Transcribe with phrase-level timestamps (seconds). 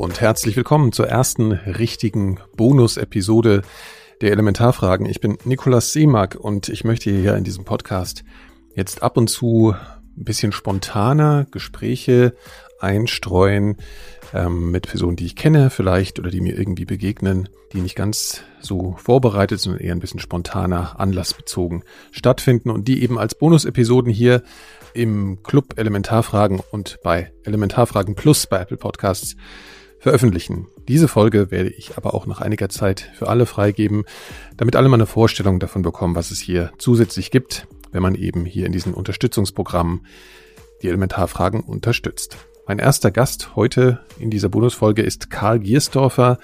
[0.00, 3.60] und herzlich willkommen zur ersten richtigen Bonus-Episode
[4.22, 5.04] der Elementarfragen.
[5.04, 8.24] Ich bin Nikolas Seemack und ich möchte hier in diesem Podcast
[8.74, 9.74] jetzt ab und zu
[10.16, 12.34] ein bisschen spontaner Gespräche
[12.80, 13.76] einstreuen
[14.32, 18.42] ähm, mit Personen, die ich kenne vielleicht oder die mir irgendwie begegnen, die nicht ganz
[18.58, 24.42] so vorbereitet, sondern eher ein bisschen spontaner, anlassbezogen stattfinden und die eben als Bonus-Episoden hier
[24.94, 29.36] im Club Elementarfragen und bei Elementarfragen Plus bei Apple Podcasts
[30.00, 30.66] veröffentlichen.
[30.88, 34.04] Diese Folge werde ich aber auch nach einiger Zeit für alle freigeben,
[34.56, 38.44] damit alle mal eine Vorstellung davon bekommen, was es hier zusätzlich gibt, wenn man eben
[38.44, 40.06] hier in diesen Unterstützungsprogrammen
[40.82, 42.38] die Elementarfragen unterstützt.
[42.66, 46.38] Mein erster Gast heute in dieser Bonusfolge ist Karl Giersdorfer.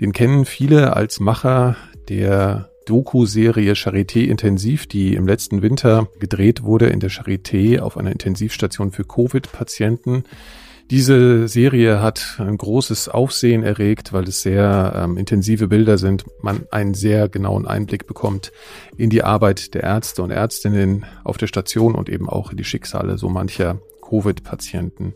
[0.00, 1.76] Den kennen viele als Macher
[2.08, 8.10] der Doku-Serie Charité Intensiv, die im letzten Winter gedreht wurde in der Charité auf einer
[8.10, 10.24] Intensivstation für Covid-Patienten.
[10.90, 16.66] Diese Serie hat ein großes Aufsehen erregt, weil es sehr ähm, intensive Bilder sind, man
[16.70, 18.52] einen sehr genauen Einblick bekommt
[18.96, 22.64] in die Arbeit der Ärzte und Ärztinnen auf der Station und eben auch in die
[22.64, 25.12] Schicksale so mancher Covid-Patienten.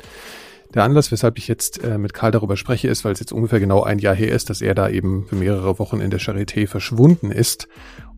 [0.75, 3.61] Der Anlass, weshalb ich jetzt äh, mit Karl darüber spreche, ist, weil es jetzt ungefähr
[3.61, 6.67] genau ein Jahr her ist, dass er da eben für mehrere Wochen in der Charité
[6.67, 7.67] verschwunden ist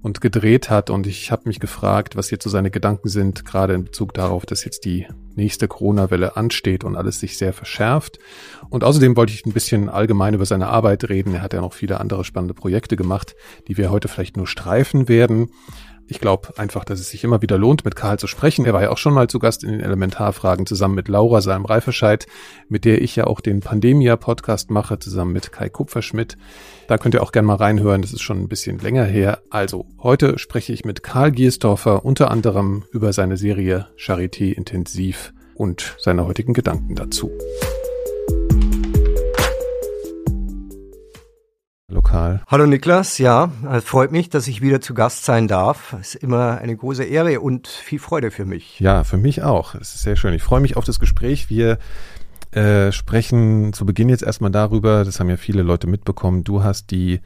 [0.04, 0.90] und gedreht hat.
[0.90, 4.44] Und ich habe mich gefragt, was jetzt so seine Gedanken sind, gerade in Bezug darauf,
[4.44, 8.18] dass jetzt die nächste Corona-Welle ansteht und alles sich sehr verschärft.
[8.68, 11.34] Und außerdem wollte ich ein bisschen allgemein über seine Arbeit reden.
[11.34, 13.34] Er hat ja noch viele andere spannende Projekte gemacht,
[13.66, 15.48] die wir heute vielleicht nur streifen werden.
[16.06, 18.66] Ich glaube einfach, dass es sich immer wieder lohnt, mit Karl zu sprechen.
[18.66, 21.64] Er war ja auch schon mal zu Gast in den Elementarfragen zusammen mit Laura Salm
[21.64, 22.26] Reifescheid,
[22.68, 26.36] mit der ich ja auch den Pandemia-Podcast mache, zusammen mit Kai Kupferschmidt.
[26.88, 29.38] Da könnt ihr auch gerne mal reinhören, das ist schon ein bisschen länger her.
[29.48, 35.96] Also, heute spreche ich mit Karl Giersdorfer unter anderem über seine Serie Charité Intensiv und
[35.98, 37.30] seine heutigen Gedanken dazu.
[41.94, 42.42] Lokal.
[42.48, 45.94] Hallo Niklas, ja, es freut mich, dass ich wieder zu Gast sein darf.
[46.00, 48.78] Es ist immer eine große Ehre und viel Freude für mich.
[48.80, 49.74] Ja, für mich auch.
[49.74, 50.34] Es ist sehr schön.
[50.34, 51.48] Ich freue mich auf das Gespräch.
[51.48, 51.78] Wir
[52.50, 56.90] äh, sprechen zu Beginn jetzt erstmal darüber, das haben ja viele Leute mitbekommen, du hast
[56.90, 57.20] die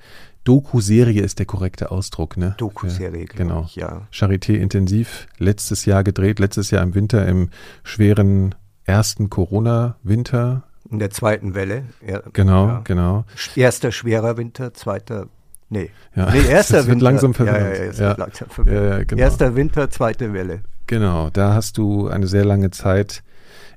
[0.45, 2.55] Doku-Serie ist der korrekte Ausdruck, ne?
[2.57, 3.65] Doku-Serie, genau.
[3.67, 4.09] Ich, ja.
[4.11, 7.51] Charité intensiv, letztes Jahr gedreht, letztes Jahr im Winter, im
[7.83, 11.85] schweren ersten Corona-Winter in der zweiten Welle.
[12.07, 12.81] Ja, genau, ja.
[12.85, 13.25] genau.
[13.55, 15.27] Erster schwerer Winter, zweiter
[15.71, 15.91] Nee.
[16.17, 16.31] Ja.
[16.31, 17.05] nee, erster Winter.
[17.05, 17.77] langsam verwirrend.
[17.77, 18.91] Ja, ja, ja, langsam verwirrend.
[18.91, 19.23] Ja, genau.
[19.23, 20.61] Erster Winter, zweite Welle.
[20.87, 23.23] Genau, da hast du eine sehr lange Zeit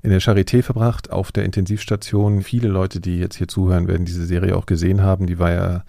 [0.02, 2.42] in der Charité verbracht, auf der Intensivstation.
[2.42, 5.28] Viele Leute, die jetzt hier zuhören, werden diese Serie auch gesehen haben.
[5.28, 5.84] Die war ja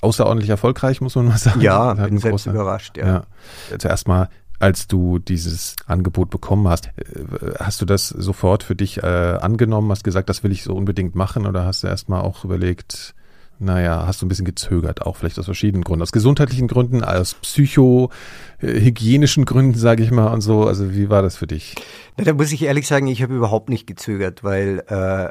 [0.00, 1.60] außerordentlich erfolgreich, muss man mal sagen.
[1.60, 3.06] Ja, bin selbst überrascht, ja.
[3.70, 3.78] ja.
[3.78, 4.28] Zuerst mal
[4.58, 9.90] als du dieses Angebot bekommen hast, äh, hast du das sofort für dich äh, angenommen,
[9.90, 13.14] hast gesagt, das will ich so unbedingt machen oder hast du erstmal auch überlegt,
[13.58, 17.34] naja, hast du ein bisschen gezögert, auch vielleicht aus verschiedenen Gründen, aus gesundheitlichen Gründen, aus
[17.34, 20.66] psychohygienischen Gründen, sage ich mal und so.
[20.66, 21.74] Also wie war das für dich?
[22.18, 25.30] Na, da muss ich ehrlich sagen, ich habe überhaupt nicht gezögert, weil äh,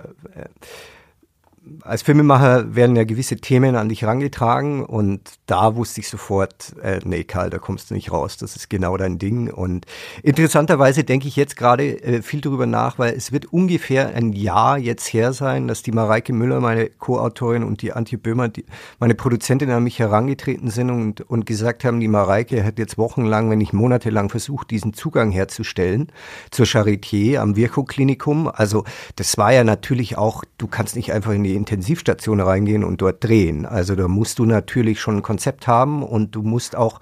[1.82, 7.00] als Filmemacher werden ja gewisse Themen an dich herangetragen und da wusste ich sofort, äh,
[7.04, 9.52] nee, Karl, da kommst du nicht raus, das ist genau dein Ding.
[9.52, 9.86] Und
[10.22, 14.78] interessanterweise denke ich jetzt gerade äh, viel darüber nach, weil es wird ungefähr ein Jahr
[14.78, 18.66] jetzt her sein, dass die Mareike Müller, meine Co-Autorin und die Antje Böhmer, die,
[19.00, 23.50] meine Produzentin an mich herangetreten sind und, und gesagt haben, die Mareike hat jetzt wochenlang,
[23.50, 26.12] wenn nicht monatelang versucht, diesen Zugang herzustellen
[26.52, 28.48] zur Charité am Virchow-Klinikum.
[28.48, 28.84] Also
[29.16, 33.24] das war ja natürlich auch, du kannst nicht einfach in die Intensivstation reingehen und dort
[33.24, 33.66] drehen.
[33.66, 37.00] Also da musst du natürlich schon ein Konzept haben und du musst auch,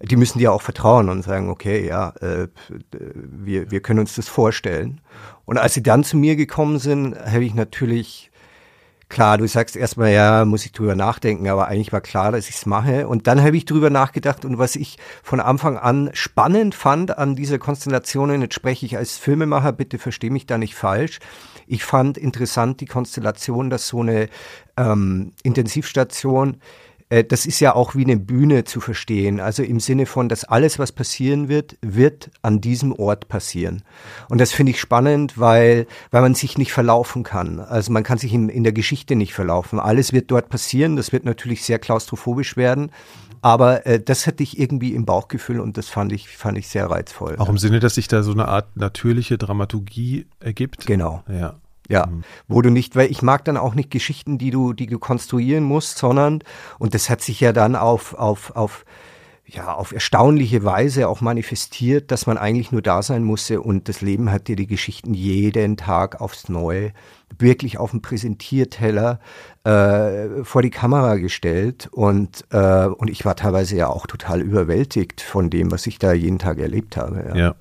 [0.00, 2.48] die müssen dir auch vertrauen und sagen, okay, ja, äh,
[3.14, 5.00] wir, wir können uns das vorstellen.
[5.44, 8.32] Und als sie dann zu mir gekommen sind, habe ich natürlich
[9.12, 12.56] klar, du sagst erstmal, ja, muss ich drüber nachdenken, aber eigentlich war klar, dass ich
[12.56, 13.06] es mache.
[13.06, 17.36] Und dann habe ich drüber nachgedacht und was ich von Anfang an spannend fand an
[17.36, 21.20] dieser Konstellation, jetzt spreche ich als Filmemacher, bitte versteh mich da nicht falsch,
[21.66, 24.28] ich fand interessant die Konstellation, dass so eine
[24.76, 26.58] ähm, Intensivstation
[27.12, 29.38] äh, das ist ja auch wie eine Bühne zu verstehen.
[29.38, 33.82] Also im Sinne von, dass alles, was passieren wird, wird an diesem Ort passieren.
[34.30, 37.60] Und das finde ich spannend, weil, weil man sich nicht verlaufen kann.
[37.60, 39.78] Also man kann sich in, in der Geschichte nicht verlaufen.
[39.78, 40.96] Alles wird dort passieren.
[40.96, 42.90] Das wird natürlich sehr klaustrophobisch werden.
[43.42, 46.90] Aber äh, das hatte ich irgendwie im Bauchgefühl und das fand ich, fand ich sehr
[46.90, 47.36] reizvoll.
[47.38, 50.86] Auch im Sinne, dass sich da so eine Art natürliche Dramaturgie ergibt?
[50.86, 51.22] Genau.
[51.28, 51.56] Ja.
[51.88, 52.22] Ja, mhm.
[52.46, 55.64] wo du nicht, weil ich mag dann auch nicht Geschichten, die du, die du konstruieren
[55.64, 56.42] musst, sondern,
[56.78, 58.84] und das hat sich ja dann auf, auf, auf,
[59.52, 64.00] ja, auf erstaunliche Weise auch manifestiert, dass man eigentlich nur da sein musste und das
[64.00, 66.92] Leben hat dir die Geschichten jeden Tag aufs Neue
[67.38, 69.20] wirklich auf dem Präsentierteller
[69.64, 75.20] äh, vor die Kamera gestellt und, äh, und ich war teilweise ja auch total überwältigt
[75.20, 77.24] von dem, was ich da jeden Tag erlebt habe.
[77.28, 77.36] ja.
[77.36, 77.54] ja.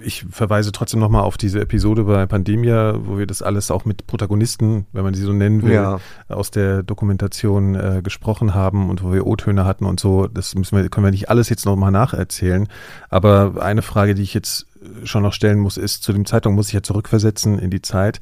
[0.00, 4.06] Ich verweise trotzdem nochmal auf diese Episode bei Pandemia, wo wir das alles auch mit
[4.06, 6.00] Protagonisten, wenn man sie so nennen will, ja.
[6.28, 10.26] aus der Dokumentation äh, gesprochen haben und wo wir O-Töne hatten und so.
[10.26, 12.66] Das müssen wir, können wir nicht alles jetzt nochmal nacherzählen.
[13.10, 14.66] Aber eine Frage, die ich jetzt
[15.04, 18.20] schon noch stellen muss, ist, zu dem Zeitpunkt muss ich ja zurückversetzen in die Zeit.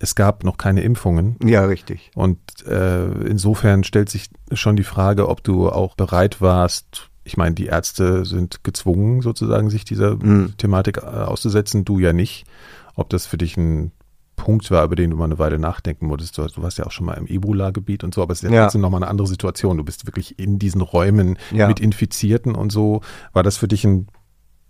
[0.00, 1.36] Es gab noch keine Impfungen.
[1.42, 2.10] Ja, richtig.
[2.14, 7.54] Und äh, insofern stellt sich schon die Frage, ob du auch bereit warst, ich meine,
[7.54, 10.54] die Ärzte sind gezwungen, sozusagen, sich dieser mhm.
[10.56, 12.46] Thematik äh, auszusetzen, du ja nicht.
[12.94, 13.92] Ob das für dich ein
[14.34, 16.38] Punkt war, über den du mal eine Weile nachdenken musstest.
[16.38, 18.62] Du, du warst ja auch schon mal im Ebola-Gebiet und so, aber es ist ja,
[18.62, 19.76] trotzdem nochmal eine andere Situation.
[19.76, 21.68] Du bist wirklich in diesen Räumen ja.
[21.68, 23.02] mit Infizierten und so.
[23.34, 24.06] War das für dich ein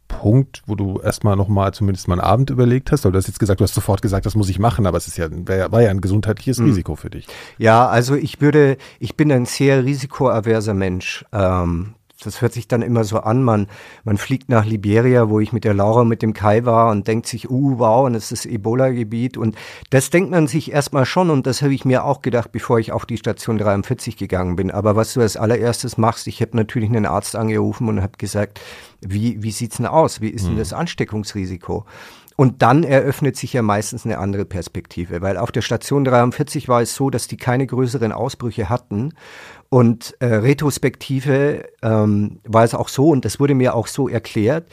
[0.08, 3.05] Punkt, wo du erstmal nochmal zumindest mal einen Abend überlegt hast?
[3.05, 5.06] Weil du hast jetzt gesagt, du hast sofort gesagt, das muss ich machen, aber es
[5.06, 6.66] ist ja, war ja ein gesundheitliches mhm.
[6.66, 7.28] Risiko für dich.
[7.58, 11.25] Ja, also ich würde, ich bin ein sehr risikoaverser Mensch.
[11.32, 13.69] Ähm, das hört sich dann immer so an, man,
[14.03, 17.26] man fliegt nach Liberia, wo ich mit der Laura mit dem Kai war und denkt
[17.26, 19.37] sich, uh, wow, und es ist Ebola-Gebiet.
[19.37, 19.56] Und
[19.91, 22.91] das denkt man sich erstmal schon und das habe ich mir auch gedacht, bevor ich
[22.91, 24.73] auf die Station 43 gegangen bin.
[24.73, 28.61] Aber was du als allererstes machst, ich habe natürlich einen Arzt angerufen und habe gesagt,
[29.00, 30.20] wie, wie sieht's denn aus?
[30.20, 30.59] Wie ist denn mhm.
[30.59, 31.87] das Ansteckungsrisiko?
[32.40, 36.81] Und dann eröffnet sich ja meistens eine andere Perspektive, weil auf der Station 43 war
[36.81, 39.12] es so, dass die keine größeren Ausbrüche hatten.
[39.70, 44.69] Und äh, retrospektive ähm, war es auch so, und das wurde mir auch so erklärt,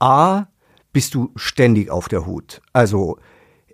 [0.00, 0.46] A,
[0.94, 2.62] bist du ständig auf der Hut.
[2.72, 3.18] Also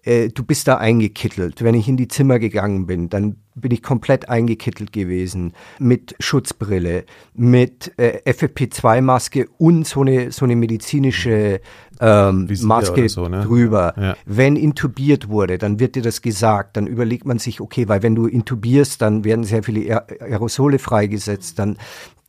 [0.02, 1.62] äh, du bist da eingekittelt.
[1.62, 7.04] Wenn ich in die Zimmer gegangen bin, dann bin ich komplett eingekittelt gewesen mit Schutzbrille,
[7.34, 11.60] mit äh, FFP2-Maske und so eine, so eine medizinische
[12.00, 13.42] ähm, Maske so, ne?
[13.42, 13.94] drüber.
[13.96, 14.16] Ja.
[14.26, 18.14] Wenn intubiert wurde, dann wird dir das gesagt, dann überlegt man sich, okay, weil wenn
[18.14, 21.76] du intubierst, dann werden sehr viele Aerosole freigesetzt, dann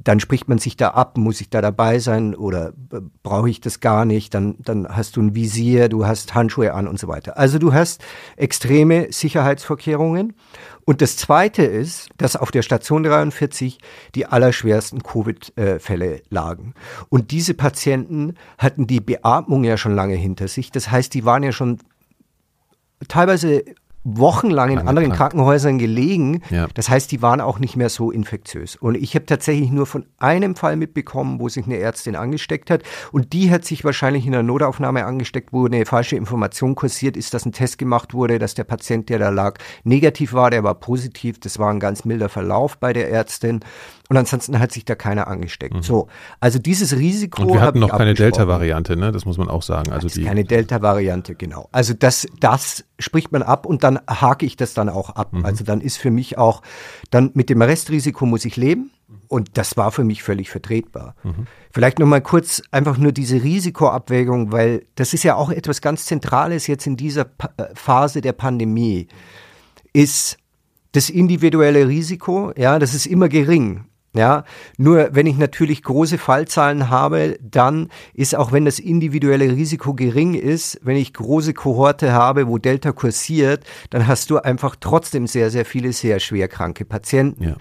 [0.06, 2.74] dann spricht man sich da ab, muss ich da dabei sein oder
[3.24, 6.88] brauche ich das gar nicht, dann, dann hast du ein Visier, du hast Handschuhe an
[6.88, 7.38] und so weiter.
[7.38, 8.04] Also du hast
[8.38, 10.34] extreme Sicherheitsvorkehrungen.
[10.86, 13.80] Und das Zweite ist, dass auf der Station 43
[14.14, 16.76] die allerschwersten Covid-Fälle lagen.
[17.10, 20.72] Und diese Patienten hatten die Beatmung ja schon lange hinter sich.
[20.72, 21.80] Das heißt, die waren ja schon
[23.08, 23.66] teilweise
[24.06, 26.42] wochenlang in anderen Krankenhäusern gelegen.
[26.52, 26.68] Ja.
[26.76, 28.76] Das heißt, die waren auch nicht mehr so infektiös.
[28.76, 32.84] Und ich habe tatsächlich nur von einem Fall mitbekommen, wo sich eine Ärztin angesteckt hat.
[33.12, 37.34] Und die hat sich wahrscheinlich in einer Notaufnahme angesteckt, wo eine falsche Information kursiert ist,
[37.34, 40.76] dass ein Test gemacht wurde, dass der Patient, der da lag, negativ war, der war
[40.76, 41.40] positiv.
[41.40, 43.62] Das war ein ganz milder Verlauf bei der Ärztin.
[44.08, 45.76] Und ansonsten hat sich da keiner angesteckt.
[45.76, 45.82] Mhm.
[45.82, 46.08] So,
[46.40, 47.42] also dieses Risiko.
[47.42, 49.12] Und wir hatten noch keine Delta-Variante, ne?
[49.12, 49.92] Das muss man auch sagen.
[49.92, 51.70] Also die keine Delta-Variante, genau.
[51.72, 55.34] Also das, das spricht man ab und dann hake ich das dann auch ab.
[55.34, 55.46] Mhm.
[55.46, 56.62] Also dann ist für mich auch,
[57.10, 58.92] dann mit dem Restrisiko muss ich leben.
[59.28, 61.16] Und das war für mich völlig vertretbar.
[61.24, 61.48] Mhm.
[61.72, 66.06] Vielleicht noch mal kurz einfach nur diese Risikoabwägung, weil das ist ja auch etwas ganz
[66.06, 67.22] Zentrales jetzt in dieser
[67.58, 69.08] äh, Phase der Pandemie,
[69.94, 70.38] ist
[70.92, 73.86] das individuelle Risiko, ja, das ist immer gering.
[74.16, 74.46] Ja,
[74.78, 80.36] nur wenn ich natürlich große Fallzahlen habe, dann ist auch wenn das individuelle Risiko gering
[80.36, 85.50] ist, wenn ich große Kohorte habe, wo Delta kursiert, dann hast du einfach trotzdem sehr,
[85.50, 87.44] sehr viele sehr schwer kranke Patienten.
[87.44, 87.58] Ja.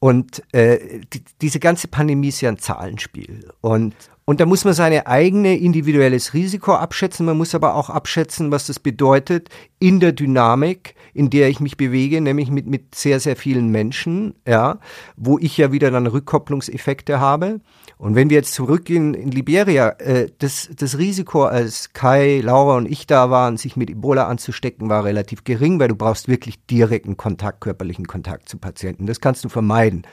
[0.00, 3.50] Und äh, die, diese ganze Pandemie ist ja ein Zahlenspiel.
[3.60, 3.94] Und,
[4.28, 7.24] und da muss man seine eigene individuelles Risiko abschätzen.
[7.24, 11.78] Man muss aber auch abschätzen, was das bedeutet in der Dynamik, in der ich mich
[11.78, 14.80] bewege, nämlich mit, mit sehr, sehr vielen Menschen, ja,
[15.16, 17.62] wo ich ja wieder dann Rückkopplungseffekte habe.
[17.96, 22.86] Und wenn wir jetzt zurückgehen in Liberia, äh, das, das Risiko, als Kai, Laura und
[22.86, 27.16] ich da waren, sich mit Ebola anzustecken, war relativ gering, weil du brauchst wirklich direkten
[27.16, 29.06] Kontakt, körperlichen Kontakt zu Patienten.
[29.06, 30.06] Das kannst du vermeiden.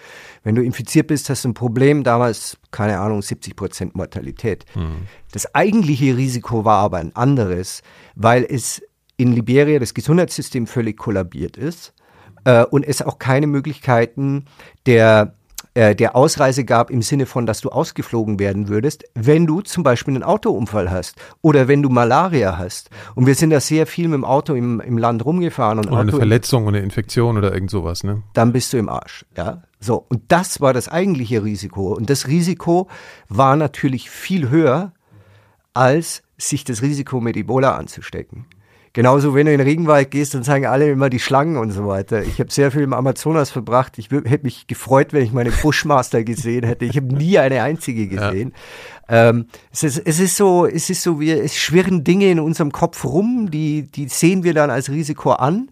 [0.44, 2.04] Wenn du infiziert bist, hast du ein Problem.
[2.04, 4.66] Damals, keine Ahnung, 70 Prozent Mortalität.
[4.76, 5.08] Mhm.
[5.32, 7.82] Das eigentliche Risiko war aber ein anderes,
[8.16, 8.82] weil es
[9.18, 11.94] in Liberia das Gesundheitssystem völlig kollabiert ist
[12.44, 14.46] äh, und es auch keine Möglichkeiten
[14.86, 15.36] der
[15.76, 19.84] äh, der Ausreise gab im Sinne von, dass du ausgeflogen werden würdest, wenn du zum
[19.84, 22.90] Beispiel einen Autounfall hast oder wenn du Malaria hast.
[23.14, 25.80] Und wir sind da sehr viel mit dem Auto im, im Land rumgefahren.
[25.80, 28.24] Und oder Auto eine Verletzung oder eine Infektion oder irgend sowas, ne?
[28.34, 29.64] Dann bist du im Arsch, ja.
[29.82, 30.06] So.
[30.08, 31.94] Und das war das eigentliche Risiko.
[31.94, 32.88] Und das Risiko
[33.28, 34.94] war natürlich viel höher,
[35.74, 38.46] als sich das Risiko mit Ebola anzustecken.
[38.96, 41.86] Genauso, wenn du in den Regenwald gehst, dann zeigen alle immer die Schlangen und so
[41.86, 42.24] weiter.
[42.24, 43.98] Ich habe sehr viel im Amazonas verbracht.
[43.98, 46.86] Ich hätte mich gefreut, wenn ich meine Bushmaster gesehen hätte.
[46.86, 48.54] Ich habe nie eine einzige gesehen.
[49.10, 49.32] Ja.
[49.32, 52.72] Ähm, es, ist, es ist so, es ist so, wir, es schwirren Dinge in unserem
[52.72, 55.68] Kopf rum, die, die sehen wir dann als Risiko an.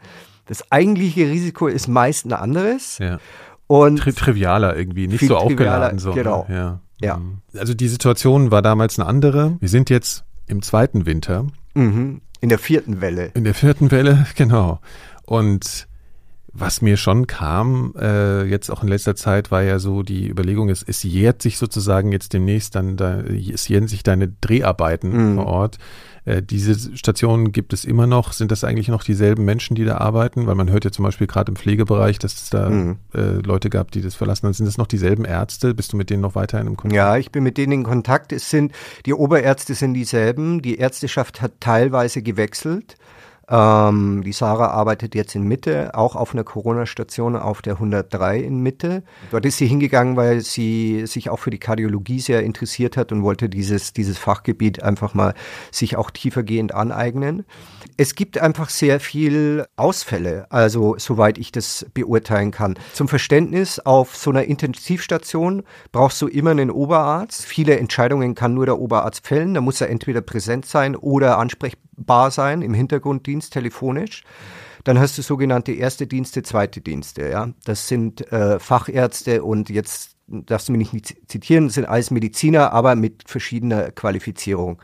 [0.47, 2.97] Das eigentliche Risiko ist meist ein anderes.
[2.97, 3.19] Ja.
[3.67, 5.97] Und Tri trivialer irgendwie, nicht so aufgeladen.
[5.97, 6.15] So, ne?
[6.15, 6.45] genau.
[6.49, 6.81] Ja.
[6.99, 7.21] ja.
[7.57, 9.55] Also die Situation war damals eine andere.
[9.61, 11.47] Wir sind jetzt im zweiten Winter.
[11.73, 12.19] Mhm.
[12.43, 13.31] In der vierten Welle.
[13.35, 14.81] In der vierten Welle, genau.
[15.25, 15.87] Und
[16.53, 20.69] was mir schon kam, äh, jetzt auch in letzter Zeit, war ja so die Überlegung,
[20.69, 25.35] es, es jährt sich sozusagen jetzt demnächst dann, da, es jähren sich deine Dreharbeiten mhm.
[25.37, 25.79] vor Ort.
[26.25, 28.33] Äh, diese Stationen gibt es immer noch.
[28.33, 30.45] Sind das eigentlich noch dieselben Menschen, die da arbeiten?
[30.45, 32.97] Weil man hört ja zum Beispiel gerade im Pflegebereich, dass es da mhm.
[33.15, 34.53] äh, Leute gab, die das verlassen haben.
[34.53, 35.73] Sind das noch dieselben Ärzte?
[35.73, 36.95] Bist du mit denen noch weiterhin im Kontakt?
[36.95, 38.31] Ja, ich bin mit denen in Kontakt.
[38.31, 38.73] Es sind,
[39.05, 40.61] die Oberärzte sind dieselben.
[40.61, 42.95] Die Ärzteschaft hat teilweise gewechselt.
[43.49, 48.59] Ähm, die Sarah arbeitet jetzt in Mitte, auch auf einer Corona-Station auf der 103 in
[48.59, 49.03] Mitte.
[49.31, 53.23] Dort ist sie hingegangen, weil sie sich auch für die Kardiologie sehr interessiert hat und
[53.23, 55.33] wollte dieses, dieses Fachgebiet einfach mal
[55.71, 57.45] sich auch tiefergehend aneignen.
[57.97, 62.75] Es gibt einfach sehr viel Ausfälle, also soweit ich das beurteilen kann.
[62.93, 67.45] Zum Verständnis, auf so einer Intensivstation brauchst du immer einen Oberarzt.
[67.45, 69.53] Viele Entscheidungen kann nur der Oberarzt fällen.
[69.53, 71.37] Da muss er entweder präsent sein oder
[71.97, 74.23] ansprechbar sein im Hintergrunddienst telefonisch.
[74.83, 77.29] Dann hast du sogenannte erste Dienste, zweite Dienste.
[77.29, 82.73] Ja, das sind äh, Fachärzte und jetzt darfst du mich nicht zitieren, sind alles Mediziner,
[82.73, 84.81] aber mit verschiedener Qualifizierung.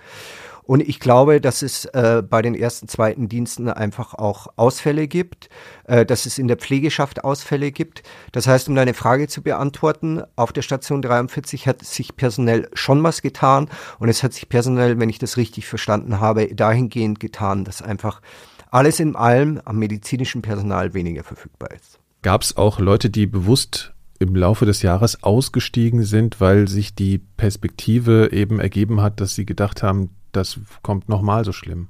[0.69, 5.49] Und ich glaube, dass es äh, bei den ersten, zweiten Diensten einfach auch Ausfälle gibt,
[5.85, 8.03] äh, dass es in der Pflegeschaft Ausfälle gibt.
[8.33, 13.01] Das heißt, um deine Frage zu beantworten, auf der Station 43 hat sich personell schon
[13.01, 17.65] was getan und es hat sich personell, wenn ich das richtig verstanden habe, dahingehend getan,
[17.65, 18.21] dass einfach
[18.69, 21.97] alles in allem am medizinischen Personal weniger verfügbar ist.
[22.21, 27.17] Gab es auch Leute, die bewusst im Laufe des Jahres ausgestiegen sind, weil sich die
[27.17, 31.89] Perspektive eben ergeben hat, dass sie gedacht haben, das kommt nochmal so schlimm.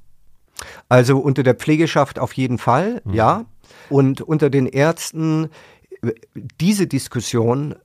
[0.87, 3.13] Also unter der Pflegeschaft auf jeden Fall, mhm.
[3.13, 3.45] ja.
[3.89, 5.49] Und unter den Ärzten,
[6.59, 7.75] diese Diskussion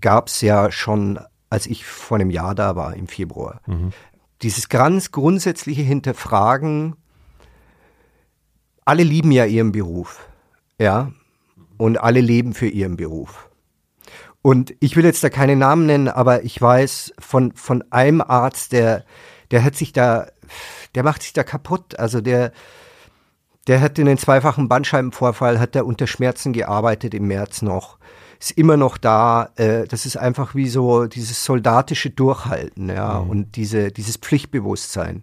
[0.00, 1.18] gab es ja schon,
[1.50, 3.60] als ich vor einem Jahr da war, im Februar.
[3.66, 3.92] Mhm.
[4.42, 6.96] Dieses ganz grundsätzliche Hinterfragen,
[8.84, 10.28] alle lieben ja ihren Beruf,
[10.78, 11.12] ja,
[11.78, 13.50] und alle leben für ihren Beruf.
[14.42, 18.72] Und ich will jetzt da keine Namen nennen, aber ich weiß von, von einem Arzt,
[18.72, 19.04] der
[19.50, 20.26] der hat sich da,
[20.94, 21.98] der macht sich da kaputt.
[21.98, 22.52] Also der,
[23.66, 27.98] der hat in den zweifachen Bandscheibenvorfall, hat er unter Schmerzen gearbeitet im März noch.
[28.38, 29.50] Ist immer noch da.
[29.56, 33.30] Äh, das ist einfach wie so dieses soldatische Durchhalten, ja, mhm.
[33.30, 35.22] und diese, dieses Pflichtbewusstsein.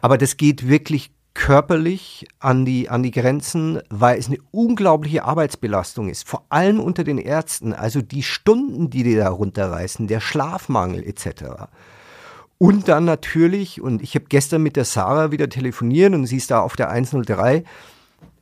[0.00, 6.08] Aber das geht wirklich körperlich an die, an die Grenzen, weil es eine unglaubliche Arbeitsbelastung
[6.08, 7.74] ist, vor allem unter den Ärzten.
[7.74, 11.68] Also die Stunden, die die da runterreißen, der Schlafmangel etc.
[12.58, 16.50] Und dann natürlich, und ich habe gestern mit der Sarah wieder telefoniert und sie ist
[16.50, 17.64] da auf der 103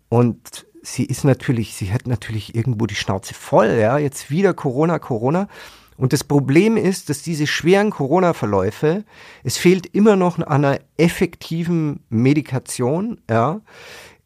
[0.08, 4.98] und sie ist natürlich, sie hat natürlich irgendwo die Schnauze voll, ja, jetzt wieder Corona,
[4.98, 5.48] Corona.
[5.96, 9.04] Und das Problem ist, dass diese schweren Corona-Verläufe,
[9.42, 13.60] es fehlt immer noch an einer effektiven Medikation, ja.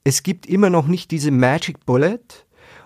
[0.04, 2.20] Es gibt immer noch nicht diese Magic Bullet.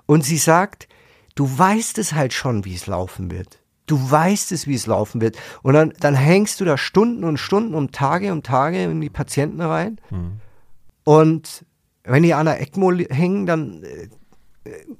[0.06, 0.88] Und sie sagt,
[1.36, 3.61] du weißt es halt schon, wie es laufen wird.
[3.86, 5.36] Du weißt es, wie es laufen wird.
[5.62, 9.10] Und dann, dann hängst du da Stunden und Stunden und Tage und Tage in die
[9.10, 10.00] Patienten rein.
[10.10, 10.40] Mhm.
[11.04, 11.64] Und
[12.04, 14.08] wenn die an der ECMO hängen, dann äh,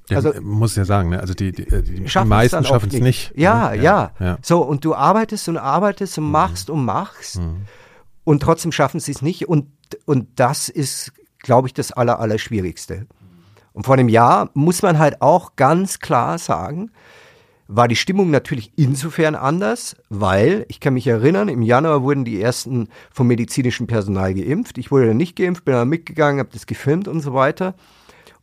[0.09, 1.19] ja, also muss ja sagen, ne?
[1.19, 3.31] also die, die, die, die meisten schaffen es nicht.
[3.35, 3.77] Ja, ne?
[3.77, 6.31] ja, ja, ja, So, und du arbeitest und arbeitest und mhm.
[6.31, 6.75] machst mhm.
[6.75, 7.61] und machst mhm.
[8.25, 9.47] und trotzdem schaffen sie es nicht.
[9.47, 9.67] Und,
[10.05, 13.07] und das ist, glaube ich, das Aller, Allerschwierigste.
[13.71, 16.91] Und vor einem Jahr muss man halt auch ganz klar sagen,
[17.67, 22.41] war die Stimmung natürlich insofern anders, weil, ich kann mich erinnern, im Januar wurden die
[22.41, 24.77] ersten vom medizinischen Personal geimpft.
[24.77, 27.75] Ich wurde dann nicht geimpft, bin dann mitgegangen, habe das gefilmt und so weiter.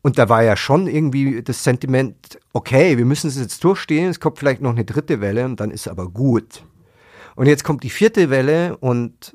[0.02, 4.20] Und da war ja schon irgendwie das Sentiment, okay, wir müssen es jetzt durchstehen, es
[4.20, 6.64] kommt vielleicht noch eine dritte Welle und dann ist aber gut.
[7.36, 9.34] Und jetzt kommt die vierte Welle und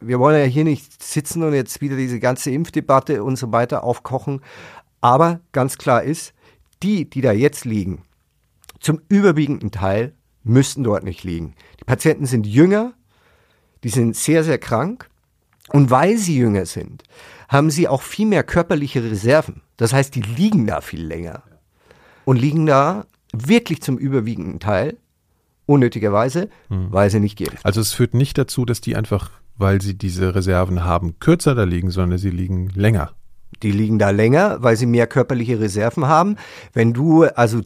[0.00, 3.82] wir wollen ja hier nicht sitzen und jetzt wieder diese ganze Impfdebatte und so weiter
[3.82, 4.40] aufkochen.
[5.00, 6.34] Aber ganz klar ist,
[6.82, 8.02] die, die da jetzt liegen,
[8.80, 11.54] zum überwiegenden Teil müssten dort nicht liegen.
[11.80, 12.92] Die Patienten sind jünger,
[13.84, 15.08] die sind sehr, sehr krank.
[15.70, 17.02] Und weil sie jünger sind,
[17.48, 19.60] haben sie auch viel mehr körperliche Reserven.
[19.76, 21.42] Das heißt, die liegen da viel länger
[22.24, 24.96] und liegen da wirklich zum überwiegenden Teil
[25.66, 26.90] unnötigerweise, hm.
[26.90, 30.34] weil sie nicht geimpft Also es führt nicht dazu, dass die einfach weil sie diese
[30.34, 33.10] Reserven haben, kürzer da liegen, sondern sie liegen länger.
[33.62, 36.36] Die liegen da länger, weil sie mehr körperliche Reserven haben.
[36.72, 37.60] Wenn du, also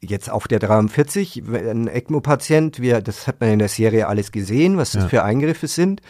[0.00, 4.76] jetzt auf der 43, ein ECMO-Patient, wir, das hat man in der Serie alles gesehen,
[4.76, 5.08] was das ja.
[5.08, 6.00] für Eingriffe sind.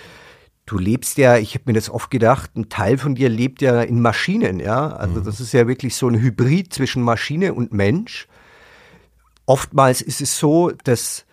[0.66, 3.82] Du lebst ja, ich habe mir das oft gedacht, ein Teil von dir lebt ja
[3.82, 4.88] in Maschinen, ja.
[4.88, 5.24] Also mhm.
[5.24, 8.26] das ist ja wirklich so ein Hybrid zwischen Maschine und Mensch.
[9.46, 11.24] Oftmals ist es so, dass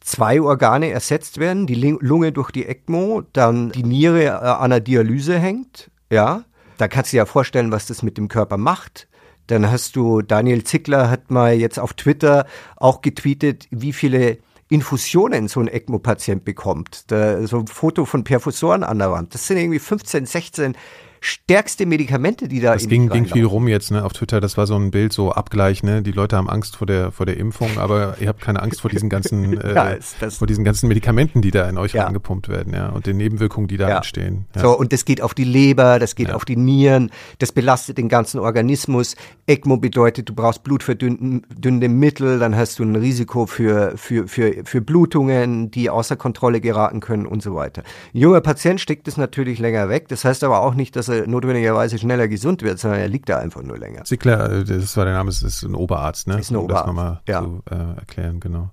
[0.00, 4.80] zwei Organe ersetzt werden, die Lunge durch die ECMO, dann die Niere äh, an der
[4.80, 6.44] Dialyse hängt, ja.
[6.78, 9.06] Da kannst du dir ja vorstellen, was das mit dem Körper macht.
[9.52, 14.38] Dann hast du, Daniel Zickler hat mal jetzt auf Twitter auch getweetet, wie viele
[14.70, 17.10] Infusionen so ein ECMO-Patient bekommt.
[17.10, 19.34] Da, so ein Foto von Perfusoren an der Wand.
[19.34, 20.74] Das sind irgendwie 15, 16
[21.22, 24.40] stärkste Medikamente, die da Das ging, ging viel rum jetzt, ne, auf Twitter.
[24.40, 26.02] Das war so ein Bild, so Abgleich, ne.
[26.02, 28.90] Die Leute haben Angst vor der, vor der Impfung, aber ihr habt keine Angst vor
[28.90, 32.04] diesen ganzen, äh, ja, vor diesen ganzen Medikamenten, die da in euch ja.
[32.04, 33.96] reingepumpt werden, ja, und den Nebenwirkungen, die da ja.
[33.98, 34.46] entstehen.
[34.56, 34.62] Ja.
[34.62, 38.08] So, und das geht auf die Leber, das geht auf die Nieren, das belastet den
[38.08, 39.14] ganzen Organismus.
[39.46, 44.80] ECMO bedeutet, du brauchst blutverdünnende Mittel, dann hast du ein Risiko für, für, für, für
[44.80, 47.84] Blutungen, die außer Kontrolle geraten können und so weiter.
[48.12, 50.08] Ein junger Patient steckt es natürlich länger weg.
[50.08, 53.28] Das heißt aber auch nicht, dass er er notwendigerweise schneller gesund wird, sondern er liegt
[53.28, 54.04] da einfach nur länger.
[54.04, 56.40] Zickler, äh, das war der Name, das ist ein Oberarzt, ne?
[56.40, 56.88] Ist ein Oberarzt.
[56.88, 57.42] Um das nochmal ja.
[57.42, 58.70] zu äh, erklären, genau.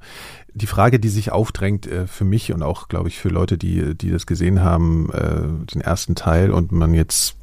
[0.53, 3.95] Die Frage, die sich aufdrängt äh, für mich und auch, glaube ich, für Leute, die,
[3.95, 7.35] die das gesehen haben, äh, den ersten Teil und man jetzt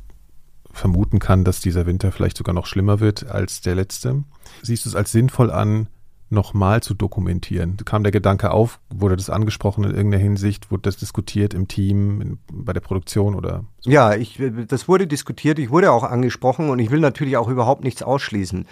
[0.72, 4.24] vermuten kann, dass dieser Winter vielleicht sogar noch schlimmer wird als der letzte.
[4.62, 5.88] Siehst du es als sinnvoll an,
[6.28, 7.76] nochmal zu dokumentieren?
[7.84, 12.20] Kam der Gedanke auf, wurde das angesprochen in irgendeiner Hinsicht, wurde das diskutiert im Team,
[12.20, 13.64] in, bei der Produktion oder?
[13.80, 13.90] So?
[13.90, 17.84] Ja, ich, das wurde diskutiert, ich wurde auch angesprochen und ich will natürlich auch überhaupt
[17.84, 18.66] nichts ausschließen.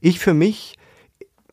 [0.00, 0.76] Ich für mich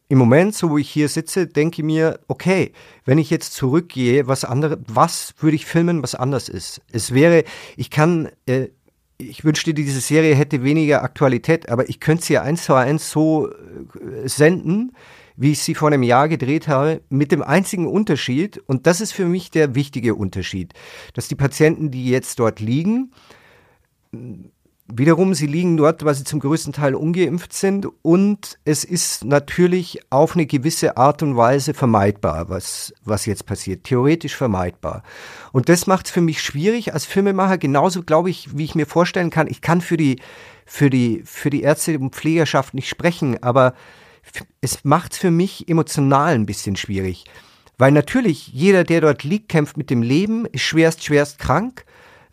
[0.10, 2.72] im Moment, so wo ich hier sitze, denke mir, okay,
[3.04, 6.82] wenn ich jetzt zurückgehe, was andere, was würde ich filmen, was anders ist?
[6.92, 7.44] Es wäre,
[7.76, 8.68] ich kann, äh,
[9.18, 13.12] ich wünschte, diese Serie hätte weniger Aktualität, aber ich könnte sie ja eins zu eins
[13.12, 14.94] so äh, senden,
[15.38, 19.14] wie ich sie vor einem Jahr gedreht habe, mit dem einzigen Unterschied, und das ist
[19.14, 20.74] für mich der wichtige Unterschied,
[21.14, 23.12] dass die Patienten, die jetzt dort liegen,
[24.90, 30.00] Wiederum, sie liegen dort, weil sie zum größten Teil ungeimpft sind und es ist natürlich
[30.10, 33.84] auf eine gewisse Art und Weise vermeidbar, was, was jetzt passiert.
[33.84, 35.04] Theoretisch vermeidbar.
[35.52, 38.86] Und das macht es für mich schwierig als Filmemacher, genauso glaube ich, wie ich mir
[38.86, 40.22] vorstellen kann, ich kann für die,
[40.66, 43.74] für die, für die Ärzte und Pflegerschaft nicht sprechen, aber
[44.62, 47.26] es macht es für mich emotional ein bisschen schwierig.
[47.78, 51.86] Weil natürlich jeder, der dort liegt, kämpft mit dem Leben, ist schwerst, schwerst krank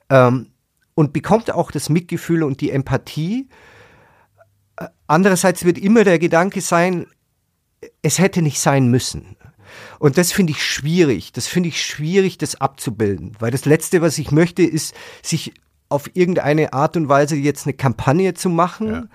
[0.09, 0.51] ähm,
[0.95, 3.49] und bekommt auch das Mitgefühl und die Empathie.
[4.77, 7.07] Äh, andererseits wird immer der Gedanke sein,
[8.01, 9.37] es hätte nicht sein müssen.
[9.99, 11.33] Und das finde ich schwierig.
[11.33, 13.37] Das finde ich schwierig, das abzubilden.
[13.39, 15.53] Weil das Letzte, was ich möchte, ist, sich
[15.91, 18.89] auf irgendeine Art und Weise jetzt eine Kampagne zu machen.
[18.89, 19.09] Ja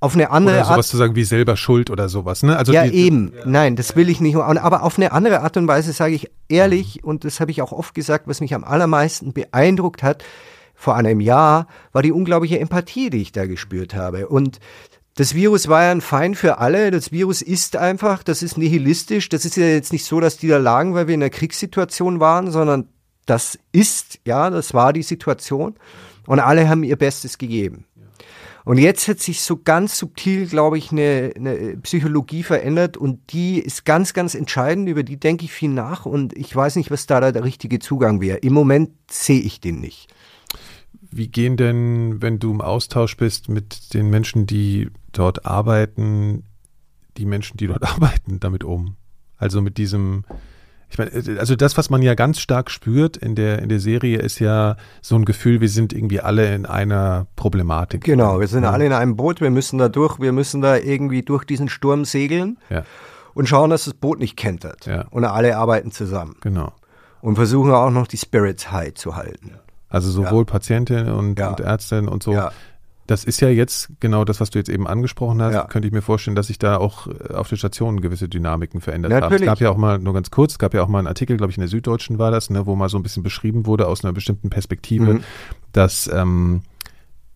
[0.00, 0.84] auf eine andere oder sowas Art.
[0.86, 2.56] zu sagen wie selber Schuld oder sowas, ne?
[2.56, 3.32] Also ja, die, eben.
[3.36, 3.42] Ja.
[3.44, 4.34] Nein, das will ich nicht.
[4.36, 7.72] Aber auf eine andere Art und Weise sage ich ehrlich, und das habe ich auch
[7.72, 10.24] oft gesagt, was mich am allermeisten beeindruckt hat
[10.74, 14.28] vor einem Jahr, war die unglaubliche Empathie, die ich da gespürt habe.
[14.28, 14.58] Und
[15.16, 16.90] das Virus war ja ein Feind für alle.
[16.90, 19.28] Das Virus ist einfach, das ist nihilistisch.
[19.28, 22.20] Das ist ja jetzt nicht so, dass die da lagen, weil wir in einer Kriegssituation
[22.20, 22.88] waren, sondern
[23.26, 25.74] das ist, ja, das war die Situation.
[26.26, 27.84] Und alle haben ihr Bestes gegeben.
[28.64, 33.58] Und jetzt hat sich so ganz subtil, glaube ich, eine, eine Psychologie verändert und die
[33.58, 34.88] ist ganz, ganz entscheidend.
[34.88, 38.20] Über die denke ich viel nach und ich weiß nicht, was da der richtige Zugang
[38.20, 38.38] wäre.
[38.38, 40.12] Im Moment sehe ich den nicht.
[41.10, 46.44] Wie gehen denn, wenn du im Austausch bist mit den Menschen, die dort arbeiten,
[47.16, 48.96] die Menschen, die dort arbeiten, damit um?
[49.36, 50.24] Also mit diesem,
[50.90, 53.80] ich meine, äh, also das, was man ja ganz stark spürt in der, in der
[53.80, 58.04] Serie, ist ja so ein Gefühl, wir sind irgendwie alle in einer Problematik.
[58.04, 58.70] Genau, wir sind ja.
[58.70, 62.04] alle in einem Boot, wir müssen da durch, wir müssen da irgendwie durch diesen Sturm
[62.04, 62.82] segeln ja.
[63.34, 64.86] und schauen, dass das Boot nicht kentert.
[64.86, 65.06] Ja.
[65.10, 66.36] Und alle arbeiten zusammen.
[66.40, 66.72] Genau.
[67.20, 69.52] Und versuchen auch noch die Spirits high zu halten.
[69.88, 72.32] Also sowohl Patientinnen und, und Ärztinnen und so.
[73.10, 75.54] Das ist ja jetzt genau das, was du jetzt eben angesprochen hast.
[75.54, 75.64] Ja.
[75.64, 79.10] Könnte ich mir vorstellen, dass sich da auch äh, auf den Stationen gewisse Dynamiken verändert
[79.10, 79.32] Natürlich.
[79.32, 79.42] haben.
[79.42, 81.36] Es gab ja auch mal, nur ganz kurz, es gab ja auch mal einen Artikel,
[81.36, 83.88] glaube ich, in der Süddeutschen war das, ne, wo mal so ein bisschen beschrieben wurde
[83.88, 85.24] aus einer bestimmten Perspektive, mhm.
[85.72, 86.62] dass ähm,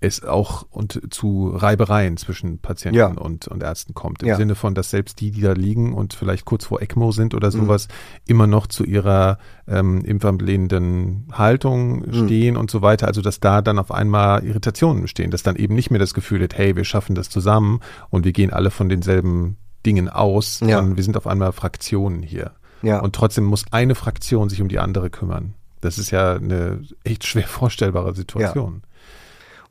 [0.01, 3.07] es auch und zu Reibereien zwischen Patienten ja.
[3.07, 4.23] und, und Ärzten kommt.
[4.23, 4.37] Im ja.
[4.37, 7.49] Sinne von, dass selbst die, die da liegen und vielleicht kurz vor ECMO sind oder
[7.49, 7.53] mhm.
[7.53, 7.93] sowas, mhm.
[8.27, 12.27] immer noch zu ihrer ähm, impfablehnenden Haltung mhm.
[12.27, 13.07] stehen und so weiter.
[13.07, 16.43] Also dass da dann auf einmal Irritationen entstehen, dass dann eben nicht mehr das Gefühl
[16.43, 17.81] hat, hey, wir schaffen das zusammen
[18.11, 20.77] und wir gehen alle von denselben Dingen aus, ja.
[20.77, 22.53] sondern wir sind auf einmal Fraktionen hier.
[22.83, 23.01] Ja.
[23.01, 25.55] Und trotzdem muss eine Fraktion sich um die andere kümmern.
[25.81, 28.83] Das ist ja eine echt schwer vorstellbare Situation.
[28.83, 28.89] Ja.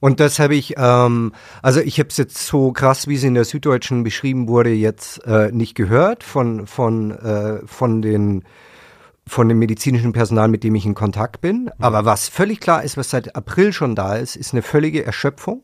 [0.04, 3.36] Und das habe ich, ähm, also ich habe es jetzt so krass, wie es in
[3.36, 8.44] der Süddeutschen beschrieben wurde, jetzt äh, nicht gehört von von äh, von den
[9.26, 11.62] von dem medizinischen Personal, mit dem ich in Kontakt bin.
[11.64, 11.72] Mhm.
[11.80, 15.64] Aber was völlig klar ist, was seit April schon da ist, ist eine völlige Erschöpfung,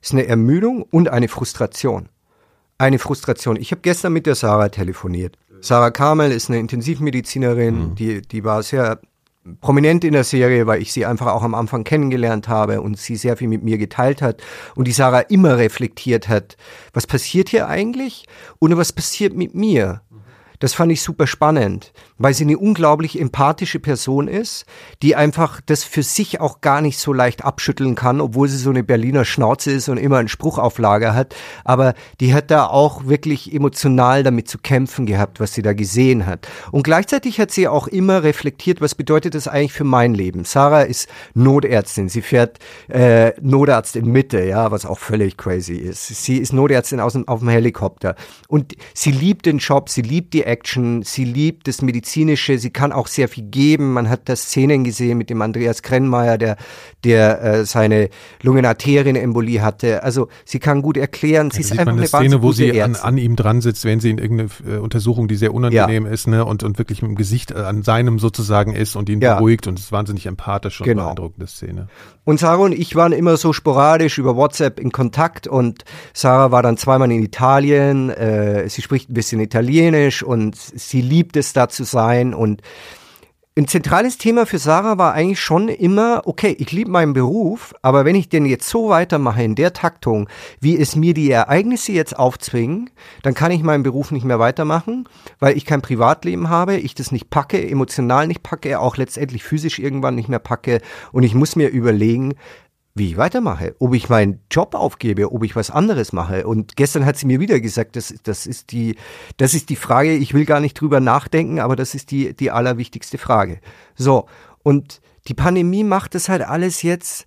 [0.00, 2.08] ist eine Ermüdung und eine Frustration.
[2.78, 3.56] Eine Frustration.
[3.56, 5.36] Ich habe gestern mit der Sarah telefoniert.
[5.62, 7.94] Sarah Carmel ist eine Intensivmedizinerin, mhm.
[7.96, 9.00] die, die war sehr
[9.60, 13.16] prominent in der Serie, weil ich sie einfach auch am Anfang kennengelernt habe und sie
[13.16, 14.42] sehr viel mit mir geteilt hat
[14.74, 16.56] und die Sarah immer reflektiert hat,
[16.92, 18.26] was passiert hier eigentlich
[18.58, 20.00] und was passiert mit mir?
[20.60, 24.66] Das fand ich super spannend, weil sie eine unglaublich empathische Person ist,
[25.02, 28.70] die einfach das für sich auch gar nicht so leicht abschütteln kann, obwohl sie so
[28.70, 31.34] eine Berliner Schnauze ist und immer einen Spruch auf Lager hat.
[31.64, 36.26] Aber die hat da auch wirklich emotional damit zu kämpfen gehabt, was sie da gesehen
[36.26, 36.46] hat.
[36.70, 40.44] Und gleichzeitig hat sie auch immer reflektiert, was bedeutet das eigentlich für mein Leben?
[40.44, 42.08] Sarah ist Notärztin.
[42.08, 46.06] Sie fährt äh, Notarzt in Mitte, ja, was auch völlig crazy ist.
[46.06, 48.14] Sie ist Notärztin aus dem, auf dem Helikopter.
[48.48, 52.92] Und sie liebt den Job, sie liebt die Action, sie liebt das Medizinische, sie kann
[52.92, 53.94] auch sehr viel geben.
[53.94, 56.56] Man hat da Szenen gesehen mit dem Andreas Krennmeier, der,
[57.02, 58.10] der äh, seine
[58.42, 60.02] Lungenarterienembolie hatte.
[60.02, 62.96] Also sie kann gut erklären, sie ja, ist einfach eine, eine Szene, wo sie an,
[62.96, 66.12] an, ihm dran sitzt, wenn sie in irgendeine äh, Untersuchung, die sehr unangenehm ja.
[66.12, 69.20] ist, ne, und, und wirklich mit dem Gesicht äh, an seinem sozusagen ist und ihn
[69.20, 69.36] ja.
[69.36, 71.04] beruhigt und es ist wahnsinnig empathisch und genau.
[71.04, 71.88] beeindruckende Szene.
[72.24, 76.62] Und Sarah und ich waren immer so sporadisch über WhatsApp in Kontakt und Sarah war
[76.62, 81.52] dann zweimal in Italien, äh, sie spricht ein bisschen Italienisch und und sie liebt es
[81.52, 82.34] da zu sein.
[82.34, 82.60] Und
[83.56, 88.04] ein zentrales Thema für Sarah war eigentlich schon immer, okay, ich liebe meinen Beruf, aber
[88.04, 90.28] wenn ich den jetzt so weitermache in der Taktung,
[90.60, 92.90] wie es mir die Ereignisse jetzt aufzwingen,
[93.22, 97.12] dann kann ich meinen Beruf nicht mehr weitermachen, weil ich kein Privatleben habe, ich das
[97.12, 100.80] nicht packe, emotional nicht packe, auch letztendlich physisch irgendwann nicht mehr packe.
[101.12, 102.34] Und ich muss mir überlegen,
[102.94, 106.46] wie ich weitermache, ob ich meinen Job aufgebe, ob ich was anderes mache.
[106.46, 108.96] Und gestern hat sie mir wieder gesagt, das, das ist die,
[109.36, 112.52] das ist die Frage, ich will gar nicht drüber nachdenken, aber das ist die, die
[112.52, 113.58] allerwichtigste Frage.
[113.96, 114.26] So.
[114.62, 117.26] Und die Pandemie macht das halt alles jetzt,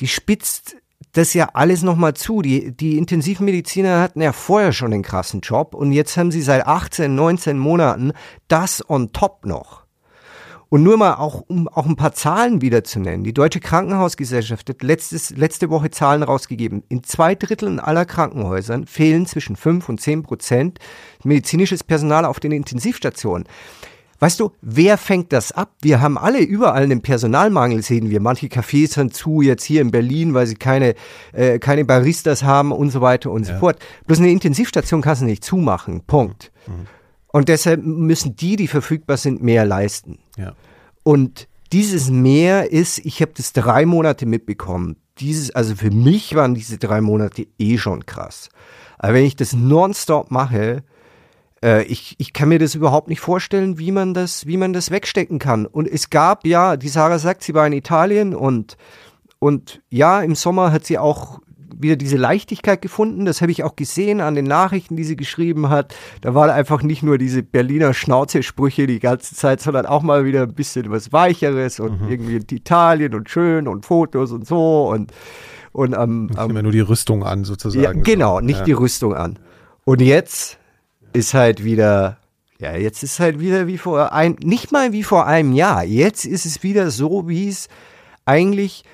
[0.00, 0.76] die spitzt
[1.12, 2.42] das ja alles nochmal zu.
[2.42, 6.66] Die, die Intensivmediziner hatten ja vorher schon einen krassen Job und jetzt haben sie seit
[6.66, 8.12] 18, 19 Monaten
[8.48, 9.79] das on top noch.
[10.70, 13.24] Und nur mal auch, um auch ein paar Zahlen wieder zu nennen.
[13.24, 16.84] Die Deutsche Krankenhausgesellschaft hat letztes, letzte Woche Zahlen rausgegeben.
[16.88, 20.78] In zwei Dritteln aller Krankenhäusern fehlen zwischen fünf und zehn Prozent
[21.24, 23.48] medizinisches Personal auf den Intensivstationen.
[24.20, 25.72] Weißt du, wer fängt das ab?
[25.82, 28.20] Wir haben alle überall einen Personalmangel, sehen wir.
[28.20, 30.94] Manche Cafés sind zu, jetzt hier in Berlin, weil sie keine,
[31.32, 33.54] äh, keine Baristas haben und so weiter und ja.
[33.54, 33.78] so fort.
[34.06, 36.02] Bloß eine Intensivstation kannst du nicht zumachen.
[36.06, 36.52] Punkt.
[36.68, 36.86] Mhm.
[37.32, 40.18] Und deshalb müssen die, die verfügbar sind, mehr leisten.
[40.36, 40.54] Ja.
[41.02, 44.96] Und dieses Mehr ist, ich habe das drei Monate mitbekommen.
[45.18, 48.48] Dieses, also für mich waren diese drei Monate eh schon krass.
[48.98, 50.82] Aber wenn ich das nonstop mache,
[51.62, 54.90] äh, ich, ich kann mir das überhaupt nicht vorstellen, wie man das, wie man das
[54.90, 55.66] wegstecken kann.
[55.66, 58.76] Und es gab, ja, die Sarah sagt, sie war in Italien und,
[59.38, 61.40] und ja, im Sommer hat sie auch
[61.82, 63.24] wieder diese Leichtigkeit gefunden.
[63.24, 65.94] Das habe ich auch gesehen an den Nachrichten, die sie geschrieben hat.
[66.20, 70.42] Da war einfach nicht nur diese Berliner Schnauzesprüche die ganze Zeit, sondern auch mal wieder
[70.42, 72.08] ein bisschen was Weicheres und mhm.
[72.10, 75.12] irgendwie Italien und schön und Fotos und so und
[75.72, 77.82] und am, nicht immer nur die Rüstung an sozusagen.
[77.82, 78.64] Ja, genau, nicht ja.
[78.64, 79.38] die Rüstung an.
[79.84, 80.58] Und jetzt
[81.12, 82.16] ist halt wieder
[82.60, 85.82] ja, jetzt ist halt wieder wie vor einem, nicht mal wie vor einem Jahr.
[85.82, 87.68] Jetzt ist es wieder so, wie es
[88.26, 88.84] eigentlich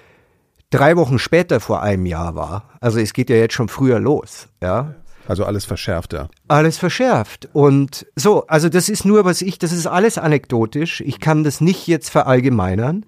[0.76, 2.70] drei Wochen später vor einem Jahr war.
[2.80, 4.94] Also es geht ja jetzt schon früher los, ja.
[5.28, 6.28] Also alles verschärft, ja.
[6.46, 7.48] Alles verschärft.
[7.52, 11.00] Und so, also das ist nur, was ich, das ist alles anekdotisch.
[11.00, 13.04] Ich kann das nicht jetzt verallgemeinern.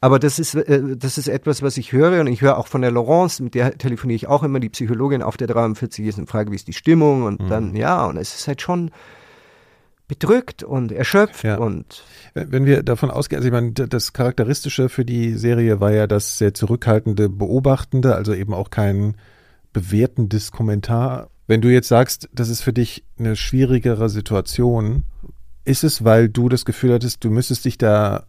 [0.00, 2.82] Aber das ist, äh, das ist etwas, was ich höre und ich höre auch von
[2.82, 6.28] der Laurence, mit der telefoniere ich auch immer, die Psychologin auf der 43 ist und
[6.28, 7.48] frage, wie ist die Stimmung und mhm.
[7.48, 8.92] dann, ja, und es ist halt schon,
[10.10, 11.56] bedrückt und erschöpft ja.
[11.56, 12.02] und
[12.34, 16.36] wenn wir davon ausgehen, also ich meine, das Charakteristische für die Serie war ja das
[16.36, 19.14] sehr zurückhaltende Beobachtende, also eben auch kein
[19.72, 21.30] bewertendes Kommentar.
[21.46, 25.04] Wenn du jetzt sagst, das ist für dich eine schwierigere Situation,
[25.64, 28.26] ist es, weil du das Gefühl hattest, du müsstest dich da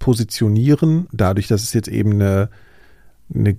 [0.00, 2.50] positionieren, dadurch, dass es jetzt eben eine
[3.32, 3.56] eine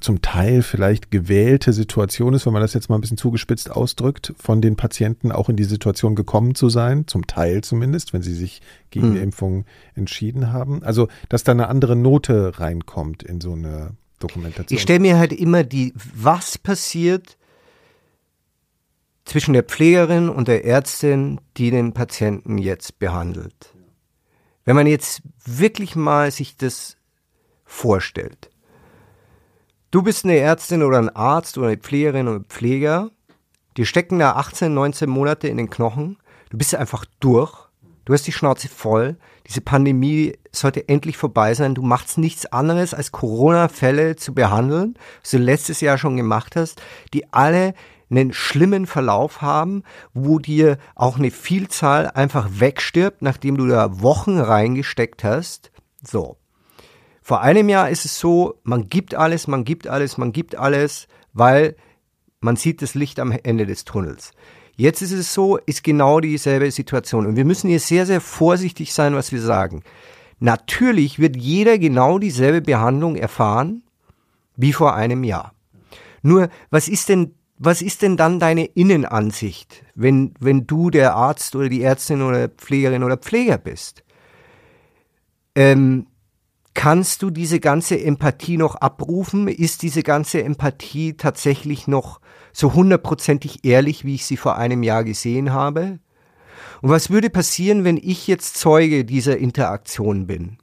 [0.00, 4.34] zum Teil vielleicht gewählte Situation ist, wenn man das jetzt mal ein bisschen zugespitzt ausdrückt,
[4.36, 8.34] von den Patienten auch in die Situation gekommen zu sein, zum Teil zumindest, wenn sie
[8.34, 9.14] sich gegen hm.
[9.14, 10.82] die Impfung entschieden haben.
[10.82, 14.76] Also, dass da eine andere Note reinkommt in so eine Dokumentation.
[14.76, 17.36] Ich stelle mir halt immer die, was passiert
[19.24, 23.74] zwischen der Pflegerin und der Ärztin, die den Patienten jetzt behandelt.
[24.64, 26.96] Wenn man jetzt wirklich mal sich das
[27.64, 28.49] vorstellt.
[29.92, 33.10] Du bist eine Ärztin oder ein Arzt oder eine Pflegerin oder Pfleger.
[33.76, 36.16] Die stecken da 18, 19 Monate in den Knochen.
[36.50, 37.52] Du bist einfach durch.
[38.04, 39.16] Du hast die Schnauze voll.
[39.48, 41.74] Diese Pandemie sollte endlich vorbei sein.
[41.74, 46.80] Du machst nichts anderes, als Corona-Fälle zu behandeln, was du letztes Jahr schon gemacht hast,
[47.12, 47.74] die alle
[48.10, 49.82] einen schlimmen Verlauf haben,
[50.14, 55.72] wo dir auch eine Vielzahl einfach wegstirbt, nachdem du da Wochen reingesteckt hast.
[56.00, 56.39] So.
[57.30, 61.06] Vor einem Jahr ist es so, man gibt alles, man gibt alles, man gibt alles,
[61.32, 61.76] weil
[62.40, 64.32] man sieht das Licht am Ende des Tunnels.
[64.74, 67.26] Jetzt ist es so, ist genau dieselbe Situation.
[67.26, 69.84] Und wir müssen hier sehr, sehr vorsichtig sein, was wir sagen.
[70.40, 73.84] Natürlich wird jeder genau dieselbe Behandlung erfahren
[74.56, 75.54] wie vor einem Jahr.
[76.22, 81.54] Nur, was ist denn, was ist denn dann deine Innenansicht, wenn, wenn du der Arzt
[81.54, 84.02] oder die Ärztin oder Pflegerin oder Pfleger bist?
[85.54, 86.08] Ähm,
[86.74, 89.48] kannst du diese ganze Empathie noch abrufen?
[89.48, 92.20] Ist diese ganze Empathie tatsächlich noch
[92.52, 95.98] so hundertprozentig ehrlich, wie ich sie vor einem Jahr gesehen habe?
[96.82, 100.58] Und was würde passieren, wenn ich jetzt Zeuge dieser Interaktion bin?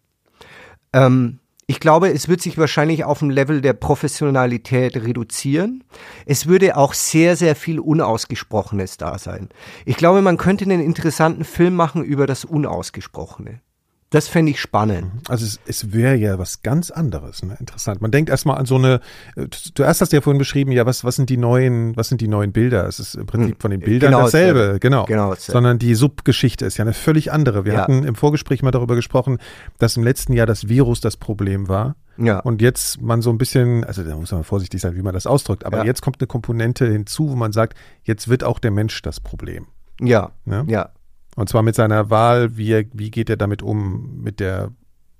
[0.93, 1.39] Ähm,
[1.69, 5.83] ich glaube, es wird sich wahrscheinlich auf dem Level der Professionalität reduzieren.
[6.25, 9.49] Es würde auch sehr, sehr viel Unausgesprochenes da sein.
[9.85, 13.59] Ich glaube, man könnte einen interessanten Film machen über das Unausgesprochene.
[14.09, 15.13] Das fände ich spannend.
[15.13, 15.21] Mhm.
[15.27, 17.57] Also es, es wäre ja was ganz anderes, ne?
[17.59, 18.01] interessant.
[18.01, 19.01] Man denkt erstmal an so eine,
[19.35, 22.21] äh, du erst hast ja vorhin beschrieben, ja, was, was sind die neuen, was sind
[22.21, 22.87] die neuen Bilder?
[22.87, 23.59] Es ist im Prinzip hm.
[23.59, 25.05] von den Bildern genau dasselbe, dasselbe, genau.
[25.05, 25.51] genau dasselbe.
[25.51, 27.65] Sondern die Subgeschichte ist ja eine völlig andere.
[27.65, 27.81] Wir ja.
[27.81, 29.39] hatten im Vorgespräch mal darüber gesprochen,
[29.77, 31.97] dass im letzten Jahr das Virus das Problem war.
[32.17, 32.39] Ja.
[32.39, 35.27] Und jetzt man so ein bisschen, also da muss man vorsichtig sein, wie man das
[35.27, 35.83] ausdrückt, aber ja.
[35.83, 39.67] jetzt kommt eine Komponente hinzu, wo man sagt, jetzt wird auch der Mensch das Problem.
[39.99, 40.63] Ja, ne?
[40.67, 40.91] ja.
[41.37, 44.71] Und zwar mit seiner Wahl, wie, er, wie geht er damit um, mit der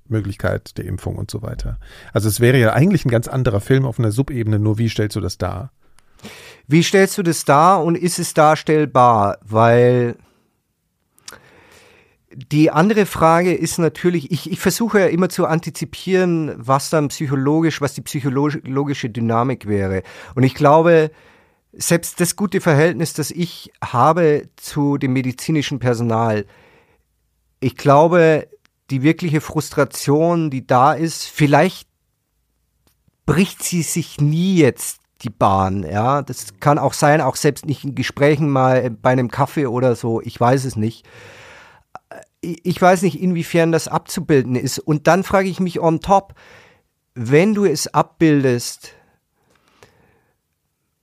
[0.07, 1.77] Möglichkeit der Impfung und so weiter.
[2.11, 5.15] Also es wäre ja eigentlich ein ganz anderer Film auf einer Subebene, nur wie stellst
[5.15, 5.71] du das dar?
[6.67, 9.37] Wie stellst du das dar und ist es darstellbar?
[9.43, 10.15] Weil
[12.35, 17.79] die andere Frage ist natürlich, ich, ich versuche ja immer zu antizipieren, was dann psychologisch,
[17.79, 20.01] was die psychologische Dynamik wäre.
[20.33, 21.11] Und ich glaube,
[21.77, 26.45] selbst das gute Verhältnis, das ich habe zu dem medizinischen Personal,
[27.59, 28.47] ich glaube,
[28.89, 31.87] die wirkliche Frustration, die da ist, vielleicht
[33.25, 36.21] bricht sie sich nie jetzt die Bahn, ja.
[36.21, 40.21] Das kann auch sein, auch selbst nicht in Gesprächen mal bei einem Kaffee oder so,
[40.21, 41.05] ich weiß es nicht.
[42.41, 44.79] Ich weiß nicht, inwiefern das abzubilden ist.
[44.79, 46.35] Und dann frage ich mich on top,
[47.15, 48.93] wenn du es abbildest,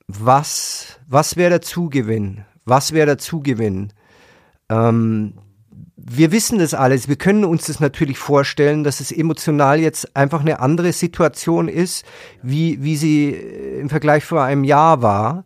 [0.09, 2.45] was, was wäre der Zugewinn?
[2.65, 3.93] Was wäre der Zugewinn?
[4.69, 5.35] Ähm,
[5.97, 7.09] wir wissen das alles.
[7.09, 12.05] Wir können uns das natürlich vorstellen, dass es emotional jetzt einfach eine andere Situation ist,
[12.43, 15.45] wie, wie sie äh, im Vergleich vor einem Jahr war.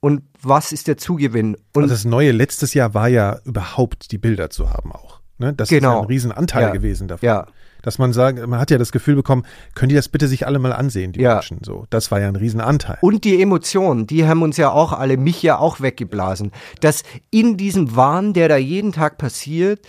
[0.00, 1.56] Und was ist der Zugewinn?
[1.72, 5.20] Und also das Neue letztes Jahr war ja überhaupt die Bilder zu haben auch.
[5.38, 5.52] Ne?
[5.52, 5.88] Das genau.
[5.88, 6.70] ist ja ein Riesenanteil ja.
[6.70, 7.26] gewesen davon.
[7.26, 7.46] Ja
[7.82, 10.58] dass man sagt, man hat ja das Gefühl bekommen, können die das bitte sich alle
[10.58, 11.34] mal ansehen, die ja.
[11.34, 11.58] Menschen.
[11.62, 12.98] So, das war ja ein Riesenanteil.
[13.00, 16.52] Und die Emotionen, die haben uns ja auch alle, mich ja auch weggeblasen.
[16.80, 19.80] Dass in diesem Wahn, der da jeden Tag passiert,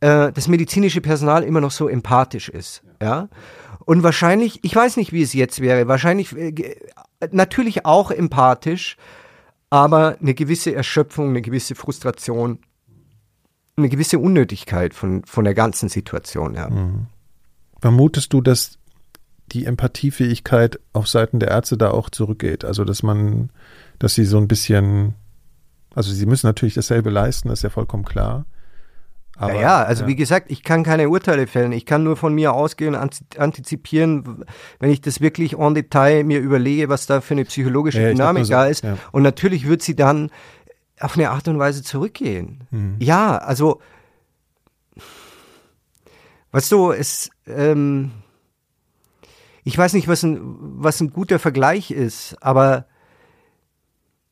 [0.00, 2.82] äh, das medizinische Personal immer noch so empathisch ist.
[3.00, 3.28] Ja.
[3.84, 6.76] Und wahrscheinlich, ich weiß nicht, wie es jetzt wäre, wahrscheinlich äh,
[7.30, 8.96] natürlich auch empathisch,
[9.70, 12.58] aber eine gewisse Erschöpfung, eine gewisse Frustration,
[13.76, 16.68] eine gewisse Unnötigkeit von, von der ganzen Situation, ja.
[16.68, 17.06] Mhm.
[17.82, 18.78] Vermutest du, dass
[19.50, 22.64] die Empathiefähigkeit auf Seiten der Ärzte da auch zurückgeht?
[22.64, 23.50] Also, dass man,
[23.98, 25.14] dass sie so ein bisschen,
[25.92, 28.46] also sie müssen natürlich dasselbe leisten, das ist ja vollkommen klar.
[29.36, 30.08] Aber, ja, also ja.
[30.10, 31.72] wie gesagt, ich kann keine Urteile fällen.
[31.72, 34.44] Ich kann nur von mir ausgehen, antizipieren,
[34.78, 38.44] wenn ich das wirklich en Detail mir überlege, was da für eine psychologische ja, Dynamik
[38.44, 38.84] so, da ist.
[38.84, 38.96] Ja.
[39.10, 40.30] Und natürlich wird sie dann
[41.00, 42.62] auf eine Art und Weise zurückgehen.
[42.70, 42.94] Mhm.
[43.00, 43.80] Ja, also
[46.52, 48.12] Weißt du, es, ähm,
[49.64, 52.86] ich weiß nicht, was ein, was ein guter Vergleich ist, aber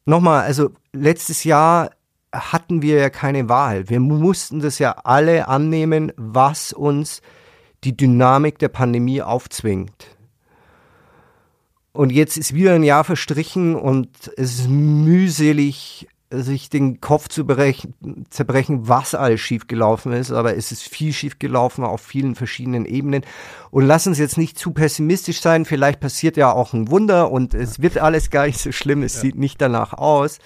[0.04, 1.90] nochmal, also letztes Jahr
[2.32, 3.88] hatten wir ja keine Wahl.
[3.88, 7.22] Wir mussten das ja alle annehmen, was uns
[7.84, 10.16] die Dynamik der Pandemie aufzwingt.
[11.92, 17.44] Und jetzt ist wieder ein Jahr verstrichen und es ist mühselig sich den Kopf zu
[17.44, 17.94] brechen,
[18.30, 23.22] zerbrechen, was alles schiefgelaufen ist, aber es ist viel schiefgelaufen auf vielen verschiedenen Ebenen.
[23.70, 27.54] Und lass uns jetzt nicht zu pessimistisch sein, vielleicht passiert ja auch ein Wunder und
[27.54, 29.22] es wird alles gar nicht so schlimm, es ja.
[29.22, 30.38] sieht nicht danach aus.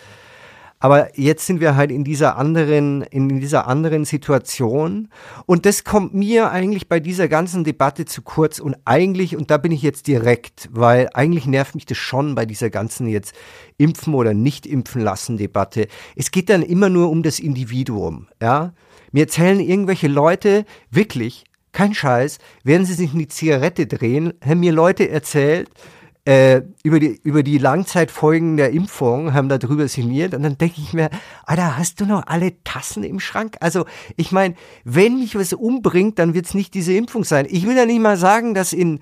[0.85, 5.09] Aber jetzt sind wir halt in dieser anderen, in dieser anderen Situation.
[5.47, 8.59] Und das kommt mir eigentlich bei dieser ganzen Debatte zu kurz.
[8.59, 12.44] Und eigentlich, und da bin ich jetzt direkt, weil eigentlich nervt mich das schon bei
[12.44, 13.35] dieser ganzen jetzt
[13.79, 15.88] impfen oder nicht impfen lassen Debatte.
[16.16, 18.75] Es geht dann immer nur um das Individuum, ja.
[19.11, 24.61] Mir erzählen irgendwelche Leute wirklich, kein Scheiß, werden sie sich in die Zigarette drehen, haben
[24.61, 25.70] mir Leute erzählt,
[26.25, 30.95] äh, über, die, über die Langzeitfolgen der Impfung, haben darüber signiert und dann denke ich
[30.95, 31.11] mir,
[31.45, 33.57] Alter, hast du noch alle Tassen im Schrank?
[33.61, 33.85] Also
[34.17, 37.47] ich meine, wenn mich was umbringt, dann wird es nicht diese Impfung sein.
[37.49, 39.01] Ich will ja nicht mal sagen, dass in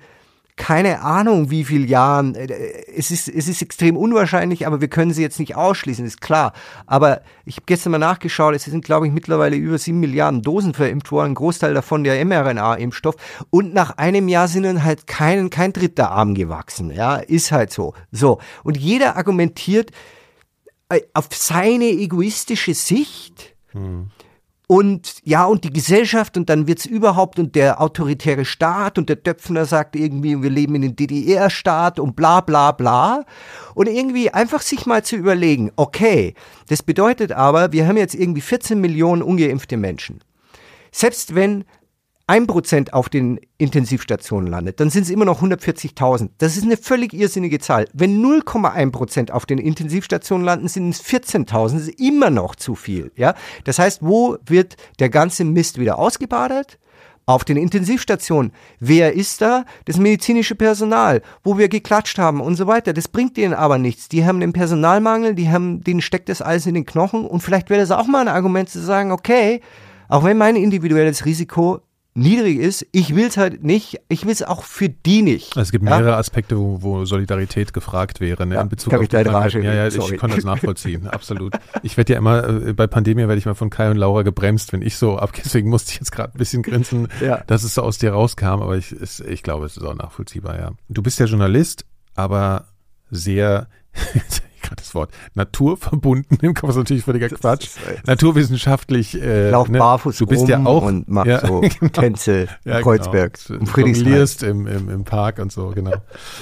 [0.55, 2.35] keine Ahnung, wie viel Jahren.
[2.35, 2.47] Äh,
[2.95, 6.53] es ist, es ist extrem unwahrscheinlich, aber wir können sie jetzt nicht ausschließen, ist klar.
[6.85, 10.73] Aber ich habe gestern mal nachgeschaut, es sind, glaube ich, mittlerweile über sieben Milliarden Dosen
[10.73, 13.15] verimpft worden, ein Großteil davon der mRNA-Impfstoff.
[13.49, 16.91] Und nach einem Jahr sind dann halt kein, kein dritter Arm gewachsen.
[16.91, 17.93] Ja, ist halt so.
[18.11, 18.39] So.
[18.63, 19.91] Und jeder argumentiert
[20.89, 23.55] äh, auf seine egoistische Sicht.
[23.71, 24.11] Hm
[24.67, 29.17] und ja, und die Gesellschaft und dann wird's überhaupt und der autoritäre Staat und der
[29.17, 33.25] Döpfner sagt irgendwie, wir leben in einem DDR-Staat und bla bla bla.
[33.75, 36.33] Und irgendwie einfach sich mal zu überlegen, okay,
[36.69, 40.21] das bedeutet aber, wir haben jetzt irgendwie 14 Millionen ungeimpfte Menschen.
[40.91, 41.65] Selbst wenn
[42.27, 46.29] 1% auf den Intensivstationen landet, dann sind es immer noch 140.000.
[46.37, 47.85] Das ist eine völlig irrsinnige Zahl.
[47.93, 51.73] Wenn 0,1% auf den Intensivstationen landen, sind es 14.000.
[51.73, 53.11] Das ist immer noch zu viel.
[53.17, 53.35] Ja?
[53.65, 56.79] Das heißt, wo wird der ganze Mist wieder ausgebadet?
[57.25, 58.51] Auf den Intensivstationen.
[58.81, 59.63] Wer ist da?
[59.85, 62.91] Das medizinische Personal, wo wir geklatscht haben und so weiter.
[62.91, 64.09] Das bringt denen aber nichts.
[64.09, 67.69] Die haben den Personalmangel, die haben, denen steckt das alles in den Knochen und vielleicht
[67.69, 69.61] wäre das auch mal ein Argument zu sagen, okay,
[70.09, 71.79] auch wenn mein individuelles Risiko
[72.15, 72.85] niedrig ist.
[72.91, 75.57] Ich will es halt nicht, ich will es auch für die nicht.
[75.57, 76.17] Es gibt mehrere ja?
[76.17, 79.91] Aspekte, wo, wo, Solidarität gefragt wäre, ne, ja, in Bezug auf die Rage, Ja, ja,
[79.91, 80.15] Sorry.
[80.15, 81.55] ich kann das nachvollziehen, absolut.
[81.81, 84.73] Ich werde ja immer, äh, bei Pandemie werde ich mal von Kai und Laura gebremst,
[84.73, 87.43] wenn ich so ab, deswegen musste ich jetzt gerade ein bisschen grinsen, ja.
[87.47, 90.59] dass es so aus dir rauskam, aber ich, es, ich glaube, es ist auch nachvollziehbar,
[90.59, 90.71] ja.
[90.89, 92.67] Du bist ja Journalist, aber
[93.09, 93.67] sehr,
[94.75, 97.69] das Wort, naturverbunden im Kopf ist natürlich völliger Quatsch.
[98.05, 99.21] Naturwissenschaftlich.
[99.21, 99.79] Äh, Lauf ne?
[99.79, 101.91] barfuß du bist ja auch und mach ja, so genau.
[101.91, 103.59] Tänze ja, Kreuzberg genau.
[103.59, 104.49] und Friedrichshain.
[104.49, 105.93] Im, im, im Park und so, genau.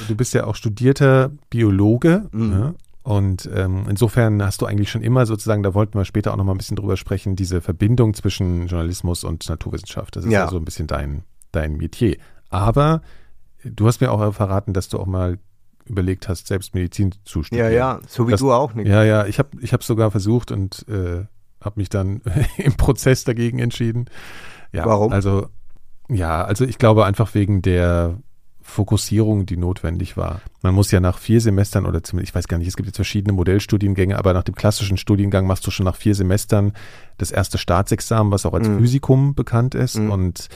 [0.08, 2.30] Du bist ja auch studierter Biologe.
[2.32, 2.50] Mhm.
[2.50, 2.76] Ne?
[3.04, 6.44] Und ähm, insofern hast du eigentlich schon immer sozusagen, da wollten wir später auch noch
[6.44, 10.16] mal ein bisschen drüber sprechen, diese Verbindung zwischen Journalismus und Naturwissenschaft.
[10.16, 12.18] Das ist ja, so ein bisschen dein, dein Metier.
[12.50, 13.02] Aber
[13.64, 15.40] du hast mir auch verraten, dass du auch mal
[15.86, 17.72] überlegt hast, selbst Medizin zu studieren.
[17.72, 18.88] Ja, ja, so wie das, du auch nicht.
[18.88, 21.26] Ja, ja, ich habe ich hab sogar versucht und äh,
[21.62, 22.22] habe mich dann
[22.58, 24.06] im Prozess dagegen entschieden.
[24.72, 25.12] Ja, Warum?
[25.12, 25.48] Also,
[26.10, 28.18] ja, also ich glaube einfach wegen der
[28.64, 30.42] Fokussierung, die notwendig war.
[30.62, 32.96] Man muss ja nach vier Semestern oder zumindest, ich weiß gar nicht, es gibt jetzt
[32.96, 36.74] verschiedene Modellstudiengänge, aber nach dem klassischen Studiengang machst du schon nach vier Semestern
[37.18, 38.78] das erste Staatsexamen, was auch als mm.
[38.78, 39.98] Physikum bekannt ist.
[39.98, 40.12] Mm.
[40.12, 40.50] Und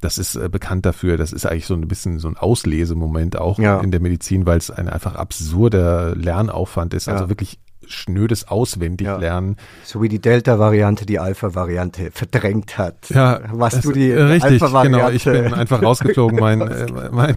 [0.00, 1.16] das ist äh, bekannt dafür.
[1.16, 3.80] Das ist eigentlich so ein bisschen so ein Auslesemoment auch ja.
[3.80, 7.08] in der Medizin, weil es ein einfach absurder Lernaufwand ist.
[7.08, 7.22] Also ja.
[7.22, 9.56] Also wirklich schnödes Auswendiglernen.
[9.58, 9.64] Ja.
[9.84, 13.10] So wie die Delta-Variante die Alpha-Variante verdrängt hat.
[13.10, 15.10] Ja, was du die richtig, genau.
[15.10, 16.38] Ich bin einfach rausgeflogen.
[16.38, 17.36] Mein, äh, mein,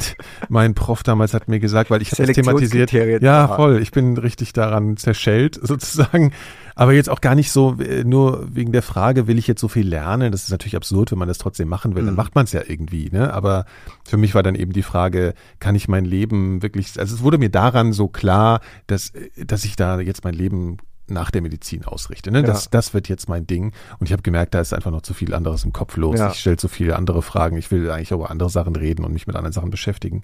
[0.49, 2.91] mein Prof damals hat mir gesagt, weil ich habe das thematisiert.
[2.91, 3.81] Ja, voll.
[3.81, 6.31] Ich bin richtig daran zerschellt sozusagen.
[6.75, 9.67] Aber jetzt auch gar nicht so, äh, nur wegen der Frage, will ich jetzt so
[9.67, 10.31] viel lernen?
[10.31, 12.03] Das ist natürlich absurd, wenn man das trotzdem machen will.
[12.03, 12.07] Mhm.
[12.07, 13.09] Dann macht man es ja irgendwie.
[13.09, 13.33] Ne?
[13.33, 13.65] Aber
[14.05, 17.37] für mich war dann eben die Frage, kann ich mein Leben wirklich, also es wurde
[17.37, 21.85] mir daran so klar, dass, äh, dass ich da jetzt mein Leben nach der Medizin
[21.85, 22.31] ausrichte.
[22.31, 22.43] Ne?
[22.43, 22.69] Das, ja.
[22.71, 23.73] das wird jetzt mein Ding.
[23.99, 26.19] Und ich habe gemerkt, da ist einfach noch zu viel anderes im Kopf los.
[26.19, 26.31] Ja.
[26.31, 27.57] Ich stelle zu viele andere Fragen.
[27.57, 30.23] Ich will eigentlich über andere Sachen reden und mich mit anderen Sachen beschäftigen.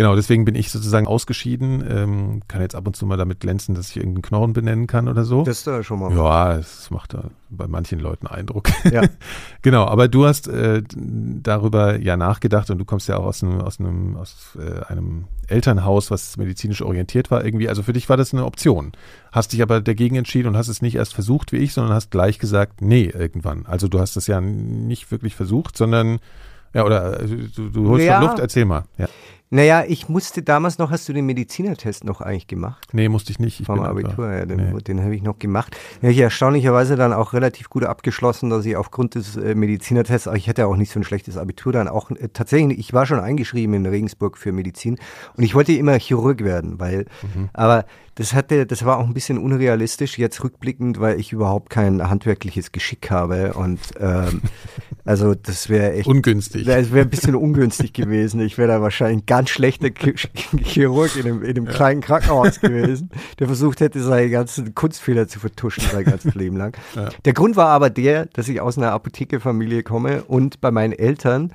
[0.00, 1.84] Genau, deswegen bin ich sozusagen ausgeschieden.
[1.86, 5.08] Ähm, kann jetzt ab und zu mal damit glänzen, dass ich irgendeinen Knochen benennen kann
[5.08, 5.42] oder so.
[5.42, 6.16] Das ist da schon mal.
[6.16, 8.70] Ja, es macht da bei manchen Leuten Eindruck.
[8.90, 9.02] Ja.
[9.60, 13.60] genau, aber du hast äh, darüber ja nachgedacht und du kommst ja auch aus einem,
[13.60, 17.68] aus einem, aus äh, einem Elternhaus, was medizinisch orientiert war irgendwie.
[17.68, 18.92] Also für dich war das eine Option.
[19.32, 22.10] Hast dich aber dagegen entschieden und hast es nicht erst versucht wie ich, sondern hast
[22.10, 23.66] gleich gesagt, nee, irgendwann.
[23.66, 26.20] Also du hast es ja nicht wirklich versucht, sondern
[26.72, 28.20] ja, oder äh, du, du holst ja.
[28.20, 28.84] Luft, erzähl mal.
[28.96, 29.06] Ja.
[29.52, 32.88] Naja, ich musste damals noch, hast du den Medizinertest noch eigentlich gemacht?
[32.92, 33.58] Nee, musste ich nicht.
[33.58, 34.80] Ich Vom Abitur, ja, den, nee.
[34.80, 35.76] den habe ich noch gemacht.
[36.02, 40.48] Ja, ich erstaunlicherweise dann auch relativ gut abgeschlossen, dass ich aufgrund des äh, Medizinertests, ich
[40.48, 43.74] hatte auch nicht so ein schlechtes Abitur, dann auch äh, tatsächlich, ich war schon eingeschrieben
[43.74, 44.98] in Regensburg für Medizin
[45.36, 47.48] und ich wollte immer Chirurg werden, weil, mhm.
[47.52, 52.08] aber das hatte, das war auch ein bisschen unrealistisch jetzt rückblickend, weil ich überhaupt kein
[52.08, 54.42] handwerkliches Geschick habe und ähm,
[55.04, 56.68] also das wäre echt ungünstig.
[56.68, 58.40] Es wäre ein bisschen ungünstig gewesen.
[58.40, 59.88] Ich wäre da wahrscheinlich gar ganz schlechter
[60.62, 61.72] Chirurg in einem, in einem ja.
[61.72, 63.08] kleinen Krankenhaus gewesen,
[63.38, 66.76] der versucht hätte, seine ganzen Kunstfehler zu vertuschen sein ganzes Leben lang.
[66.94, 67.08] Ja.
[67.24, 71.54] Der Grund war aber der, dass ich aus einer Apothekerfamilie komme und bei meinen Eltern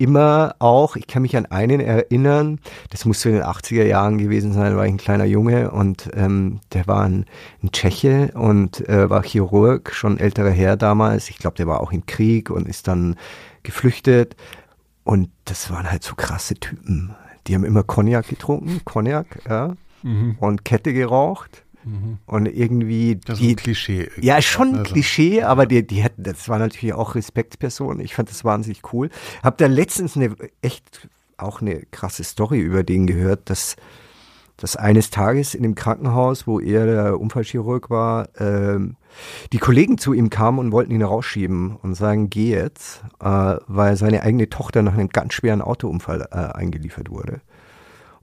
[0.00, 4.52] immer auch, ich kann mich an einen erinnern, das muss in den 80er Jahren gewesen
[4.52, 7.26] sein, war ich ein kleiner Junge und ähm, der war ein,
[7.62, 11.28] ein Tscheche und äh, war Chirurg, schon älterer Herr damals.
[11.28, 13.16] Ich glaube, der war auch im Krieg und ist dann
[13.62, 14.36] geflüchtet.
[15.04, 17.14] Und das waren halt so krasse Typen.
[17.46, 20.36] Die haben immer Cognac getrunken, Cognac, ja, mhm.
[20.40, 21.64] und Kette geraucht.
[21.84, 22.18] Mhm.
[22.26, 23.16] Und irgendwie.
[23.16, 24.10] Das ist die, ein Klischee.
[24.20, 24.92] Ja, schon ein also.
[24.92, 28.00] Klischee, aber die, die hatten, das war natürlich auch Respektspersonen.
[28.00, 29.10] Ich fand das wahnsinnig cool.
[29.42, 31.08] Hab da letztens eine echt
[31.40, 33.76] auch eine krasse Story über den gehört, dass,
[34.56, 38.96] dass eines Tages in dem Krankenhaus, wo er der Unfallchirurg war, ähm,
[39.52, 43.96] die Kollegen zu ihm kamen und wollten ihn rausschieben und sagen, geh jetzt, äh, weil
[43.96, 47.40] seine eigene Tochter nach einem ganz schweren Autounfall äh, eingeliefert wurde.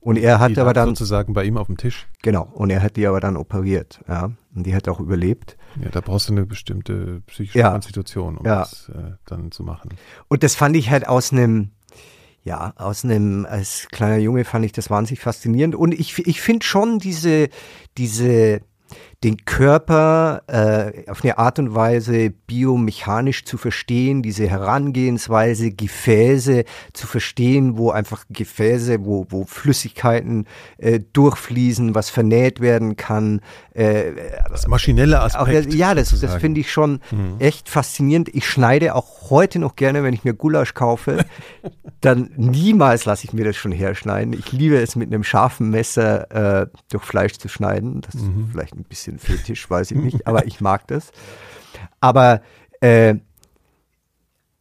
[0.00, 2.06] Und er hat die aber dann sozusagen bei ihm auf dem Tisch.
[2.22, 2.48] Genau.
[2.54, 4.30] Und er hat die aber dann operiert, ja.
[4.54, 5.56] Und die hat auch überlebt.
[5.82, 7.70] Ja, da brauchst du eine bestimmte psychische ja.
[7.70, 8.60] Konstitution, um ja.
[8.60, 9.90] das äh, dann zu machen.
[10.28, 11.70] Und das fand ich halt aus einem,
[12.42, 15.74] ja, aus einem, als kleiner Junge fand ich das wahnsinnig faszinierend.
[15.74, 17.48] Und ich, ich finde schon diese,
[17.96, 18.60] diese
[19.24, 27.06] den Körper äh, auf eine Art und Weise biomechanisch zu verstehen, diese Herangehensweise, Gefäße zu
[27.08, 30.46] verstehen, wo einfach Gefäße, wo, wo Flüssigkeiten
[30.76, 33.40] äh, durchfließen, was vernäht werden kann.
[33.74, 34.12] Äh,
[34.50, 35.66] das maschinelle Aspekt.
[35.66, 37.36] Auch, ja, das, das finde ich schon mhm.
[37.40, 38.28] echt faszinierend.
[38.32, 41.24] Ich schneide auch heute noch gerne, wenn ich mir Gulasch kaufe,
[42.00, 44.32] dann niemals lasse ich mir das schon herschneiden.
[44.32, 48.02] Ich liebe es mit einem scharfen Messer äh, durch Fleisch zu schneiden.
[48.02, 48.44] Das mhm.
[48.44, 51.10] ist vielleicht ein bisschen bisschen Fetisch, weiß ich nicht, aber ich mag das.
[52.00, 52.42] Aber
[52.80, 53.16] äh,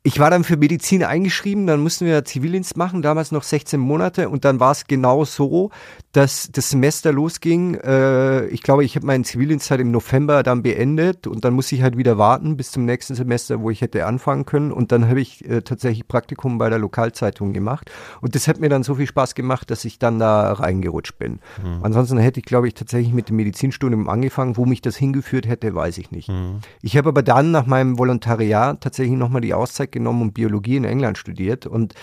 [0.07, 4.29] ich war dann für Medizin eingeschrieben, dann mussten wir Zivildienst machen, damals noch 16 Monate
[4.29, 5.69] und dann war es genau so,
[6.13, 7.75] dass das Semester losging.
[7.75, 11.75] Äh, ich glaube, ich habe meinen Zivildienst halt im November dann beendet und dann musste
[11.75, 15.09] ich halt wieder warten bis zum nächsten Semester, wo ich hätte anfangen können und dann
[15.09, 17.91] habe ich äh, tatsächlich Praktikum bei der Lokalzeitung gemacht
[18.21, 21.39] und das hat mir dann so viel Spaß gemacht, dass ich dann da reingerutscht bin.
[21.61, 21.79] Mhm.
[21.83, 24.55] Ansonsten hätte ich, glaube ich, tatsächlich mit dem Medizinstudium angefangen.
[24.55, 26.29] Wo mich das hingeführt hätte, weiß ich nicht.
[26.29, 26.59] Mhm.
[26.81, 30.85] Ich habe aber dann nach meinem Volontariat tatsächlich nochmal die Auszeit genommen und Biologie in
[30.85, 31.65] England studiert.
[31.65, 31.93] Und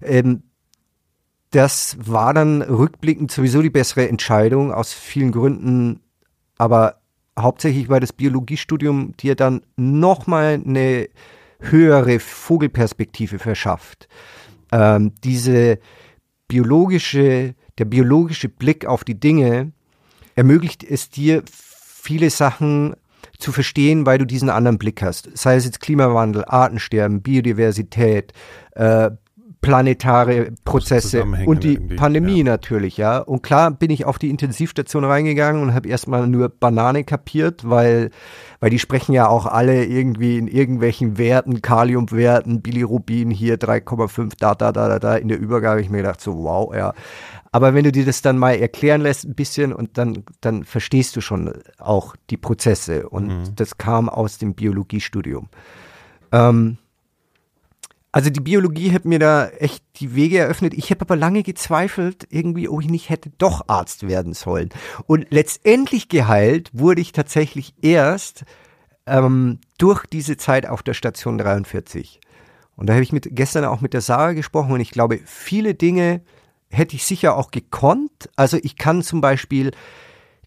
[0.00, 0.42] ähm,
[1.50, 6.00] das war dann rückblickend sowieso die bessere Entscheidung aus vielen Gründen,
[6.58, 7.00] aber
[7.38, 11.08] hauptsächlich weil das Biologiestudium dir dann nochmal eine
[11.60, 14.08] höhere Vogelperspektive verschafft.
[14.72, 15.78] Ähm, diese
[16.46, 19.72] biologische, der biologische Blick auf die Dinge
[20.34, 22.94] ermöglicht es dir, viele Sachen
[23.38, 25.36] zu verstehen, weil du diesen anderen Blick hast.
[25.36, 28.32] Sei es jetzt Klimawandel, Artensterben, Biodiversität,
[28.72, 29.10] äh,
[29.60, 32.44] planetare Prozesse und die Pandemie ja.
[32.44, 33.18] natürlich, ja.
[33.18, 38.10] Und klar bin ich auf die Intensivstation reingegangen und habe erstmal nur Banane kapiert, weil,
[38.60, 44.54] weil die sprechen ja auch alle irgendwie in irgendwelchen Werten, Kaliumwerten, Bilirubin hier 3,5, da,
[44.54, 45.16] da, da, da, da.
[45.16, 46.94] In der Übergabe habe ich mir gedacht, so wow, ja.
[47.50, 51.16] Aber wenn du dir das dann mal erklären lässt ein bisschen und dann, dann verstehst
[51.16, 53.08] du schon auch die Prozesse.
[53.08, 53.56] Und mhm.
[53.56, 55.48] das kam aus dem Biologiestudium.
[56.32, 56.78] Ähm,
[58.10, 60.74] also die Biologie hat mir da echt die Wege eröffnet.
[60.74, 64.70] Ich habe aber lange gezweifelt, irgendwie, ob ich nicht hätte doch Arzt werden sollen.
[65.06, 68.44] Und letztendlich geheilt wurde ich tatsächlich erst
[69.06, 72.20] ähm, durch diese Zeit auf der Station 43.
[72.76, 75.74] Und da habe ich mit, gestern auch mit der Sarah gesprochen und ich glaube, viele
[75.74, 76.22] Dinge,
[76.70, 78.30] hätte ich sicher auch gekonnt.
[78.36, 79.72] Also ich kann zum Beispiel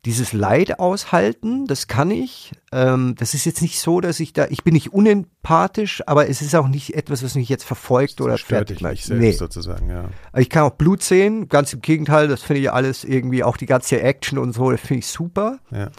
[0.05, 2.53] dieses Leid aushalten, das kann ich.
[2.71, 6.41] Ähm, das ist jetzt nicht so, dass ich da, ich bin nicht unempathisch, aber es
[6.41, 8.97] ist auch nicht etwas, was mich jetzt verfolgt das oder fertig macht.
[8.97, 9.31] Selbst nee.
[9.31, 10.09] sozusagen, ja.
[10.35, 13.67] Ich kann auch Blut sehen, ganz im Gegenteil, das finde ich alles irgendwie, auch die
[13.67, 15.59] ganze Action und so, das finde ich super.
[15.69, 15.91] Ja.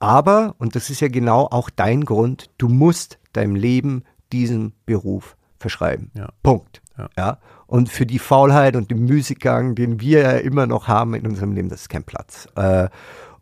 [0.00, 4.02] Aber, und das ist ja genau auch dein Grund, du musst deinem Leben
[4.32, 6.10] diesen Beruf verschreiben.
[6.14, 6.30] Ja.
[6.42, 6.82] Punkt.
[6.98, 7.08] Ja.
[7.16, 7.38] ja.
[7.70, 11.52] Und für die Faulheit und den Müßiggang, den wir ja immer noch haben in unserem
[11.52, 12.48] Leben, das ist kein Platz.
[12.56, 12.88] Äh,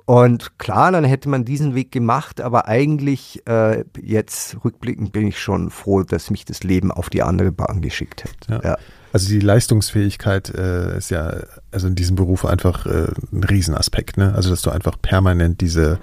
[0.05, 5.41] und klar, dann hätte man diesen Weg gemacht, aber eigentlich äh, jetzt rückblickend bin ich
[5.41, 8.49] schon froh, dass mich das Leben auf die andere Bahn geschickt hat.
[8.51, 8.71] Ja.
[8.71, 8.79] ja.
[9.15, 11.33] Also die Leistungsfähigkeit äh, ist ja
[11.71, 14.35] also in diesem Beruf einfach äh, ein Riesenaspekt, ne?
[14.35, 15.99] Also dass du einfach permanent diese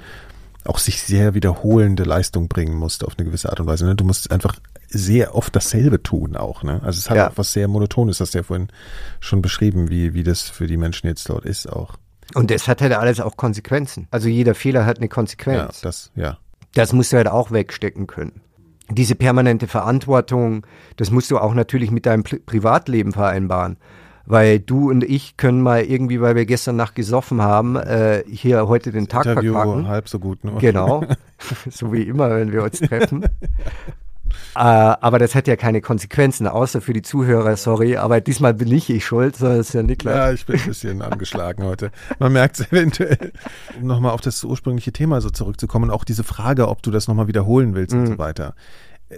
[0.63, 3.85] auch sich sehr wiederholende Leistung bringen musst auf eine gewisse Art und Weise.
[3.85, 3.93] Ne?
[3.93, 4.55] Du musst einfach
[4.89, 6.63] sehr oft dasselbe tun auch.
[6.63, 6.81] Ne?
[6.83, 7.29] Also es hat ja.
[7.29, 8.67] auch was sehr Monotones, das hast du ja vorhin
[9.19, 11.97] schon beschrieben, wie, wie das für die Menschen jetzt dort ist auch.
[12.33, 14.07] Und es hat halt alles auch Konsequenzen.
[14.11, 15.81] Also jeder Fehler hat eine Konsequenz.
[15.81, 16.37] Ja, das, ja.
[16.73, 18.41] Das musst du halt auch wegstecken können.
[18.89, 20.65] Diese permanente Verantwortung,
[20.97, 23.77] das musst du auch natürlich mit deinem Pri Privatleben vereinbaren.
[24.27, 28.67] weil du und ich können mal irgendwie, weil wir gestern Nacht gesoffen haben, äh, hier
[28.67, 29.87] heute den Tag Interview verkacken.
[29.87, 30.43] halb so gut.
[30.43, 30.53] Ne?
[30.59, 31.03] Genau,
[31.69, 33.25] so wie immer, wenn wir uns treffen.
[34.55, 37.97] Äh, aber das hat ja keine Konsequenzen, außer für die Zuhörer, sorry.
[37.97, 40.15] Aber diesmal bin nicht ich schuld, sondern es ist ja Niklas.
[40.15, 41.91] Ja, ich bin ein bisschen angeschlagen heute.
[42.19, 43.31] Man merkt es eventuell.
[43.79, 47.27] Um nochmal auf das ursprüngliche Thema so zurückzukommen, auch diese Frage, ob du das nochmal
[47.27, 47.99] wiederholen willst Mhm.
[48.01, 48.55] und so weiter.
[49.09, 49.17] Äh,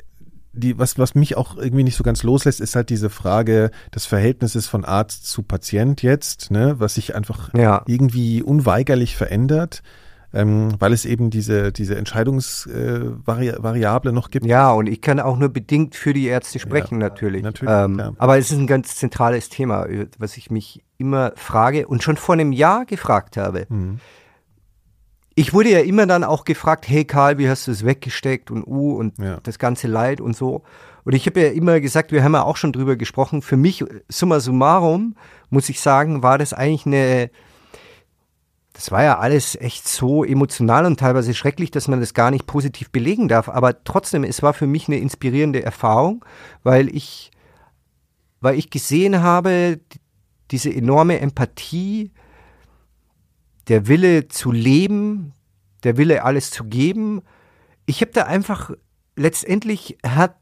[0.54, 4.08] Die, was, was mich auch irgendwie nicht so ganz loslässt, ist halt diese Frage des
[4.08, 7.84] Verhältnisses von Arzt zu Patient jetzt, ne, was sich einfach Ja.
[7.86, 9.84] irgendwie unweigerlich verändert,
[10.34, 14.46] ähm, weil es eben diese, diese Entscheidungsvariable noch gibt.
[14.46, 17.44] Ja, und ich kann auch nur bedingt für die Ärzte sprechen, Ja, natürlich.
[17.44, 18.12] natürlich, ähm, ja.
[18.18, 22.18] Aber es ist ein ganz zentrales Thema, über- was ich mich immer frage und schon
[22.18, 23.66] vor einem Jahr gefragt habe.
[23.70, 24.00] Mhm.
[25.36, 28.64] Ich wurde ja immer dann auch gefragt, hey Karl, wie hast du es weggesteckt und
[28.66, 29.40] uh und Ja.
[29.44, 30.64] das ganze Leid und so.
[31.04, 33.86] Und ich habe ja immer gesagt, wir haben ja auch schon drüber gesprochen, für mich,
[34.10, 35.16] summa summarum,
[35.52, 37.30] muss ich sagen, war das eigentlich eine,
[38.78, 42.46] das war ja alles echt so emotional und teilweise schrecklich, dass man das gar nicht
[42.46, 43.50] positiv belegen darf.
[43.50, 46.24] Aber trotzdem, es war für mich eine inspirierende Erfahrung,
[46.62, 47.32] weil ich,
[48.40, 49.80] weil ich gesehen habe,
[50.52, 52.12] diese enorme Empathie,
[53.68, 55.34] der Wille zu leben,
[55.84, 57.24] der Wille alles zu geben.
[57.88, 58.70] Ich habe da einfach,
[59.16, 60.38] letztendlich hat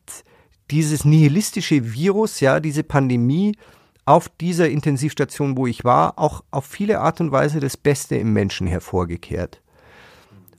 [0.71, 3.55] dieses nihilistische Virus, ja, diese Pandemie
[4.05, 8.33] auf dieser Intensivstation, wo ich war, auch auf viele Art und Weise das Beste im
[8.33, 9.61] Menschen hervorgekehrt.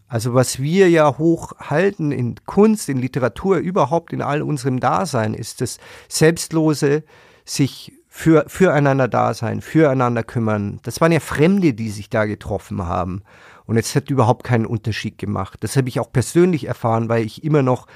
[0.08, 5.60] Also was wir ja hochhalten in Kunst, in Literatur, überhaupt in all unserem Dasein, ist
[5.60, 5.78] das
[6.08, 7.02] selbstlose
[7.44, 10.80] sich für, füreinander da sein, füreinander kümmern.
[10.84, 13.22] Das waren ja Fremde, die sich da getroffen haben.
[13.66, 15.58] Und es hat überhaupt keinen Unterschied gemacht.
[15.62, 17.86] Das habe ich auch persönlich erfahren, weil ich immer noch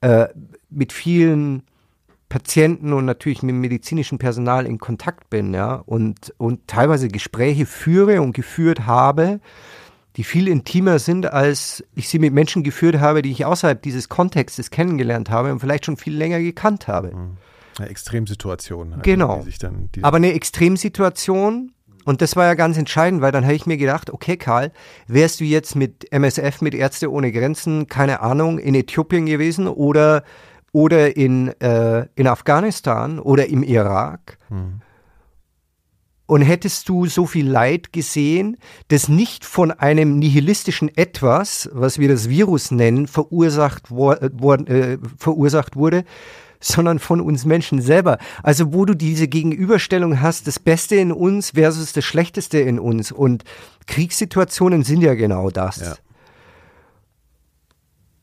[0.00, 0.26] äh,
[0.70, 1.62] mit vielen
[2.30, 7.66] Patienten und natürlich mit dem medizinischen Personal in Kontakt bin, ja, und, und teilweise Gespräche
[7.66, 9.40] führe und geführt habe,
[10.16, 14.08] die viel intimer sind, als ich sie mit Menschen geführt habe, die ich außerhalb dieses
[14.08, 17.12] Kontextes kennengelernt habe und vielleicht schon viel länger gekannt habe.
[17.78, 18.94] Eine Extremsituation.
[18.94, 19.38] Halt, Genau.
[19.38, 21.72] Die sich dann, Aber eine Extremsituation,
[22.04, 24.70] und das war ja ganz entscheidend, weil dann habe ich mir gedacht, okay, Karl,
[25.08, 30.22] wärst du jetzt mit MSF, mit Ärzte ohne Grenzen, keine Ahnung, in Äthiopien gewesen oder,
[30.72, 34.38] oder in, äh, in Afghanistan oder im Irak,
[36.26, 38.56] und hättest du so viel Leid gesehen,
[38.86, 44.68] das nicht von einem nihilistischen Etwas, was wir das Virus nennen, verursacht, wo, äh, wor-
[44.68, 46.04] äh, verursacht wurde,
[46.60, 48.18] sondern von uns Menschen selber.
[48.44, 53.10] Also wo du diese Gegenüberstellung hast, das Beste in uns versus das Schlechteste in uns.
[53.10, 53.42] Und
[53.86, 55.78] Kriegssituationen sind ja genau das.
[55.78, 55.94] Ja.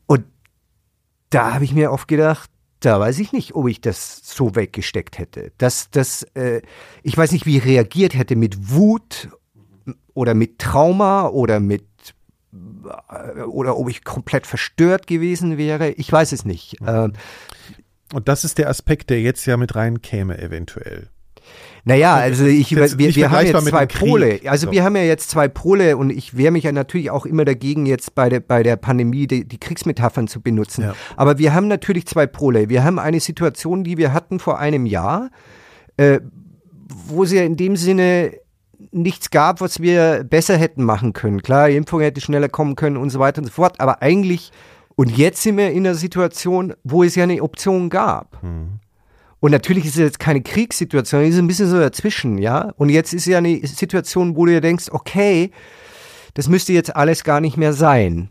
[0.06, 0.24] Und
[1.30, 2.50] da habe ich mir oft gedacht,
[2.80, 5.52] da weiß ich nicht, ob ich das so weggesteckt hätte.
[5.58, 6.62] Das, das, äh,
[7.02, 9.28] ich weiß nicht, wie ich reagiert hätte mit Wut
[10.14, 11.84] oder mit Trauma oder mit
[12.52, 15.90] äh, oder ob ich komplett verstört gewesen wäre.
[15.90, 16.76] Ich weiß es nicht.
[16.86, 17.14] Ähm,
[18.12, 21.10] und das ist der Aspekt, der jetzt ja mit rein käme, eventuell.
[21.84, 23.86] Naja, also ich, wir, wir haben jetzt zwei.
[23.86, 24.40] Pole.
[24.44, 24.72] Also So.
[24.72, 27.86] wir haben ja jetzt zwei Pole und ich wehre mich ja natürlich auch immer dagegen,
[27.86, 30.82] jetzt bei der, bei der Pandemie die, die Kriegsmetaphern zu benutzen.
[30.82, 30.94] Ja.
[31.16, 32.68] Aber wir haben natürlich zwei Pole.
[32.68, 35.30] Wir haben eine Situation, die wir hatten vor einem Jahr,
[35.96, 36.20] äh,
[37.06, 38.32] wo es ja in dem Sinne
[38.90, 41.42] nichts gab, was wir besser hätten machen können.
[41.42, 44.52] Klar, die Impfung hätte schneller kommen können und so weiter und so fort, aber eigentlich,
[44.94, 48.38] und jetzt sind wir in einer Situation, wo es ja eine Option gab.
[49.40, 52.72] Und natürlich ist es jetzt keine Kriegssituation, es ist ein bisschen so dazwischen, ja.
[52.76, 55.52] Und jetzt ist ja eine Situation, wo du dir denkst, okay,
[56.34, 58.30] das müsste jetzt alles gar nicht mehr sein.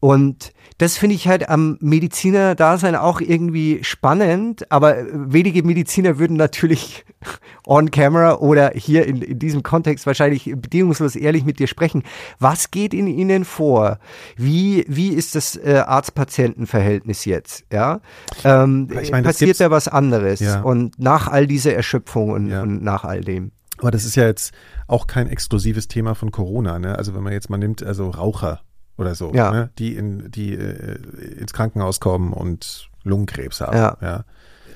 [0.00, 7.04] Und das finde ich halt am Mediziner-Dasein auch irgendwie spannend, aber wenige Mediziner würden natürlich
[7.66, 12.04] on camera oder hier in, in diesem Kontext wahrscheinlich bedingungslos ehrlich mit dir sprechen.
[12.38, 13.98] Was geht in ihnen vor?
[14.36, 17.64] Wie, wie ist das äh, Arzt-Patienten-Verhältnis jetzt?
[17.72, 18.00] Ja?
[18.44, 20.38] Ähm, Ich meine, das passiert da was anderes?
[20.38, 20.60] Ja.
[20.62, 22.62] Und nach all dieser Erschöpfung und, Ja.
[22.62, 23.50] und nach all dem.
[23.78, 24.52] Aber das ist ja jetzt
[24.86, 26.78] auch kein exklusives Thema von Corona.
[26.78, 26.96] Ne?
[26.96, 28.60] Also wenn man jetzt mal nimmt, also Raucher
[28.98, 29.50] oder so, Ja.
[29.50, 29.70] ne?
[29.78, 30.98] die, in, die äh,
[31.38, 33.76] ins Krankenhaus kommen und Lungenkrebs haben.
[33.76, 34.24] Ja.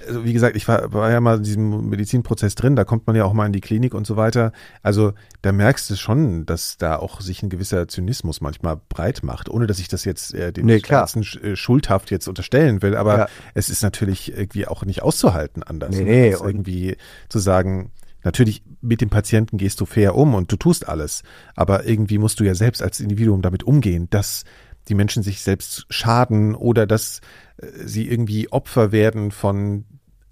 [0.05, 3.15] Also wie gesagt, ich war, war ja mal in diesem Medizinprozess drin, da kommt man
[3.15, 4.51] ja auch mal in die Klinik und so weiter.
[4.83, 5.13] Also
[5.43, 9.69] da merkst du schon, dass da auch sich ein gewisser Zynismus manchmal breit macht, ohne
[9.69, 10.81] dass ich das jetzt äh, den Nee.
[10.81, 12.97] Ganzen äh, schuldhaft jetzt unterstellen will.
[12.97, 13.27] Aber Ja.
[13.55, 15.91] es ist natürlich irgendwie auch nicht auszuhalten anders.
[15.95, 16.11] Nee, ne?
[16.11, 16.97] nee, irgendwie
[17.29, 17.93] zu sagen,
[18.25, 21.23] natürlich mit dem Patienten gehst du fair um und du tust alles,
[21.55, 24.45] aber irgendwie musst du ja selbst als Individuum damit umgehen, dass
[24.89, 27.21] die Menschen sich selbst schaden oder dass
[27.59, 29.85] äh, sie irgendwie Opfer werden von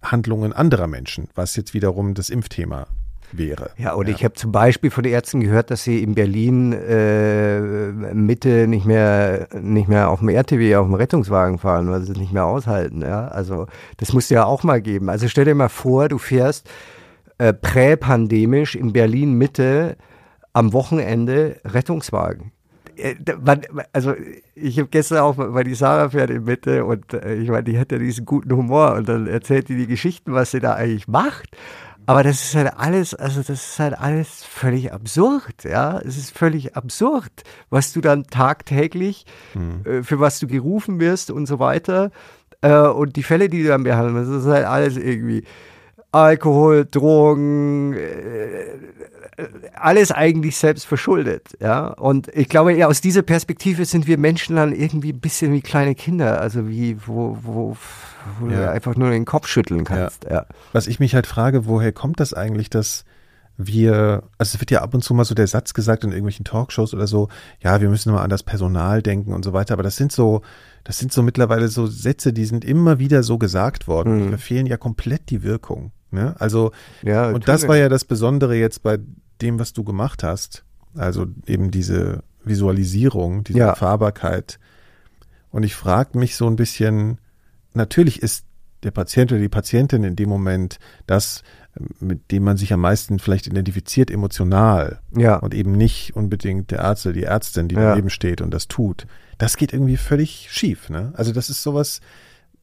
[0.02, 2.86] Handlungen anderer Menschen, was jetzt wiederum das Impfthema
[3.32, 3.70] wäre.
[3.76, 4.14] Ja, und ja.
[4.14, 8.86] ich habe zum Beispiel von den Ärzten gehört, dass sie in Berlin äh, Mitte nicht
[8.86, 12.46] mehr nicht mehr auf dem RTW auf dem Rettungswagen fahren, weil sie es nicht mehr
[12.46, 13.02] aushalten.
[13.02, 13.66] Ja, also
[13.98, 15.08] das musst du ja auch mal geben.
[15.08, 16.68] Also stell dir mal vor, du fährst
[17.40, 19.96] äh, präpandemisch in Berlin Mitte
[20.52, 22.52] am Wochenende Rettungswagen.
[22.96, 23.14] Äh,
[23.94, 24.14] also
[24.54, 27.78] ich habe gestern auch, weil die Sarah fährt in Mitte und äh, ich meine, die
[27.78, 31.08] hat ja diesen guten Humor und dann erzählt die die Geschichten, was sie da eigentlich
[31.08, 31.56] macht.
[32.04, 35.98] Aber das ist halt alles, also das ist halt alles völlig absurd, ja.
[35.98, 37.30] Es ist völlig absurd,
[37.70, 39.24] was du dann tagtäglich,
[39.54, 39.90] mhm.
[39.90, 42.10] äh, für was du gerufen wirst und so weiter.
[42.60, 45.44] Äh, und die Fälle, die du dann behandelst, das ist halt alles irgendwie
[46.12, 48.78] Alkohol, Drogen, äh,
[49.74, 51.88] alles eigentlich selbst verschuldet, ja.
[51.88, 55.60] Und ich glaube, ja, aus dieser Perspektive sind wir Menschen dann irgendwie ein bisschen wie
[55.60, 57.76] kleine Kinder, also wie, wo, wo,
[58.38, 58.56] wo ja.
[58.56, 60.30] du einfach nur den Kopf schütteln kannst, ja.
[60.30, 60.46] ja.
[60.72, 63.04] Was ich mich halt frage, woher kommt das eigentlich, dass
[63.56, 66.44] wir, also es wird ja ab und zu mal so der Satz gesagt in irgendwelchen
[66.44, 67.28] Talkshows oder so,
[67.60, 70.42] ja, wir müssen mal an das Personal denken und so weiter, aber das sind so,
[70.84, 74.26] das sind so mittlerweile so Sätze, die sind immer wieder so gesagt worden.
[74.26, 74.30] Mhm.
[74.32, 75.92] Da fehlen ja komplett die Wirkung.
[76.10, 76.34] Ne?
[76.38, 78.98] Also, ja, und das war ja das Besondere jetzt bei
[79.40, 80.64] dem, was du gemacht hast.
[80.96, 83.68] Also eben diese Visualisierung, diese ja.
[83.68, 84.58] Erfahrbarkeit.
[85.50, 87.18] Und ich frage mich so ein bisschen,
[87.74, 88.44] natürlich ist
[88.82, 91.42] der Patient oder die Patientin in dem Moment das,
[92.00, 95.00] mit dem man sich am meisten vielleicht identifiziert, emotional.
[95.16, 95.36] Ja.
[95.36, 97.90] Und eben nicht unbedingt der Arzt oder die Ärztin, die ja.
[97.90, 99.06] daneben steht und das tut.
[99.38, 100.88] Das geht irgendwie völlig schief.
[100.88, 101.12] Ne?
[101.14, 102.00] Also das ist sowas.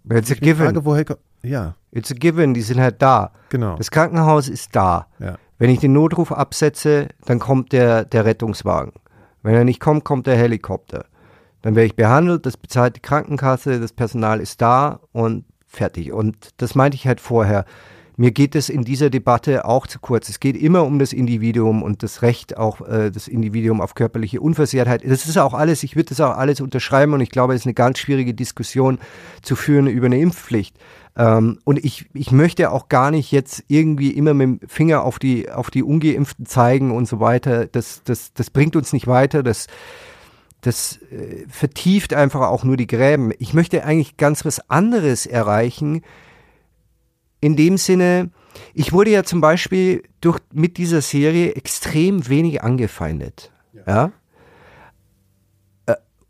[0.10, 0.66] It's a given.
[0.66, 1.06] Frage, woher,
[1.44, 1.76] ja.
[1.92, 3.32] It's a given, die sind halt da.
[3.50, 3.76] Genau.
[3.76, 5.08] Das Krankenhaus ist da.
[5.20, 5.38] Ja.
[5.58, 8.94] Wenn ich den Notruf absetze, dann kommt der, der Rettungswagen.
[9.42, 11.06] Wenn er nicht kommt, kommt der Helikopter.
[11.62, 16.12] Dann werde ich behandelt, das bezahlt die Krankenkasse, das Personal ist da und fertig.
[16.12, 17.66] Und das meinte ich halt vorher.
[18.20, 20.28] Mir geht es in dieser Debatte auch zu kurz.
[20.28, 24.42] Es geht immer um das Individuum und das Recht auch äh, das Individuum auf körperliche
[24.42, 25.04] Unversehrtheit.
[25.08, 27.68] Das ist auch alles, ich würde das auch alles unterschreiben und ich glaube, es ist
[27.68, 28.98] eine ganz schwierige Diskussion
[29.44, 30.76] zu führen über eine Impfpflicht.
[31.18, 35.18] Ähm, und ich, ich möchte auch gar nicht jetzt irgendwie immer mit dem Finger auf
[35.18, 37.66] die, auf die Ungeimpften zeigen und so weiter.
[37.66, 39.42] Das, das, das bringt uns nicht weiter.
[39.42, 39.66] Das,
[40.62, 43.32] das äh, vertieft einfach auch nur die Gräben.
[43.40, 46.04] Ich möchte eigentlich ganz was anderes erreichen,
[47.40, 48.32] in dem Sinne,
[48.74, 53.52] ich wurde ja zum Beispiel durch, mit dieser Serie extrem wenig angefeindet.
[53.74, 53.82] Ja.
[53.88, 54.12] ja?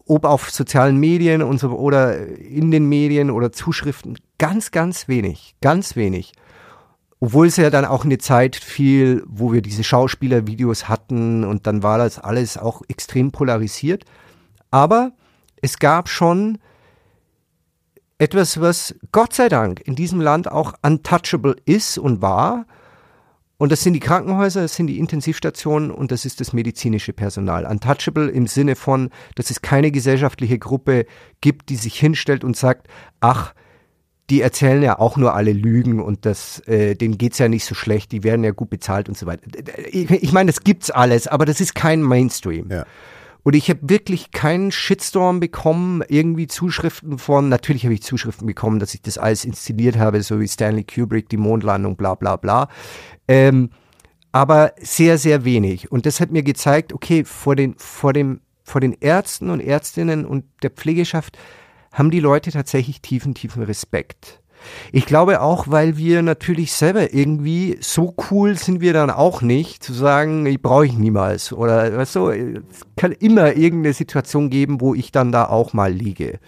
[0.08, 5.56] Ob auf sozialen Medien und so oder in den Medien oder Zuschriften, ganz, ganz wenig,
[5.62, 6.34] ganz wenig.
[7.20, 11.84] Obwohl es ja dann auch eine Zeit fiel, wo wir diese Schauspielervideos hatten und dann
[11.84, 14.06] war das alles auch extrem polarisiert.
[14.70, 15.12] Aber
[15.62, 16.60] es gab schon
[18.20, 22.66] etwas, was Gott sei Dank in diesem Land auch untouchable ist und war.
[23.58, 27.66] Und das sind die Krankenhäuser, das sind die Intensivstationen und das ist das medizinische Personal.
[27.66, 31.08] Untouchable im Sinne von, dass es keine gesellschaftliche Gruppe
[31.42, 32.88] gibt, die sich hinstellt und sagt,
[33.20, 33.54] ach,
[34.30, 37.74] die erzählen ja auch nur alle Lügen und das, äh, denen geht's ja nicht so
[37.74, 39.44] schlecht, die werden ja gut bezahlt und so weiter.
[39.90, 42.70] Ich, ich meine, das gibt's alles, aber das ist kein Mainstream.
[42.70, 42.86] Ja.
[43.44, 48.80] Und ich habe wirklich keinen Shitstorm bekommen, irgendwie Zuschriften von, natürlich habe ich Zuschriften bekommen,
[48.80, 52.68] dass ich das alles inszeniert habe, so wie Stanley Kubrick, die Mondlandung, bla bla bla.
[53.28, 53.70] Ähm,
[54.32, 55.92] aber sehr, sehr wenig.
[55.92, 60.26] Und das hat mir gezeigt, okay, vor den, vor dem, vor den Ärzten und Ärztinnen
[60.26, 61.38] und der Pflegeschaft
[61.92, 64.42] haben die Leute tatsächlich tiefen, tiefen Respekt.
[64.92, 69.84] Ich glaube auch, weil wir natürlich selber irgendwie so cool sind wir dann auch nicht,
[69.84, 71.54] zu sagen, ich brauche ich niemals.
[71.54, 75.92] Oder weißt du, es kann immer irgendeine Situation geben, wo ich dann da auch mal
[75.92, 76.40] liege.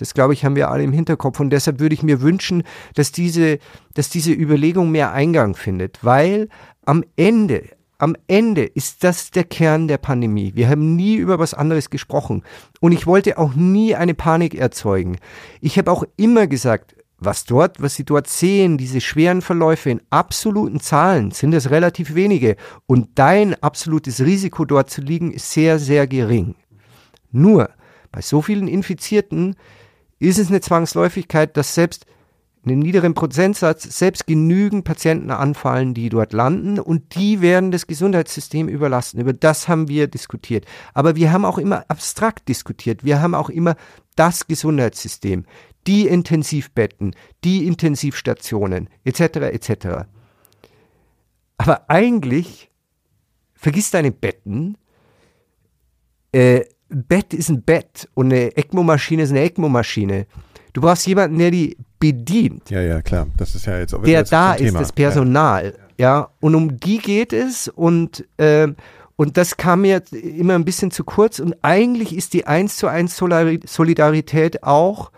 [0.00, 1.40] Das glaube ich, haben wir alle im Hinterkopf.
[1.40, 2.62] Und deshalb würde ich mir wünschen,
[2.94, 3.58] dass diese,
[3.92, 6.48] dass diese Überlegung mehr Eingang findet, weil
[6.86, 7.64] am Ende,
[7.98, 10.52] am Ende ist das der Kern der Pandemie.
[10.54, 12.44] Wir haben nie über was anderes gesprochen.
[12.80, 15.18] Und ich wollte auch nie eine Panik erzeugen.
[15.60, 20.00] Ich habe auch immer gesagt, was dort, was Sie dort sehen, diese schweren Verläufe in
[20.08, 22.56] absoluten Zahlen, sind es relativ wenige.
[22.86, 26.54] Und dein absolutes Risiko dort zu liegen, ist sehr, sehr gering.
[27.30, 27.68] Nur,
[28.12, 29.56] bei so vielen Infizierten
[30.28, 32.06] ist es eine Zwangsläufigkeit, dass selbst
[32.62, 37.86] in einem niederen Prozentsatz selbst genügend Patienten anfallen, die dort landen und die werden das
[37.86, 39.18] Gesundheitssystem überlasten.
[39.18, 40.66] Über das haben wir diskutiert.
[40.92, 43.02] Aber wir haben auch immer abstrakt diskutiert.
[43.02, 43.76] Wir haben auch immer
[44.14, 45.46] das Gesundheitssystem
[45.86, 47.14] die Intensivbetten,
[47.44, 49.86] die Intensivstationen, etc., etc.
[51.58, 52.70] Aber eigentlich,
[53.54, 54.76] vergiss deine Betten,
[56.32, 60.26] äh, Bett ist ein Bett und eine ECMO-Maschine ist eine ECMO-Maschine.
[60.72, 62.70] Du brauchst jemanden, der die bedient.
[62.70, 63.26] Ja, ja, klar.
[63.36, 65.74] Das ist ja jetzt auch Der da ist das Personal.
[65.76, 65.84] Ja.
[66.00, 68.68] Ja, und um die geht es und, äh,
[69.16, 72.86] und das kam mir immer ein bisschen zu kurz und eigentlich ist die 1 zu
[72.86, 75.12] 1 Solidarität auch,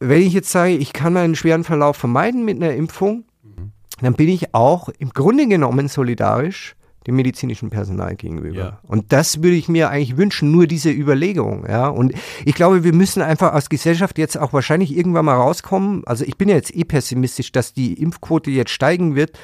[0.00, 3.70] wenn ich jetzt sage, ich kann einen schweren Verlauf vermeiden mit einer Impfung, mhm.
[4.00, 6.74] dann bin ich auch im Grunde genommen solidarisch
[7.06, 8.56] dem medizinischen Personal gegenüber.
[8.56, 8.80] Ja.
[8.82, 11.88] Und das würde ich mir eigentlich wünschen, nur diese Überlegung, ja.
[11.88, 16.02] Und ich glaube, wir müssen einfach als Gesellschaft jetzt auch wahrscheinlich irgendwann mal rauskommen.
[16.06, 19.38] Also ich bin ja jetzt eh pessimistisch, dass die Impfquote jetzt steigen wird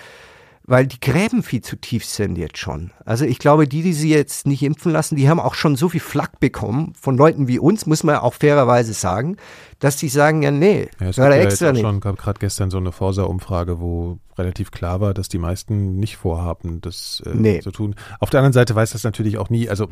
[0.71, 2.93] weil die Gräben viel zu tief sind jetzt schon.
[3.05, 5.89] Also ich glaube, die, die sie jetzt nicht impfen lassen, die haben auch schon so
[5.89, 9.37] viel Flack bekommen von Leuten wie uns, muss man auch fairerweise sagen,
[9.81, 11.81] dass die sagen, ja nee, ja, es gab ja extra nicht.
[11.81, 16.17] schon, gab gerade gestern so eine Forsa-Umfrage, wo relativ klar war, dass die meisten nicht
[16.17, 17.59] vorhaben, das äh, nee.
[17.59, 17.97] zu tun.
[18.21, 19.89] Auf der anderen Seite weiß das natürlich auch nie, also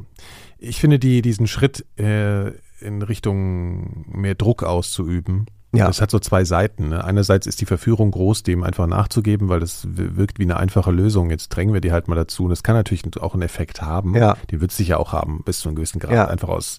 [0.58, 5.46] ich finde die, diesen Schritt äh, in Richtung mehr Druck auszuüben,
[5.78, 5.86] ja.
[5.86, 6.90] Das hat so zwei Seiten.
[6.90, 7.04] Ne?
[7.04, 11.30] Einerseits ist die Verführung groß, dem einfach nachzugeben, weil das wirkt wie eine einfache Lösung.
[11.30, 12.44] Jetzt drängen wir die halt mal dazu.
[12.44, 14.14] Und das kann natürlich auch einen Effekt haben.
[14.14, 14.36] Ja.
[14.50, 16.12] Den wird es sicher auch haben, bis zu einem gewissen Grad.
[16.12, 16.26] Ja.
[16.26, 16.78] Einfach aus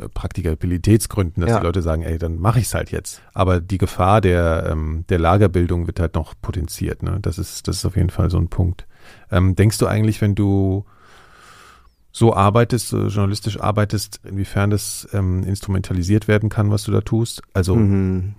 [0.00, 1.60] äh, Praktikabilitätsgründen, dass ja.
[1.60, 3.22] die Leute sagen, ey, dann mache ich es halt jetzt.
[3.34, 7.02] Aber die Gefahr der, ähm, der Lagerbildung wird halt noch potenziert.
[7.02, 7.18] Ne?
[7.20, 8.86] Das, ist, das ist auf jeden Fall so ein Punkt.
[9.30, 10.84] Ähm, denkst du eigentlich, wenn du
[12.16, 17.42] so arbeitest, so journalistisch arbeitest, inwiefern das ähm, instrumentalisiert werden kann, was du da tust?
[17.52, 18.32] Also, mhm.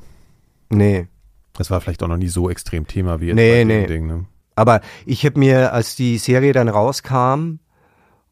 [0.69, 1.05] nee.
[1.53, 3.85] Das war vielleicht auch noch nie so extrem Thema wie jetzt nee, bei nee.
[3.85, 4.25] Ding, ne?
[4.55, 7.59] Aber ich habe mir, als die Serie dann rauskam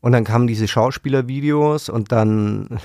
[0.02, 2.80] und dann kamen diese Schauspielervideos und dann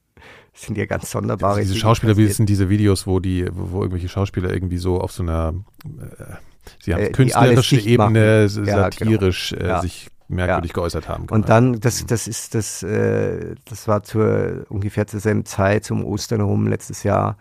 [0.54, 1.60] sind ja ganz sonderbare.
[1.60, 5.52] Diese Schauspielervideos sind diese Videos, wo die, wo irgendwelche Schauspieler irgendwie so auf so einer,
[5.84, 6.36] äh,
[6.80, 9.68] sie haben äh, künstlerische Ebene satirisch ja, genau.
[9.68, 9.82] äh, ja.
[9.82, 10.74] sich merkwürdig ja.
[10.74, 11.26] geäußert haben.
[11.30, 16.04] Und dann, das, das ist das, äh, das war zur ungefähr zur selben Zeit, zum
[16.04, 17.36] Ostern herum letztes Jahr.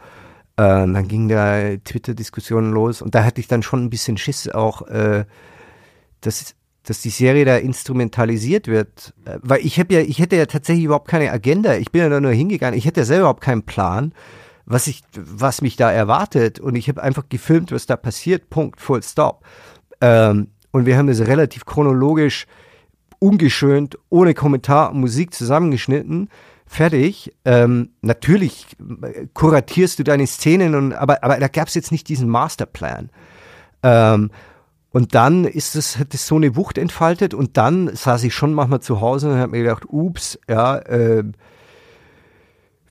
[0.58, 4.48] Äh, dann ging da Twitter-Diskussionen los und da hatte ich dann schon ein bisschen Schiss
[4.50, 5.26] auch, äh,
[6.22, 9.14] dass, dass die Serie da instrumentalisiert wird.
[9.26, 11.76] Äh, weil ich habe ja, ich hätte ja tatsächlich überhaupt keine Agenda.
[11.76, 12.78] Ich bin ja da nur hingegangen.
[12.78, 14.14] Ich hätte ja selber überhaupt keinen Plan,
[14.66, 16.60] was ich, was mich da erwartet.
[16.60, 18.50] Und ich habe einfach gefilmt, was da passiert.
[18.50, 19.44] Punkt, full stop.
[20.00, 22.48] Ähm, und wir haben das relativ chronologisch
[23.26, 26.30] ungeschönt, ohne Kommentar Musik zusammengeschnitten.
[26.68, 27.34] Fertig.
[27.44, 28.78] Ähm, natürlich
[29.34, 33.10] kuratierst du deine Szenen, und, aber, aber da gab es jetzt nicht diesen Masterplan.
[33.82, 34.30] Ähm,
[34.92, 38.54] und dann ist es, hat es so eine Wucht entfaltet und dann saß ich schon
[38.54, 41.24] manchmal zu Hause und habe mir gedacht, ups, ja, äh,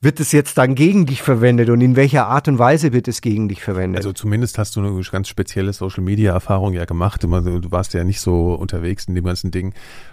[0.04, 3.20] wird es jetzt dann gegen dich verwendet und in welcher Art und Weise wird es
[3.20, 3.98] gegen dich verwendet?
[3.98, 7.22] Also zumindest hast du eine ganz spezielle Social Media Erfahrung ja gemacht.
[7.24, 9.72] Du warst ja nicht so unterwegs in dem ganzen Ding.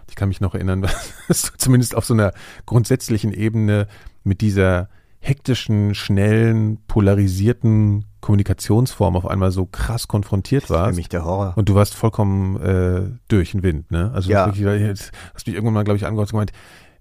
[0.09, 0.81] Ich kann mich noch erinnern,
[1.27, 2.33] dass du zumindest auf so einer
[2.65, 3.87] grundsätzlichen Ebene
[4.23, 4.89] mit dieser
[5.19, 10.71] hektischen, schnellen, polarisierten Kommunikationsform auf einmal so krass konfrontiert warst.
[10.71, 11.53] Das ist für mich der Horror.
[11.55, 14.11] Und du warst vollkommen äh, durch den Wind, ne?
[14.13, 14.47] Also ja.
[14.47, 14.65] wirklich,
[15.33, 16.51] hast mich irgendwann mal, glaube ich, angehört und gemeint,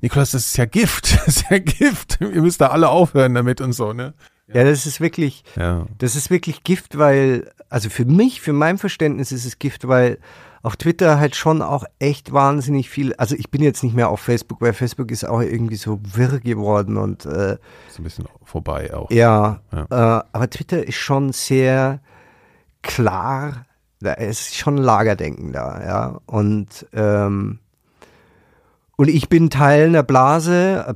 [0.00, 2.18] Nikolas, das ist ja Gift, das ist ja Gift.
[2.20, 4.14] Ihr müsst da alle aufhören damit und so, ne?
[4.52, 5.86] Ja, das ist wirklich, ja.
[5.98, 10.18] das ist wirklich Gift, weil, also für mich, für mein Verständnis ist es Gift, weil
[10.62, 14.20] auf Twitter halt schon auch echt wahnsinnig viel, also ich bin jetzt nicht mehr auf
[14.20, 17.56] Facebook, weil Facebook ist auch irgendwie so wirr geworden und äh,
[17.88, 19.10] ist ein bisschen vorbei auch.
[19.10, 19.84] Ja, ja.
[19.84, 22.00] Äh, aber Twitter ist schon sehr
[22.82, 23.66] klar,
[24.00, 26.20] da ist schon Lagerdenken da, ja.
[26.26, 27.59] Und ähm,
[29.00, 30.92] und ich bin Teil einer Blase,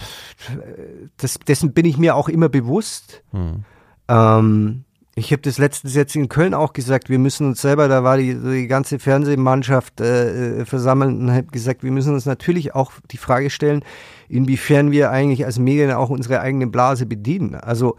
[1.16, 3.22] das, dessen bin ich mir auch immer bewusst.
[3.30, 3.64] Hm.
[4.08, 4.84] Ähm,
[5.14, 8.18] ich habe das letztens jetzt in Köln auch gesagt, wir müssen uns selber, da war
[8.18, 12.92] die, die ganze Fernsehmannschaft äh, äh versammelt und hat gesagt, wir müssen uns natürlich auch
[13.10, 13.82] die Frage stellen,
[14.28, 17.54] inwiefern wir eigentlich als Medien auch unsere eigene Blase bedienen.
[17.54, 17.96] Also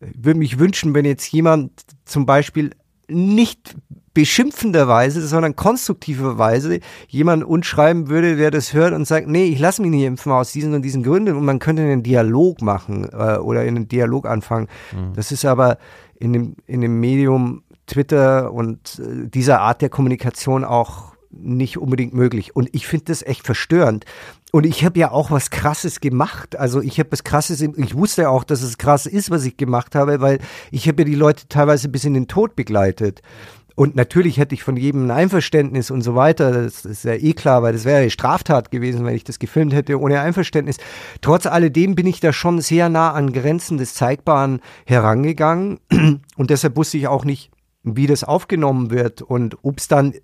[0.00, 1.70] ich würde mich wünschen, wenn jetzt jemand
[2.04, 2.72] zum Beispiel
[3.06, 3.76] nicht
[4.14, 9.82] beschimpfenderweise, sondern konstruktiverweise jemand uns schreiben würde, der das hört und sagt, nee, ich lasse
[9.82, 13.36] mich nicht impfen aus diesen und diesen Gründen und man könnte einen Dialog machen äh,
[13.36, 14.68] oder in einen Dialog anfangen.
[14.92, 15.14] Mhm.
[15.14, 15.78] Das ist aber
[16.18, 22.14] in dem, in dem Medium Twitter und äh, dieser Art der Kommunikation auch nicht unbedingt
[22.14, 22.54] möglich.
[22.54, 24.04] Und ich finde das echt verstörend.
[24.52, 26.56] Und ich habe ja auch was Krasses gemacht.
[26.56, 29.56] Also ich habe was Krasses, ich wusste ja auch, dass es krass ist, was ich
[29.56, 30.38] gemacht habe, weil
[30.70, 33.20] ich habe ja die Leute teilweise bis in den Tod begleitet.
[33.76, 36.52] Und natürlich hätte ich von jedem ein Einverständnis und so weiter.
[36.52, 39.74] Das ist ja eh klar, weil das wäre eine Straftat gewesen, wenn ich das gefilmt
[39.74, 40.76] hätte ohne Einverständnis.
[41.20, 45.80] Trotz alledem bin ich da schon sehr nah an Grenzen des Zeigbaren herangegangen.
[46.36, 47.50] Und deshalb wusste ich auch nicht,
[47.84, 50.14] wie das aufgenommen wird und ob es dann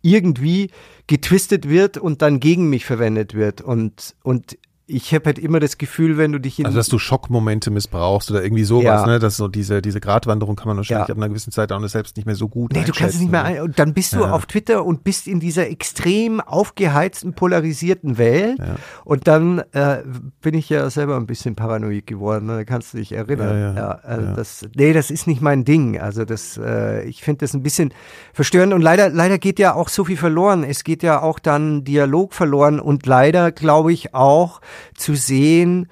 [0.00, 0.70] irgendwie
[1.08, 3.60] getwistet wird und dann gegen mich verwendet wird.
[3.60, 4.56] Und, und
[4.92, 8.30] ich habe halt immer das Gefühl, wenn du dich in Also, dass du Schockmomente missbrauchst
[8.30, 9.06] oder irgendwie sowas, Ja.
[9.06, 9.18] ne?
[9.18, 11.14] Dass so diese, diese Gratwanderung kann man wahrscheinlich Ja.
[11.14, 13.30] ab einer gewissen Zeit auch selbst nicht mehr so gut Nee, du kannst es nicht
[13.30, 13.60] mehr ein.
[13.62, 14.32] Und dann bist du Ja.
[14.32, 18.58] auf Twitter und bist in dieser extrem aufgeheizten, polarisierten Welt.
[19.04, 20.02] Und dann äh,
[20.42, 22.46] bin ich ja selber ein bisschen paranoid geworden.
[22.46, 22.56] Ne?
[22.56, 23.76] Da kannst du dich erinnern.
[23.76, 24.34] Ja, also.
[24.34, 25.98] Das, nee, das ist nicht mein Ding.
[26.00, 27.92] Also das, äh, ich finde das ein bisschen
[28.32, 28.72] verstörend.
[28.72, 30.64] Und leider, leider geht ja auch so viel verloren.
[30.64, 32.80] Es geht ja auch dann Dialog verloren.
[32.80, 34.60] Und leider glaube ich auch
[34.94, 35.88] zu sehen,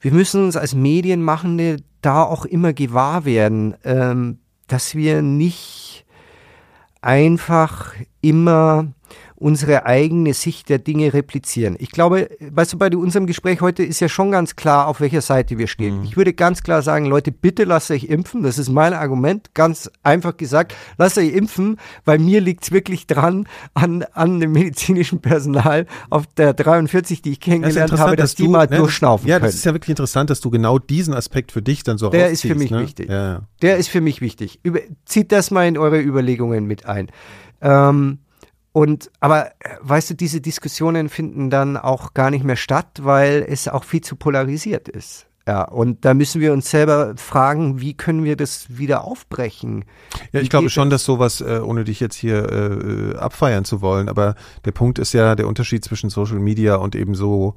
[0.00, 6.04] wir müssen uns als Medienmachende da auch immer gewahr werden, ähm, dass wir nicht
[7.00, 8.92] einfach immer
[9.36, 11.76] unsere eigene Sicht der Dinge replizieren.
[11.78, 15.20] Ich glaube, weißt du, bei unserem Gespräch heute ist ja schon ganz klar, auf welcher
[15.20, 16.04] Seite wir stehen.
[16.04, 18.42] Ich würde ganz klar sagen, Leute, bitte lasst euch impfen.
[18.42, 20.74] Das ist mein Argument, ganz einfach gesagt.
[20.98, 26.54] Lasst euch impfen, weil mir liegt's wirklich dran an, an dem medizinischen Personal auf der
[26.54, 29.46] 43, die ich kennengelernt habe, dass, die mal ne, durchschnaufen Ja, können.
[29.46, 32.30] das ist ja wirklich interessant, dass du genau diesen Aspekt für dich dann so Der
[32.30, 32.80] ist für mich ne?
[32.80, 33.10] wichtig.
[33.10, 33.42] Ja.
[33.62, 34.60] Der ist für mich wichtig.
[34.62, 37.08] Über, zieht das mal in eure Überlegungen mit ein.
[37.60, 38.18] Ähm,
[38.74, 43.46] und aber äh, weißt du, diese Diskussionen finden dann auch gar nicht mehr statt, weil
[43.48, 45.26] es auch viel zu polarisiert ist.
[45.46, 49.84] Ja, und da müssen wir uns selber fragen, wie können wir das wieder aufbrechen?
[50.32, 54.08] Ja, ich glaube schon, dass sowas, äh, ohne dich jetzt hier äh, abfeiern zu wollen,
[54.08, 57.54] aber der Punkt ist ja der Unterschied zwischen Social Media und eben so,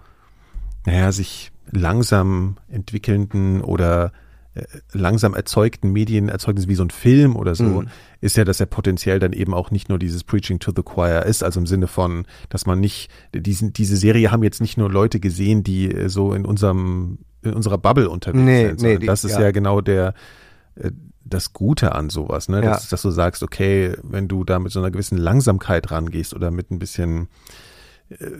[0.85, 4.11] naja, sich langsam entwickelnden oder
[4.93, 7.87] langsam erzeugten Medienerzeugnis wie so ein Film oder so, Mhm.
[8.21, 11.25] ist ja, dass er potenziell dann eben auch nicht nur dieses Preaching to the Choir
[11.25, 14.89] ist, also im Sinne von, dass man nicht, diesen, diese Serie haben jetzt nicht nur
[14.91, 19.05] Leute gesehen, die äh, so in unserem, in unserer Bubble unterwegs Nee, sind, nee, die-
[19.07, 19.41] das ist ja.
[19.41, 20.13] ja, genau der,
[20.75, 20.91] äh,
[21.23, 22.57] das Gute an sowas, ne?
[22.63, 22.69] Ja.
[22.71, 26.51] Dass, dass du sagst, okay, wenn du da mit so einer gewissen Langsamkeit rangehst oder
[26.51, 27.27] mit ein bisschen äh,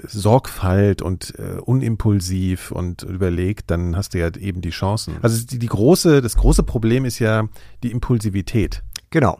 [0.08, 5.16] Sorgfalt und äh, unimpulsiv und überlegt, dann hast du ja eben die Chancen.
[5.22, 7.48] Also die, die große, das große Problem ist ja
[7.84, 8.82] die Impulsivität.
[9.10, 9.40] Genau.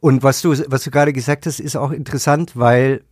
[0.00, 3.02] Und was du, was du gerade gesagt hast, ist auch interessant, weil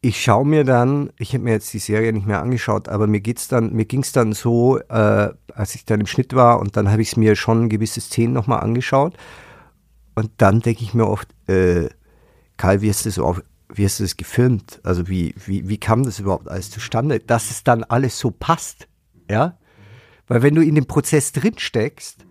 [0.00, 3.20] ich schaue mir dann, ich habe mir jetzt die Serie nicht mehr angeschaut, aber mir
[3.20, 6.90] geht's dann, mir ging's dann so, äh, als ich dann im Schnitt war und dann
[6.90, 9.14] habe ich es mir schon gewisse Szenen nochmal angeschaut
[10.14, 11.90] und dann denke ich mir oft, äh,
[12.56, 13.42] Karl, wie hast du das auf,
[13.74, 14.80] wie hast du das gefilmt?
[14.82, 18.88] Also wie, wie, wie kam das überhaupt alles zustande, dass es dann alles so passt?
[19.30, 19.58] Ja?
[20.26, 22.24] Weil wenn du in dem Prozess drin steckst,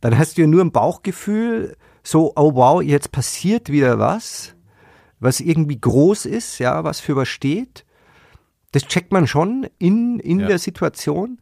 [0.00, 4.54] dann hast du ja nur ein Bauchgefühl, so, oh wow, jetzt passiert wieder was,
[5.20, 7.84] was irgendwie groß ist, ja, was für was steht.
[8.72, 10.48] Das checkt man schon in, in Ja.
[10.48, 11.38] der Situation.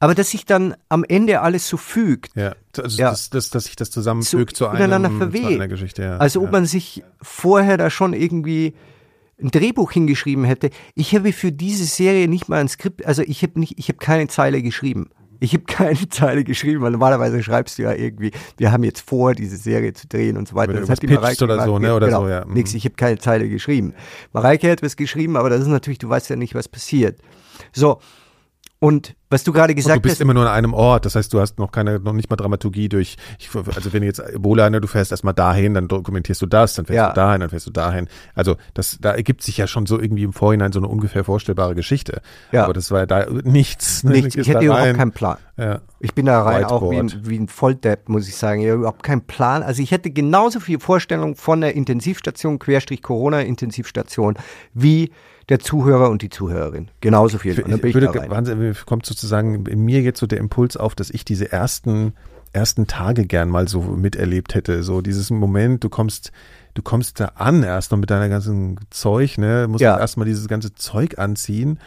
[0.00, 3.10] Aber dass sich dann am Ende alles so fügt, Ja, also Ja.
[3.10, 5.42] Dass, dass, dass sich das zusammenfügt So zu, einem, verweht.
[5.42, 6.02] zu einer Geschichte.
[6.02, 6.16] Ja.
[6.16, 6.52] also ob ja.
[6.52, 8.74] man sich vorher da schon irgendwie
[9.42, 10.70] ein Drehbuch hingeschrieben hätte.
[10.94, 13.98] Ich habe für diese Serie nicht mal ein Skript, also ich habe nicht, ich habe
[13.98, 15.10] keine Zeile geschrieben.
[15.38, 19.34] Ich habe keine Zeile geschrieben, weil normalerweise schreibst du ja irgendwie, wir haben jetzt vor,
[19.34, 20.74] diese Serie zu drehen und so weiter.
[20.74, 21.66] Du Das hat die Mareike oder gemacht.
[21.66, 22.44] so, ne, oder genau, so, ja.
[22.44, 22.54] Mhm.
[22.54, 23.94] Nix, ich habe keine Zeile geschrieben.
[24.32, 27.18] Mareike hat was geschrieben, aber das ist natürlich, du weißt ja nicht, was passiert.
[27.72, 28.00] So,
[28.80, 31.32] und was du gerade gesagt du bist hast, immer nur an einem Ort, das heißt,
[31.32, 34.80] du hast noch keine, noch nicht mal Dramaturgie durch, ich, also wenn jetzt Ebola, ne,
[34.80, 37.08] du fährst erstmal dahin, dann dokumentierst du das, dann fährst Ja.
[37.10, 38.08] du dahin, dann fährst du dahin.
[38.34, 41.74] Also das, da ergibt sich ja schon so irgendwie im Vorhinein so eine ungefähr vorstellbare
[41.74, 42.22] Geschichte.
[42.50, 42.64] Ja.
[42.64, 44.02] Aber das war ja da nichts.
[44.02, 44.12] Ne?
[44.12, 45.36] nichts, ich hätte überhaupt keinen Plan.
[45.58, 45.80] Ja.
[46.00, 47.14] Ich bin da rein auch wie Whiteboard.
[47.14, 48.62] ein, wie ein Volldepp, muss ich sagen.
[48.62, 49.62] Ich habe überhaupt keinen Plan.
[49.62, 54.38] Also ich hätte genauso viel Vorstellung von der Intensivstation, Querstrich Corona-Intensivstation,
[54.72, 55.10] wie
[55.50, 56.88] der Zuhörer und die Zuhörerin.
[57.00, 57.54] Genauso viel.
[57.62, 58.30] Bin Ich würde, da.
[58.30, 62.14] Wahnsinn, kommt sozusagen in mir jetzt so der Impuls auf, dass ich diese ersten,
[62.52, 64.82] ersten Tage gern mal so miterlebt hätte.
[64.82, 66.32] So dieses Moment, du kommst,
[66.74, 69.98] du kommst da an erst noch mit deiner ganzen Zeug, ne, musst Ja.
[69.98, 71.78] erstmal dieses ganze Zeug anziehen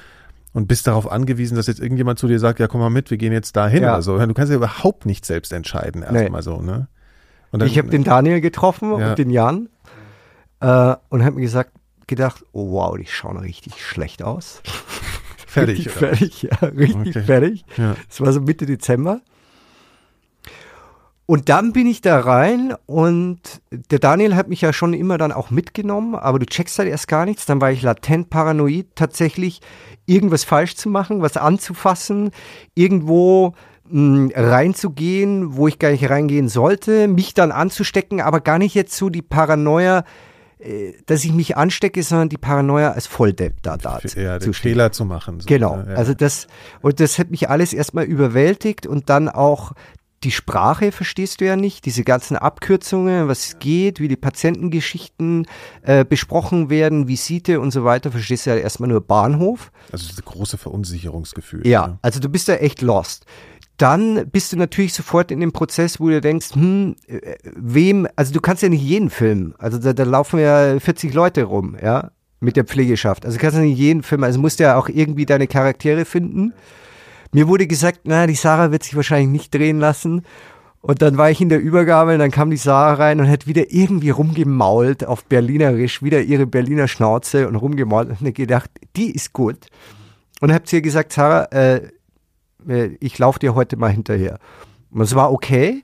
[0.53, 3.17] und bist darauf angewiesen, dass jetzt irgendjemand zu dir sagt, ja, komm mal mit, wir
[3.17, 3.93] gehen jetzt dahin Ja.
[3.93, 4.17] oder so.
[4.19, 6.41] Du kannst ja überhaupt nicht selbst entscheiden, erstmal Nee.
[6.41, 6.87] so, ne?
[7.51, 9.09] Und dann, Ich habe den Daniel getroffen Ja.
[9.11, 9.69] und den Jan
[10.59, 11.71] äh, und habe mir gesagt,
[12.15, 14.61] gedacht, oh wow, die schauen richtig schlecht aus.
[15.47, 15.79] fertig.
[15.79, 16.07] Richtig oder?
[16.07, 17.23] fertig, ja, richtig Okay.
[17.23, 17.65] fertig.
[17.77, 17.95] Ja.
[18.09, 19.21] Es war so Mitte Dezember.
[21.25, 23.39] Und dann bin ich da rein und
[23.71, 27.07] der Daniel hat mich ja schon immer dann auch mitgenommen, aber du checkst halt erst
[27.07, 27.45] gar nichts.
[27.45, 29.61] Dann war ich latent paranoid, tatsächlich
[30.05, 32.31] irgendwas falsch zu machen, was anzufassen,
[32.75, 33.53] irgendwo
[33.89, 38.95] mh, reinzugehen, wo ich gar nicht reingehen sollte, mich dann anzustecken, aber gar nicht jetzt
[38.97, 40.03] so die Paranoia,
[41.05, 44.53] dass ich mich anstecke, sondern die Paranoia als Volldepp da, da zu, ja, zu den.
[44.53, 45.39] Fehler zu machen.
[45.39, 45.77] So, Genau.
[45.77, 45.87] ne?
[45.89, 45.95] Ja.
[45.95, 46.47] Also das,
[46.81, 49.73] und das hat mich alles erstmal überwältigt und dann auch
[50.23, 55.45] die Sprache verstehst du ja nicht, diese ganzen Abkürzungen, was es geht, wie die Patientengeschichten
[55.81, 59.71] äh, besprochen werden, Visite und so weiter, verstehst du ja erstmal nur Bahnhof.
[59.91, 61.67] Also das große Verunsicherungsgefühl.
[61.67, 61.99] Ja, ne?
[62.01, 63.25] also du bist da echt lost.
[63.77, 68.33] Dann bist du natürlich sofort in dem Prozess, wo du denkst, hm, äh, wem, also
[68.33, 69.55] du kannst ja nicht jeden filmen.
[69.57, 73.25] Also da, da laufen ja 40 Leute rum, ja, mit der Pflegeschaft.
[73.25, 76.05] Also du kannst ja nicht jeden filmen, also musst du ja auch irgendwie deine Charaktere
[76.05, 76.53] finden.
[77.31, 80.21] Mir wurde gesagt, na, die Sarah wird sich wahrscheinlich nicht drehen lassen.
[80.81, 83.47] Und dann war ich in der Übergabe und dann kam die Sarah rein und hat
[83.47, 89.31] wieder irgendwie rumgemault auf Berlinerisch, wieder ihre Berliner Schnauze und rumgemault und gedacht, die ist
[89.31, 89.67] gut.
[90.41, 91.89] Und habt ihr gesagt, Sarah, äh,
[92.99, 94.39] ich laufe dir heute mal hinterher.
[94.91, 95.83] Und es war okay.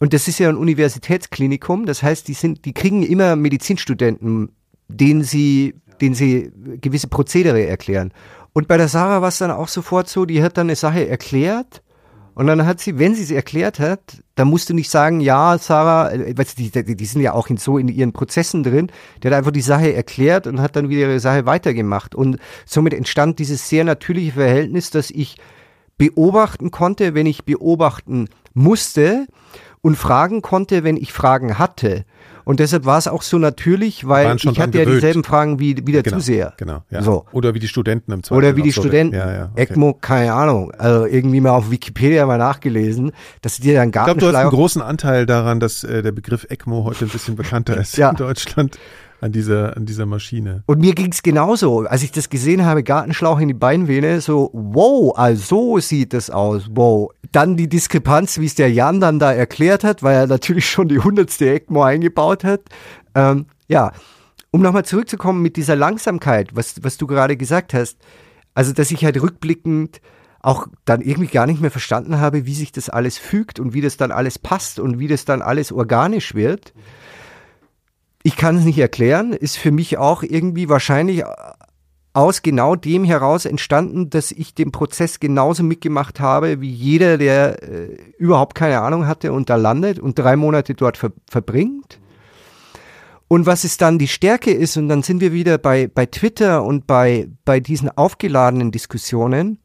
[0.00, 4.50] Und das ist ja ein Universitätsklinikum, das heißt, die sind, die kriegen immer Medizinstudenten,
[4.88, 6.50] denen sie, denen sie
[6.80, 8.12] gewisse Prozedere erklären.
[8.54, 11.06] Und bei der Sarah war es dann auch sofort so, die hat dann eine Sache
[11.06, 11.82] erklärt
[12.34, 14.00] und dann hat sie, wenn sie es erklärt hat,
[14.34, 17.58] dann musst du nicht sagen, ja, Sarah, äh, die, die, die sind ja auch in,
[17.58, 18.90] so in ihren Prozessen drin,
[19.22, 22.14] der hat einfach die Sache erklärt und hat dann wieder ihre Sache weitergemacht.
[22.14, 25.36] Und somit entstand dieses sehr natürliche Verhältnis, dass ich
[26.00, 29.26] beobachten konnte, wenn ich beobachten musste
[29.82, 32.06] und fragen konnte, wenn ich Fragen hatte.
[32.44, 35.92] Und deshalb war es auch so natürlich, weil ich hatte ja dieselben Fragen wie, wie
[35.92, 36.54] der genau, Zuseher.
[36.56, 37.02] Genau, ja.
[37.02, 37.26] So.
[37.32, 38.38] Oder wie die Studenten im Zweifel.
[38.38, 39.14] Oder wie die so Studenten.
[39.14, 39.62] Ja, ja, okay.
[39.62, 40.72] ECMO, keine Ahnung.
[40.72, 44.34] Also irgendwie mal auf Wikipedia mal nachgelesen, dass die dann gar Ich glaube, du hast
[44.36, 48.16] einen großen Anteil daran, dass äh, der Begriff ECMO heute ein bisschen bekannter ist in
[48.16, 48.78] Deutschland
[49.20, 50.62] an dieser, an dieser Maschine.
[50.66, 51.80] Und mir ging es genauso.
[51.80, 56.30] Als ich das gesehen habe, Gartenschlauch in die Beinvene, so, wow, also so sieht das
[56.30, 57.10] aus, wow.
[57.32, 60.88] Dann die Diskrepanz, wie es der Jan dann da erklärt hat, weil er natürlich schon
[60.88, 62.62] die hundertste ECMO eingebaut hat.
[63.14, 63.92] Ähm, ja,
[64.50, 67.98] um nochmal zurückzukommen mit dieser Langsamkeit, was, was du gerade gesagt hast,
[68.54, 70.00] also dass ich halt rückblickend
[70.42, 73.82] auch dann irgendwie gar nicht mehr verstanden habe, wie sich das alles fügt und wie
[73.82, 76.72] das dann alles passt und wie das dann alles organisch wird.
[78.22, 81.24] Ich kann es nicht erklären, ist für mich auch irgendwie wahrscheinlich
[82.12, 87.62] aus genau dem heraus entstanden, dass ich den Prozess genauso mitgemacht habe wie jeder, der
[87.62, 92.00] äh, überhaupt keine Ahnung hatte und da landet und drei Monate dort ver verbringt.
[93.28, 96.64] Und was es dann die Stärke ist, und dann sind wir wieder bei, bei Twitter
[96.64, 99.60] und bei, bei diesen aufgeladenen Diskussionen,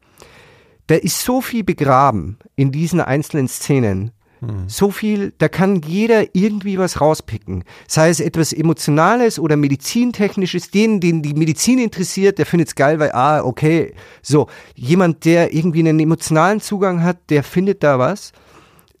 [0.86, 4.68] da ist so viel begraben in diesen einzelnen Szenen, Mhm.
[4.68, 7.64] So viel, da kann jeder irgendwie was rauspicken.
[7.88, 10.70] Sei es etwas Emotionales oder Medizintechnisches.
[10.70, 14.48] Den, den die Medizin interessiert, der findet es geil, weil, ah, okay, so.
[14.74, 18.32] Jemand, der irgendwie einen emotionalen Zugang hat, der findet da was.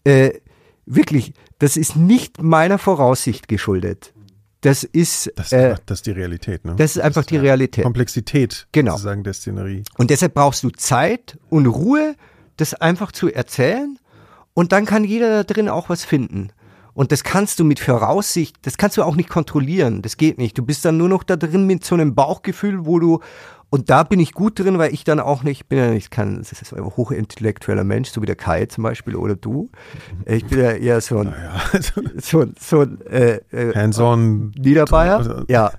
[0.04, 0.30] Äh,
[0.86, 4.12] wirklich, das ist nicht meiner Voraussicht geschuldet.
[4.62, 6.64] Das ist, das, äh, das ist die Realität.
[6.64, 6.74] Ne?
[6.76, 7.84] Das ist einfach das ist die Realität.
[7.84, 8.92] Komplexität, genau.
[8.92, 9.82] sozusagen der Szenerie.
[9.96, 12.16] Und deshalb brauchst du Zeit und Ruhe,
[12.56, 13.98] das einfach zu erzählen
[14.56, 16.48] und dann kann jeder da drin auch was finden.
[16.94, 20.00] Und das kannst du mit Voraussicht, das kannst du auch nicht kontrollieren.
[20.00, 20.56] Das geht nicht.
[20.56, 23.20] Du bist dann nur noch da drin mit so einem Bauchgefühl, wo du,
[23.68, 26.38] und da bin ich gut drin, weil ich dann auch nicht, bin ja nicht kein,
[26.38, 29.68] das ist ein hochintellektueller Mensch, so wie der Kai zum Beispiel oder du.
[30.24, 31.60] Ich bin ja eher so ein, naja.
[32.16, 35.18] so, ein, so ein, äh, äh, Hands-on Niederbayer.
[35.18, 35.72] Also ja.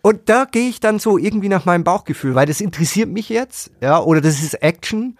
[0.00, 3.72] Und da gehe ich dann so irgendwie nach meinem Bauchgefühl, weil das interessiert mich jetzt,
[3.82, 5.18] ja, oder das ist Action,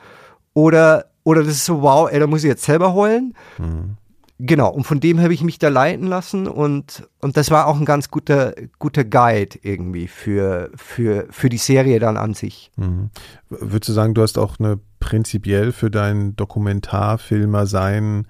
[0.54, 3.34] oder oder das ist so, wow, ey, da muss ich jetzt selber heulen.
[3.58, 3.96] Mhm.
[4.38, 7.76] Genau, und von dem habe ich mich da leiten lassen und, und das war auch
[7.76, 12.70] ein ganz guter, guter Guide irgendwie für, für, für die Serie dann an sich.
[12.76, 13.10] Mhm.
[13.48, 18.28] Würdest du sagen, du hast auch eine prinzipiell für dein Dokumentarfilmer sein,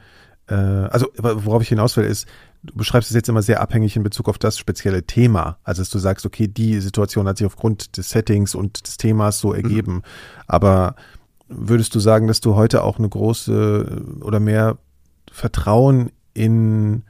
[0.49, 2.27] äh, also worauf ich hinaus will, ist,
[2.63, 5.59] du beschreibst es jetzt immer sehr abhängig in Bezug auf das spezielle Thema.
[5.65, 9.39] Also dass du sagst, okay, die Situation hat sich aufgrund des Settings und des Themas
[9.39, 9.97] so ergeben.
[9.97, 10.03] Mhm.
[10.47, 10.97] Aber
[11.49, 14.79] würdest du sagen, dass du heute auch eine große oder mehr
[15.31, 17.03] Vertrauen in,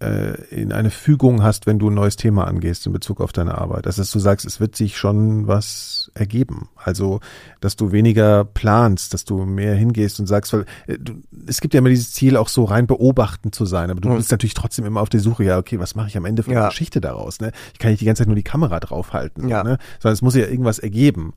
[0.00, 3.56] äh, in eine Fügung hast, wenn du ein neues Thema angehst in Bezug auf deine
[3.56, 3.86] Arbeit?
[3.86, 6.68] Also, dass du sagst, es wird sich schon was ergeben.
[6.76, 7.20] Also,
[7.60, 11.74] dass du weniger planst, dass du mehr hingehst und sagst, weil äh, du, es gibt
[11.74, 14.16] ja immer dieses Ziel, auch so rein beobachtend zu sein, aber du mhm.
[14.16, 16.52] bist natürlich trotzdem immer auf der Suche, ja, okay, was mache ich am Ende für
[16.52, 16.60] ja.
[16.60, 17.40] eine Geschichte daraus?
[17.40, 17.52] Ne?
[17.72, 19.62] Ich kann nicht die ganze Zeit nur die Kamera draufhalten, ja.
[19.62, 19.78] ne?
[20.00, 21.34] sondern es muss ja irgendwas ergeben.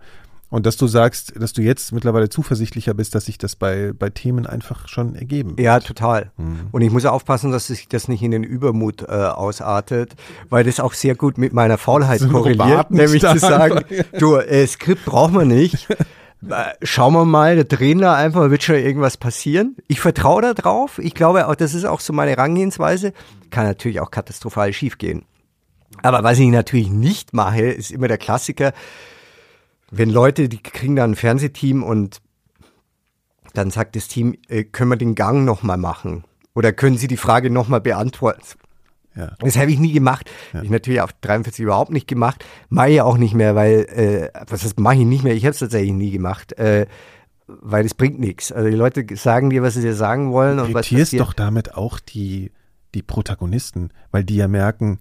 [0.51, 4.09] Und dass du sagst, dass du jetzt mittlerweile zuversichtlicher bist, dass sich das bei, bei
[4.09, 5.61] Themen einfach schon ergeben wird.
[5.61, 6.31] Ja, total.
[6.35, 6.67] Mhm.
[6.73, 10.13] Und ich muss aufpassen, dass sich das nicht in den Übermut äh, ausartet,
[10.49, 13.85] weil das auch sehr gut mit meiner Faulheit korreliert, nämlich zu sagen,
[14.19, 15.87] du, äh, Skript braucht man nicht.
[16.49, 19.75] Äh, schauen wir mal, der drehen da einfach, wird schon irgendwas passieren.
[19.87, 20.97] Ich vertraue da drauf.
[20.97, 23.13] Ich glaube auch, das ist auch so meine Rangehensweise.
[23.51, 25.25] Kann natürlich auch katastrophal schiefgehen.
[26.01, 28.73] Aber was ich natürlich nicht mache, ist immer der Klassiker
[29.91, 32.21] wenn Leute, die kriegen dann ein Fernsehteam und
[33.53, 36.23] dann sagt das Team, äh, können wir den Gang nochmal machen?
[36.55, 38.41] Oder können Sie die Frage nochmal beantworten?
[39.15, 39.35] Ja.
[39.39, 40.29] Das habe ich nie gemacht.
[40.53, 40.61] Ja.
[40.61, 42.45] Ich natürlich auf 43 überhaupt nicht gemacht.
[42.69, 45.35] Mache ich auch nicht mehr, weil, äh, was das mache ich nicht mehr?
[45.35, 46.53] Ich habe es tatsächlich nie gemacht.
[46.53, 46.87] Äh,
[47.47, 48.53] weil es bringt nichts.
[48.53, 50.57] Also die Leute sagen dir, was sie dir sagen wollen.
[50.57, 52.51] Du und was doch damit auch die,
[52.93, 54.99] die Protagonisten, weil die ja merken,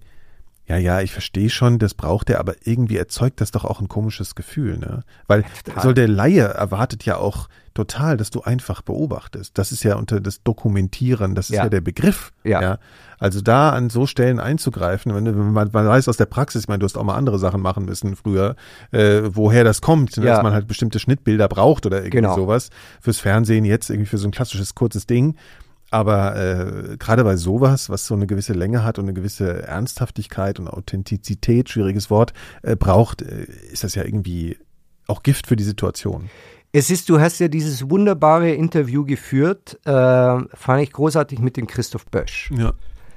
[0.71, 3.89] ja, ja, ich verstehe schon, das braucht er, aber irgendwie erzeugt das doch auch ein
[3.89, 5.03] komisches Gefühl, ne?
[5.27, 5.83] Weil total.
[5.83, 9.57] so der Laie erwartet ja auch total, dass du einfach beobachtest.
[9.57, 12.31] Das ist ja unter das Dokumentieren, das ist ja, ja der Begriff.
[12.45, 12.61] Ja.
[12.61, 12.77] ja.
[13.19, 16.79] Also da an so Stellen einzugreifen, wenn, man, man weiß aus der Praxis, ich meine,
[16.79, 18.55] du hast auch mal andere Sachen machen müssen früher,
[18.91, 20.25] äh, woher das kommt, ne?
[20.25, 20.35] ja.
[20.35, 22.35] dass man halt bestimmte Schnittbilder braucht oder irgendwie genau.
[22.35, 22.69] sowas.
[23.01, 25.35] Fürs Fernsehen jetzt irgendwie für so ein klassisches kurzes Ding.
[25.91, 30.57] Aber äh, gerade bei sowas, was so eine gewisse Länge hat und eine gewisse Ernsthaftigkeit
[30.57, 32.33] und Authentizität, schwieriges Wort,
[32.63, 34.57] äh, braucht, äh, ist das ja irgendwie
[35.07, 36.29] auch Gift für die Situation.
[36.71, 41.67] Es ist, du hast ja dieses wunderbare Interview geführt, äh, fand ich großartig mit dem
[41.67, 42.49] Christoph Bösch.
[42.55, 42.71] Ja.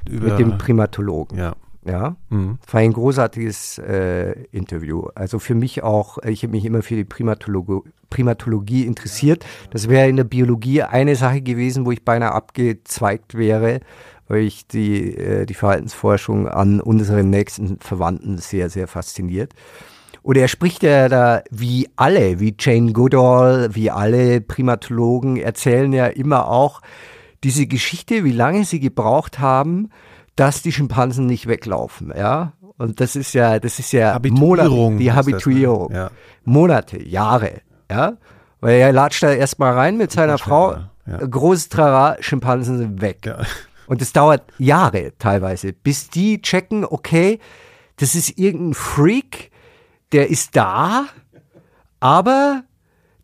[0.09, 1.39] Über, mit dem Primatologen.
[1.39, 1.55] Ja.
[1.87, 2.59] Ja, mhm.
[2.71, 5.09] war ein großartiges äh, Interview.
[5.15, 9.45] Also für mich auch, ich habe mich immer für die Primatologie, Primatologie interessiert.
[9.71, 13.81] Das wäre in der Biologie eine Sache gewesen, wo ich beinahe abgezweigt wäre,
[14.29, 19.53] weil ich die, äh, die Verhaltensforschung an unseren nächsten Verwandten sehr, sehr fasziniert.
[20.23, 26.07] Und er spricht ja da, wie alle, wie Jane Goodall, wie alle Primatologen erzählen ja
[26.07, 26.81] immer auch
[27.43, 29.91] diese Geschichte, wie lange sie gebraucht haben,
[30.37, 32.53] dass die Schimpansen nicht weglaufen, ja.
[32.77, 35.89] Und das ist ja, das ist ja Monate, die Habituierung.
[35.91, 36.05] Das, ne?
[36.05, 36.11] ja.
[36.45, 37.61] Monate, Jahre,
[37.91, 38.15] ja.
[38.61, 40.77] Weil er latscht da erstmal rein mit seiner Frau,
[41.07, 41.19] ja.
[41.19, 43.27] großes Trara, Schimpansen sind weg.
[43.27, 43.39] Ja.
[43.87, 47.39] Und es dauert Jahre teilweise, bis die checken, okay,
[47.97, 49.51] das ist irgendein Freak,
[50.13, 51.07] der ist da,
[52.01, 52.65] aber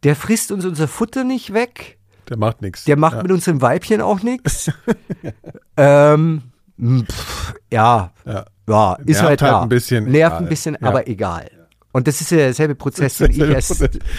[0.02, 1.98] der frisst uns unser Futter nicht weg.
[2.28, 2.84] Der macht nichts.
[2.84, 3.22] Der macht ja.
[3.22, 4.70] mit unserem Weibchen auch nichts.
[5.76, 6.42] ähm,
[6.80, 9.62] Pff, ja, ja, ja, ist Nervt halt, halt da.
[9.62, 10.04] ein bisschen.
[10.04, 10.42] Nervt egal.
[10.42, 10.88] ein bisschen, ja.
[10.88, 11.50] aber egal.
[11.92, 13.68] Und das ist ja derselbe Prozess, den ich als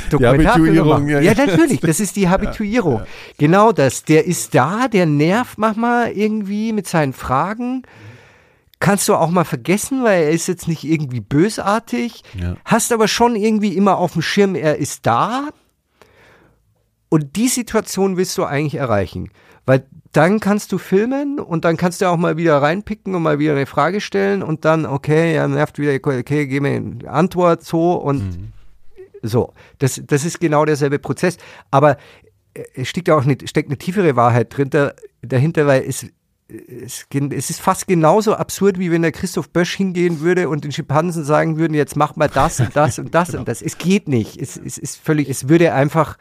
[0.10, 1.10] Dokumentarfilm mache.
[1.10, 2.98] Ja, ja, natürlich, das ist die Habituierung.
[2.98, 3.08] Ja,
[3.38, 4.04] genau das.
[4.04, 7.84] Der ist da, der nervt manchmal irgendwie mit seinen Fragen.
[8.82, 12.24] Kannst du auch mal vergessen, weil er ist jetzt nicht irgendwie bösartig.
[12.66, 15.50] Hast aber schon irgendwie immer auf dem Schirm, er ist da.
[17.08, 19.30] Und die Situation willst du eigentlich erreichen.
[19.66, 23.40] Weil dann kannst du filmen und dann kannst du auch mal wieder reinpicken und mal
[23.40, 27.64] wieder eine Frage stellen und dann, okay, ja, nervt wieder, okay, gib mir eine Antwort
[27.64, 28.54] so und mhm.
[29.22, 29.54] so.
[29.80, 31.38] Das, das ist genau derselbe Prozess.
[31.70, 31.98] Aber
[32.76, 36.06] es steckt auch eine, steckt eine tiefere Wahrheit drin, da, dahinter, weil es,
[36.50, 40.72] es, es, ist fast genauso absurd, wie wenn der Christoph Bösch hingehen würde und den
[40.72, 43.40] Schimpansen sagen würden, jetzt mach mal das und das und das genau.
[43.40, 43.62] und das.
[43.62, 44.38] Es geht nicht.
[44.42, 46.18] Es, es ist völlig, es würde einfach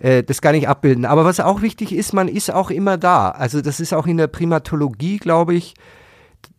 [0.00, 1.04] äh, das gar nicht abbilden.
[1.04, 3.30] Aber was auch wichtig ist, man ist auch immer da.
[3.30, 5.74] Also das ist auch in der Primatologie, glaube ich,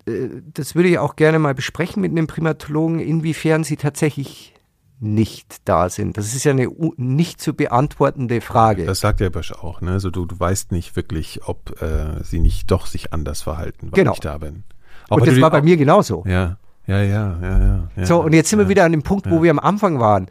[0.07, 4.53] äh, das würde ich auch gerne mal besprechen mit einem Primatologen, inwiefern sie tatsächlich
[4.99, 6.17] nicht da sind.
[6.17, 8.85] Das ist ja eine nicht zu beantwortende Frage.
[8.85, 9.81] Das sagt der Bösch auch.
[9.81, 9.91] Ne?
[9.91, 14.03] Also du, du weißt nicht wirklich, ob äh, sie nicht doch sich anders verhalten, weil
[14.03, 14.13] genau.
[14.13, 14.63] ich da bin.
[15.09, 16.23] Auch und das war bei mir genauso.
[16.25, 16.57] Ja,
[16.87, 18.05] ja, ja, ja, ja.
[18.05, 20.27] So, und jetzt sind ja, wir wieder an dem Punkt, wo wir am Anfang waren.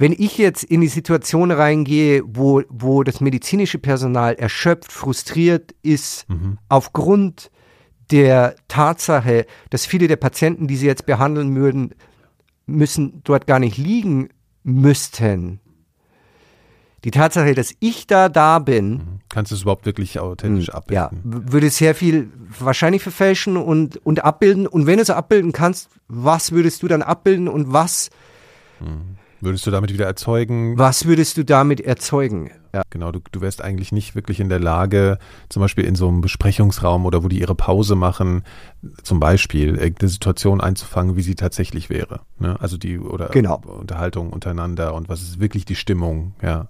[0.00, 6.26] Wenn ich jetzt in die Situation reingehe, wo, wo das medizinische Personal erschöpft, frustriert ist,
[6.30, 6.56] mhm.
[6.70, 7.50] aufgrund
[8.10, 11.94] der Tatsache, dass viele der Patienten, die sie jetzt behandeln würden,
[12.64, 14.30] müssen dort gar nicht liegen
[14.62, 15.60] müssten.
[17.04, 18.90] Die Tatsache, dass ich da da bin.
[18.90, 19.20] Mhm.
[19.28, 21.20] Kannst du es überhaupt wirklich authentisch hm, abbilden?
[21.24, 24.66] Ja, würde sehr viel wahrscheinlich verfälschen und, und abbilden.
[24.66, 28.08] Und wenn du es abbilden kannst, was würdest du dann abbilden und was
[28.80, 29.19] mhm.
[29.40, 30.78] Würdest du damit wieder erzeugen?
[30.78, 32.50] Was würdest du damit erzeugen?
[32.74, 32.82] Ja.
[32.90, 35.18] Genau, du, du wärst eigentlich nicht wirklich in der Lage,
[35.48, 38.44] zum Beispiel in so einem Besprechungsraum oder wo die ihre Pause machen,
[39.02, 42.20] zum Beispiel irgendeine Situation einzufangen, wie sie tatsächlich wäre.
[42.38, 42.56] Ne?
[42.60, 43.60] Also die oder genau.
[43.66, 46.68] Unterhaltung untereinander und was ist wirklich die Stimmung, ja.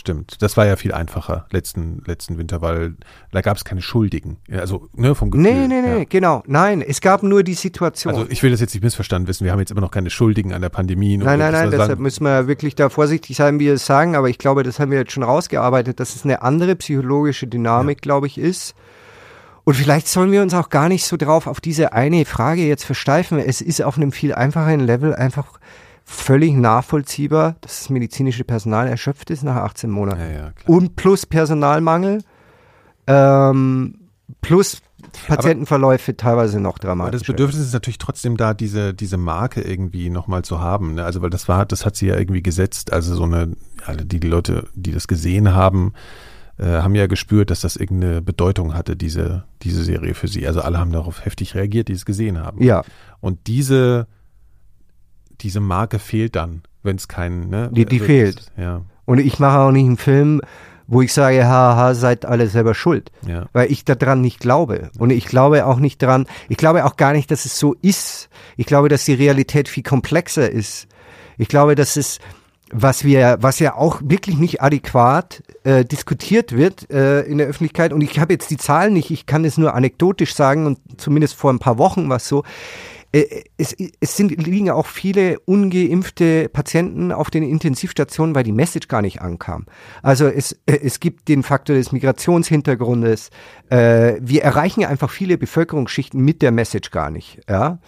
[0.00, 0.40] Stimmt.
[0.40, 2.94] Das war ja viel einfacher letzten, letzten Winter, weil
[3.32, 4.38] da gab es keine Schuldigen.
[4.50, 5.42] Also, ne, vom Gefühl.
[5.42, 6.04] Nee, nee, nee, ja.
[6.08, 6.42] genau.
[6.46, 8.14] Nein, es gab nur die Situation.
[8.14, 9.44] Also, ich will das jetzt nicht missverstanden wissen.
[9.44, 11.18] Wir haben jetzt immer noch keine Schuldigen an der Pandemie.
[11.18, 12.02] Nein, nein, nein, deshalb sagen.
[12.02, 14.16] müssen wir wirklich da vorsichtig sein, wie wir es sagen.
[14.16, 17.98] Aber ich glaube, das haben wir jetzt schon rausgearbeitet, dass es eine andere psychologische Dynamik,
[17.98, 18.00] ja.
[18.00, 18.74] glaube ich, ist.
[19.64, 22.84] Und vielleicht sollen wir uns auch gar nicht so drauf auf diese eine Frage jetzt
[22.84, 23.38] versteifen.
[23.38, 25.60] Es ist auf einem viel einfacheren Level einfach
[26.10, 30.20] völlig nachvollziehbar, dass das medizinische Personal erschöpft ist nach 18 Monaten.
[30.20, 32.24] Ja, ja, und plus Personalmangel,
[33.06, 33.94] ähm,
[34.40, 34.82] plus
[35.28, 37.08] Patientenverläufe aber, teilweise noch dramatisch.
[37.08, 40.94] Aber das Bedürfnis ist natürlich trotzdem da, diese, diese Marke irgendwie nochmal zu haben.
[40.94, 41.04] Ne?
[41.04, 42.92] Also, weil das war, das hat sie ja irgendwie gesetzt.
[42.92, 43.52] Also so eine,
[43.86, 45.92] alle die, die Leute, die das gesehen haben,
[46.58, 50.46] äh, haben ja gespürt, dass das irgendeine Bedeutung hatte, diese, diese Serie für sie.
[50.46, 52.62] Also alle haben darauf heftig reagiert, die es gesehen haben.
[52.62, 52.82] Ja.
[53.20, 54.08] Und diese,
[55.42, 57.70] diese Marke fehlt dann, wenn es keinen, ne?
[57.72, 58.46] Die, die also, fehlt.
[58.56, 58.82] Ja.
[59.04, 60.40] Und ich mache auch nicht einen Film,
[60.90, 63.12] wo ich sage, haha, seid alle selber schuld.
[63.26, 63.46] Ja.
[63.52, 64.90] Weil ich daran nicht glaube.
[64.98, 68.28] Und ich glaube auch nicht dran, ich glaube auch gar nicht, dass es so ist.
[68.56, 70.88] Ich glaube, dass die Realität viel komplexer ist.
[71.38, 72.18] Ich glaube, dass es,
[72.72, 77.92] was wir, was ja auch wirklich nicht adäquat äh, diskutiert wird äh, in der Öffentlichkeit.
[77.92, 81.34] Und ich habe jetzt die Zahlen nicht, ich kann es nur anekdotisch sagen und zumindest
[81.34, 82.42] vor ein paar Wochen war es so.
[83.12, 88.88] Äh, es, es sind, liegen auch viele ungeimpfte Patienten auf den Intensivstationen, weil die Message
[88.88, 89.66] gar nicht ankam.
[90.02, 93.30] Also es, äh, es gibt den Faktor des Migrationshintergrundes.
[93.68, 97.40] Äh, wir erreichen einfach viele Bevölkerungsschichten mit der Message gar nicht.
[97.48, 97.80] Ja?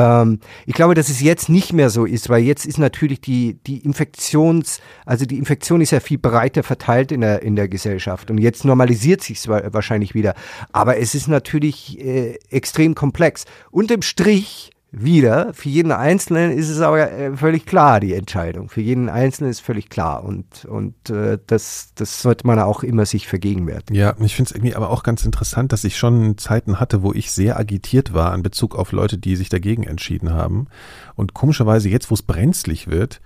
[0.00, 3.58] Ähm, ich glaube, dass es jetzt nicht mehr so ist, weil jetzt ist natürlich die,
[3.66, 8.30] die Infektions, also die Infektion ist ja viel breiter verteilt in der, in der Gesellschaft
[8.30, 10.34] und jetzt normalisiert sich es wahrscheinlich wieder.
[10.72, 13.44] Aber es ist natürlich äh, extrem komplex.
[13.70, 15.54] Unterm Strich wieder.
[15.54, 18.68] Für jeden Einzelnen ist es aber äh, völlig klar, die Entscheidung.
[18.68, 23.06] Für jeden Einzelnen ist völlig klar und, und äh, das, das sollte man auch immer
[23.06, 23.94] sich vergegenwärtigen.
[23.94, 27.12] Ja, ich finde es irgendwie aber auch ganz interessant, dass ich schon Zeiten hatte, wo
[27.12, 30.66] ich sehr agitiert war in Bezug auf Leute, die sich dagegen entschieden haben.
[31.14, 33.20] Und komischerweise jetzt, wo es brenzlig wird,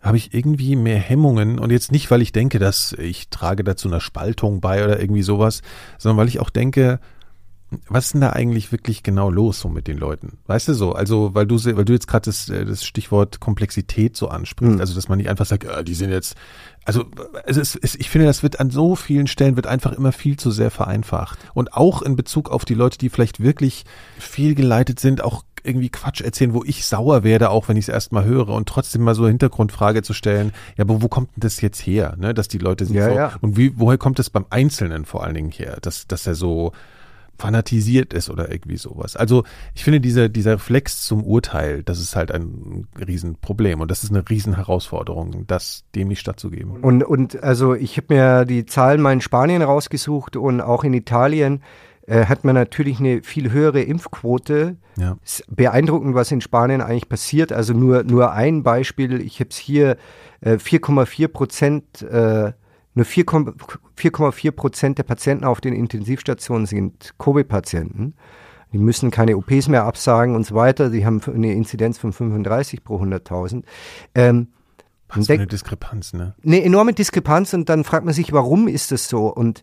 [0.00, 3.88] habe ich irgendwie mehr Hemmungen und jetzt nicht, weil ich denke, dass ich trage dazu
[3.88, 5.62] eine Spaltung bei oder irgendwie sowas,
[5.98, 6.98] sondern weil ich auch denke,
[7.88, 10.38] was ist denn da eigentlich wirklich genau los so mit den Leuten?
[10.46, 10.92] Weißt du so?
[10.92, 14.80] Also, weil du, weil du jetzt gerade das, äh, das Stichwort Komplexität so ansprichst, mhm.
[14.80, 16.36] also dass man nicht einfach sagt, äh, die sind jetzt,
[16.84, 17.04] also,
[17.44, 20.36] es ist, es, ich finde, das wird an so vielen Stellen wird einfach immer viel
[20.36, 21.38] zu sehr vereinfacht.
[21.54, 23.84] Und auch in Bezug auf die Leute, die vielleicht wirklich
[24.18, 28.24] fehlgeleitet sind, auch irgendwie Quatsch erzählen, wo ich sauer werde, auch wenn ich es erstmal
[28.24, 31.60] höre und trotzdem mal so eine Hintergrundfrage zu stellen, ja, aber wo kommt denn das
[31.60, 33.32] jetzt her, ne, dass die Leute sind ja, so, ja.
[33.40, 36.72] und wie, woher kommt es beim Einzelnen vor allen Dingen her, dass, dass er so,
[37.42, 39.16] fanatisiert ist oder irgendwie sowas.
[39.16, 39.42] Also
[39.74, 44.10] ich finde dieser, dieser Reflex zum Urteil, das ist halt ein Riesenproblem und das ist
[44.10, 46.76] eine Riesenherausforderung, das dem nicht stattzugeben.
[46.80, 50.94] Und, und also ich habe mir die Zahlen mal in Spanien rausgesucht und auch in
[50.94, 51.62] Italien
[52.06, 54.76] äh, hat man natürlich eine viel höhere Impfquote.
[54.96, 55.16] Ja.
[55.48, 57.52] Beeindruckend, was in Spanien eigentlich passiert.
[57.52, 59.20] Also nur, nur ein Beispiel.
[59.20, 59.96] Ich habe es hier
[60.42, 62.52] äh, 4,4 Prozent äh,
[62.94, 68.14] nur 4,4 Prozent der Patienten auf den Intensivstationen sind Covid-Patienten.
[68.72, 70.90] Die müssen keine OPs mehr absagen und so weiter.
[70.90, 73.64] Sie haben eine Inzidenz von 35 pro 100.000.
[74.14, 74.48] Ähm,
[75.08, 76.34] Was für eine Diskrepanz, ne?
[76.44, 79.26] Eine enorme Diskrepanz und dann fragt man sich, warum ist das so?
[79.26, 79.62] Und,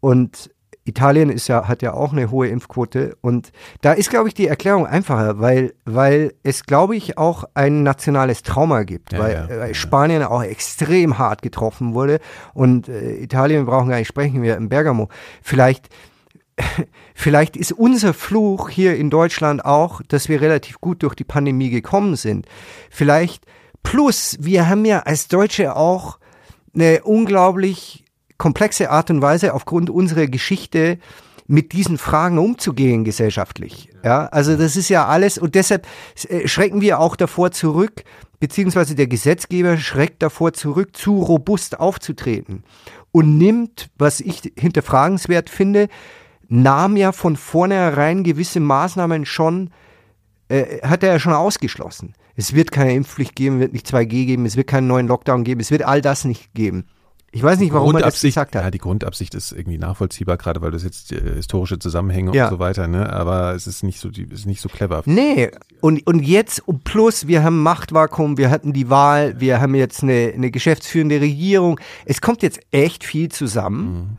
[0.00, 0.50] und
[0.86, 4.46] Italien ist ja, hat ja auch eine hohe Impfquote und da ist, glaube ich, die
[4.46, 9.48] Erklärung einfacher, weil, weil es, glaube ich, auch ein nationales Trauma gibt, Ja, weil, ja,
[9.48, 9.74] weil ja.
[9.74, 12.20] Spanien auch extrem hart getroffen wurde
[12.54, 15.08] und äh, Italien, wir brauchen gar nicht sprechen, wir in Bergamo.
[15.42, 15.88] Vielleicht,
[17.14, 21.70] vielleicht ist unser Fluch hier in Deutschland auch, dass wir relativ gut durch die Pandemie
[21.70, 22.46] gekommen sind.
[22.90, 23.44] Vielleicht,
[23.82, 26.18] plus, wir haben ja als Deutsche auch
[26.74, 28.05] eine unglaublich
[28.38, 30.98] komplexe Art und Weise aufgrund unserer Geschichte
[31.46, 33.88] mit diesen Fragen umzugehen gesellschaftlich.
[34.04, 35.86] Ja, also das ist ja alles und deshalb
[36.28, 38.02] äh, schrecken wir auch davor zurück,
[38.40, 42.64] beziehungsweise der Gesetzgeber schreckt davor zurück, zu robust aufzutreten
[43.12, 45.88] und nimmt, was ich hinterfragenswert finde,
[46.48, 49.70] nahm ja von vornherein gewisse Maßnahmen schon,
[50.48, 52.14] äh, hat er ja schon ausgeschlossen.
[52.34, 55.60] Es wird keine Impfpflicht geben, wird nicht 2G geben, es wird keinen neuen Lockdown geben,
[55.60, 56.84] es wird all das nicht geben.
[57.32, 58.62] Ich weiß nicht, warum er das gesagt hat.
[58.64, 62.44] Ja, die Grundabsicht ist irgendwie nachvollziehbar, gerade weil das jetzt äh, historische Zusammenhänge Ja.
[62.46, 63.12] und so weiter, ne?
[63.12, 65.02] Aber es ist nicht so, die, ist nicht so clever.
[65.04, 65.50] Nee,
[65.80, 70.02] und, und jetzt, und plus, wir haben Machtvakuum, wir hatten die Wahl, wir haben jetzt
[70.02, 71.78] eine, eine geschäftsführende Regierung.
[72.06, 74.16] Es kommt jetzt echt viel zusammen.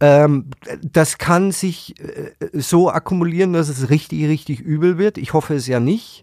[0.00, 0.46] Ähm,
[0.82, 5.18] das kann sich äh, so akkumulieren, dass es richtig, richtig übel wird.
[5.18, 6.22] Ich hoffe es ja nicht.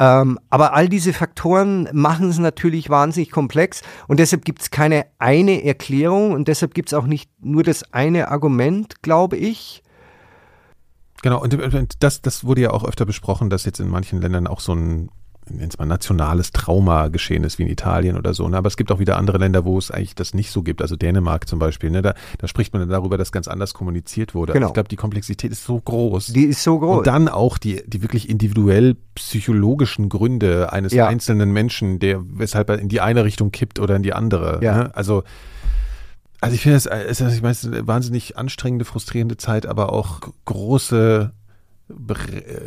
[0.00, 5.04] Ähm, aber all diese Faktoren machen es natürlich wahnsinnig komplex und deshalb gibt es keine
[5.18, 9.82] eine Erklärung und deshalb gibt es auch nicht nur das eine Argument, glaube ich.
[11.22, 14.60] Genau, und das, das wurde ja auch öfter besprochen, dass jetzt in manchen Ländern auch
[14.60, 15.10] so ein
[15.50, 18.48] nenn's mal nationales Trauma geschehen ist, wie in Italien oder so.
[18.48, 18.56] Ne?
[18.56, 20.82] Aber es gibt auch wieder andere Länder, wo es eigentlich das nicht so gibt.
[20.82, 21.90] Also Dänemark zum Beispiel.
[21.90, 22.02] Ne?
[22.02, 24.52] Da, da spricht man darüber, dass ganz anders kommuniziert wurde.
[24.52, 24.68] Genau.
[24.68, 26.28] Ich glaube, die Komplexität ist so groß.
[26.28, 26.98] Die ist so groß.
[26.98, 31.06] Und dann auch die, die wirklich individuell psychologischen Gründe eines Ja.
[31.06, 34.60] einzelnen Menschen, der weshalb er in die eine Richtung kippt oder in die andere.
[34.62, 34.76] Ja.
[34.76, 34.96] Ne?
[34.96, 35.22] Also,
[36.40, 40.20] also ich finde es, ich meine, es ist eine wahnsinnig anstrengende, frustrierende Zeit, aber auch
[40.46, 41.32] große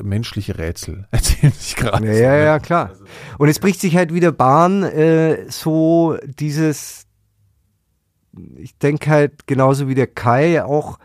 [0.02, 2.06] menschliche Rätsel erzählen sich gerade.
[2.08, 2.44] Ja, ja, ne?
[2.44, 2.92] ja, klar.
[3.38, 7.06] Und es bricht sich halt wieder Bahn, äh, so dieses,
[8.58, 11.00] ich denke halt genauso wie der Kai auch,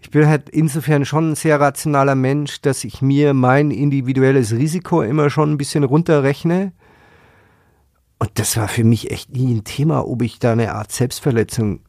[0.00, 5.02] ich bin halt insofern schon ein sehr rationaler Mensch, dass ich mir mein individuelles Risiko
[5.02, 6.72] immer schon ein bisschen runterrechne.
[8.18, 11.80] Und das war für mich echt nie ein Thema, ob ich da eine Art Selbstverletzung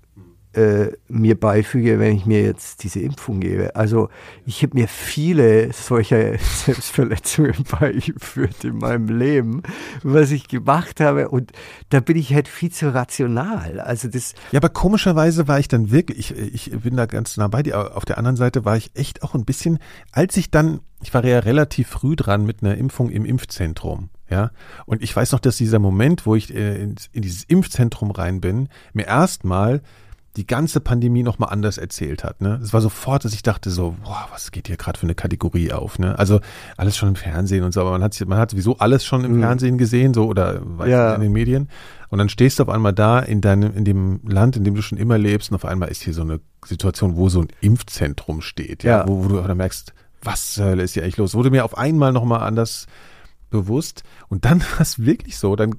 [0.59, 3.75] äh, mir beifüge, wenn ich mir jetzt diese Impfung gebe.
[3.77, 4.09] Also
[4.45, 9.63] ich habe mir viele solcher Selbstverletzungen beigeführt in meinem Leben,
[10.03, 11.53] was ich gemacht habe und
[11.89, 13.79] da bin ich halt viel zu rational.
[13.79, 14.33] Also das.
[14.51, 17.95] Ja, aber komischerweise war ich dann wirklich, ich, ich bin da ganz nah bei dir.
[17.95, 19.79] Auf der anderen Seite war ich echt auch ein bisschen,
[20.11, 24.09] als ich dann, ich war ja relativ früh dran mit einer Impfung im Impfzentrum.
[24.29, 24.51] Ja,
[24.85, 28.41] und ich weiß noch, dass dieser Moment, wo ich äh, in, in dieses Impfzentrum rein
[28.41, 29.81] bin, mir erstmal
[30.37, 32.41] die ganze Pandemie nochmal anders erzählt hat.
[32.41, 32.59] Ne?
[32.61, 35.71] Es war sofort, dass ich dachte so, boah, was geht hier gerade für eine Kategorie
[35.71, 35.99] auf?
[35.99, 36.17] Ne?
[36.17, 36.39] Also
[36.77, 39.37] alles schon im Fernsehen und so, aber man hat, man hat sowieso alles schon im
[39.37, 39.41] mhm.
[39.41, 41.15] Fernsehen gesehen, so oder ja.
[41.15, 41.69] in den Medien.
[42.09, 44.81] Und dann stehst du auf einmal da in deinem, in dem Land, in dem du
[44.81, 48.41] schon immer lebst, und auf einmal ist hier so eine Situation, wo so ein Impfzentrum
[48.41, 49.07] steht, ja, ja.
[49.07, 51.35] Wo, wo du dann merkst, was zur Hölle ist hier eigentlich los?
[51.35, 52.87] Wurde mir auf einmal nochmal anders
[53.49, 54.03] bewusst.
[54.27, 55.75] Und dann war es wirklich so, dann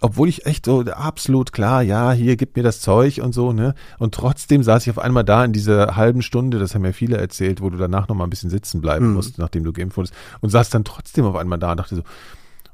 [0.00, 3.74] obwohl ich echt so absolut klar, ja, hier gib mir das Zeug und so, ne?
[3.98, 7.16] Und trotzdem saß ich auf einmal da in dieser halben Stunde, das haben ja viele
[7.16, 9.14] erzählt, wo du danach noch mal ein bisschen sitzen bleiben mhm.
[9.14, 12.02] musst, nachdem du geimpft wurdest, und saß dann trotzdem auf einmal da und dachte so,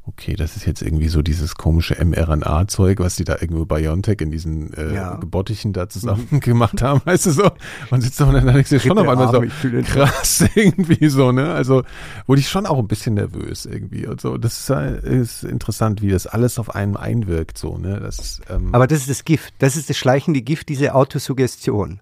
[0.06, 4.30] okay, das ist jetzt irgendwie so dieses komische mRNA-Zeug, was die da irgendwo BioNTech in
[4.30, 5.14] diesen äh, ja.
[5.16, 6.40] Gebottichen da zusammen mhm.
[6.40, 7.50] gemacht haben, weißt du so?
[7.90, 9.42] Und sitzt da und dann denkst du schon auf einmal so
[9.82, 11.52] krass irgendwie so, ne?
[11.54, 11.84] Also
[12.26, 14.36] wurde ich schon auch ein bisschen nervös irgendwie und so.
[14.36, 17.98] Das ist, ist interessant, wie das alles auf einen einwirkt, so, ne?
[18.00, 22.00] Das ähm Aber das ist das Gift, das ist das schleichende Gift, diese Autosuggestion.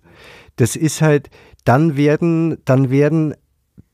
[0.57, 1.31] Das ist halt,
[1.65, 3.35] dann werden, dann werden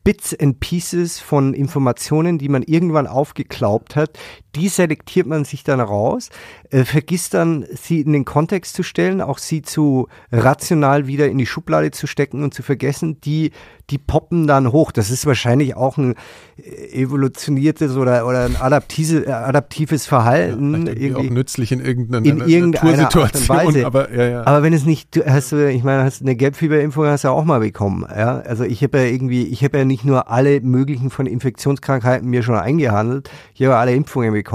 [0.08, 4.18] Bits and Pieces von Informationen, die man irgendwann aufgeklaubt hat,
[4.58, 6.30] die selektiert man sich dann raus,
[6.70, 11.38] äh, vergisst dann, sie in den Kontext zu stellen, auch sie zu rational wieder in
[11.38, 13.52] die Schublade zu stecken und zu vergessen, die,
[13.90, 14.92] die poppen dann hoch.
[14.92, 16.14] Das ist wahrscheinlich auch ein
[16.56, 20.86] äh, evolutioniertes oder, oder ein adaptives, äh, adaptives Verhalten.
[20.86, 23.86] Ja, irgendwie auch nützlich in irgendeiner, in irgendeiner Art und Weise.
[23.86, 24.46] Aber, ja, ja.
[24.46, 27.44] aber wenn es nicht, du hast du, ich meine, hast eine Gelbfieberimpfung hast du auch
[27.44, 28.04] mal bekommen.
[28.08, 28.40] Ja?
[28.40, 32.42] Also ich habe ja irgendwie, ich habe ja nicht nur alle möglichen von Infektionskrankheiten mir
[32.42, 34.47] schon eingehandelt, ich habe alle Impfungen bekommen,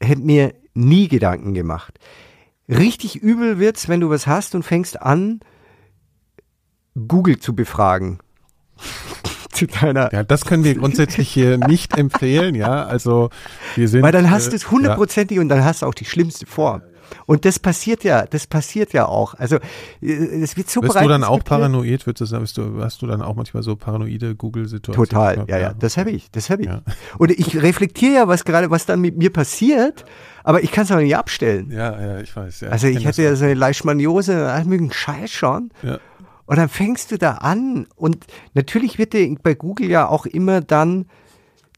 [0.00, 1.98] hätte mir nie Gedanken gemacht.
[2.68, 5.40] Richtig übel wird's, wenn du was hast und fängst an,
[7.08, 8.18] Google zu befragen.
[9.52, 10.12] zu deiner.
[10.12, 12.84] Ja, das können wir grundsätzlich hier nicht empfehlen, ja.
[12.84, 13.30] Also
[13.74, 14.02] wir sind.
[14.02, 15.42] Weil dann hast äh, du es hundertprozentig ja.
[15.42, 16.82] und dann hast du auch die schlimmste Form.
[17.26, 19.34] Und das passiert ja, das passiert ja auch.
[19.34, 19.56] Also
[20.00, 22.06] äh, es wird so Bist du dann auch paranoid?
[22.06, 25.08] Wird das, bist du, hast du dann auch manchmal so paranoide Google-Situationen?
[25.08, 26.68] Total, ja, ja, das habe ich, das habe ich.
[26.68, 26.82] Ja.
[27.18, 30.04] Und ich reflektiere ja, was gerade, was dann mit mir passiert,
[30.44, 31.70] aber ich kann es aber nicht abstellen.
[31.70, 32.60] Ja, ja, ich weiß.
[32.60, 35.70] Ja, also ich, ich hatte ja so eine Leishmaniose, all möglichen Scheiß schon.
[35.82, 35.98] Ja.
[36.46, 40.60] Und dann fängst du da an und natürlich wird dir bei Google ja auch immer
[40.60, 41.06] dann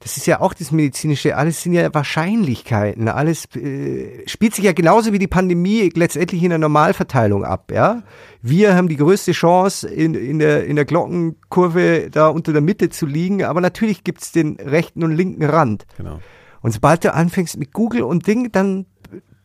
[0.03, 4.73] das ist ja auch das medizinische, alles sind ja Wahrscheinlichkeiten, alles äh, spielt sich ja
[4.73, 8.03] genauso wie die Pandemie letztendlich in der Normalverteilung ab, ja.
[8.41, 12.91] Wir haben die größte Chance in, in, der, in der Glockenkurve da unter der Mitte
[12.91, 15.87] zu liegen, aber natürlich gibt's den rechten und linken Rand.
[15.97, 16.21] Genau.
[16.61, 18.87] Und sobald du anfängst mit Google und Ding, dann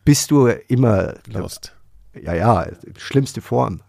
[0.04, 1.76] bist du immer lost.
[2.20, 2.66] Ja, ja,
[2.96, 3.80] schlimmste Form.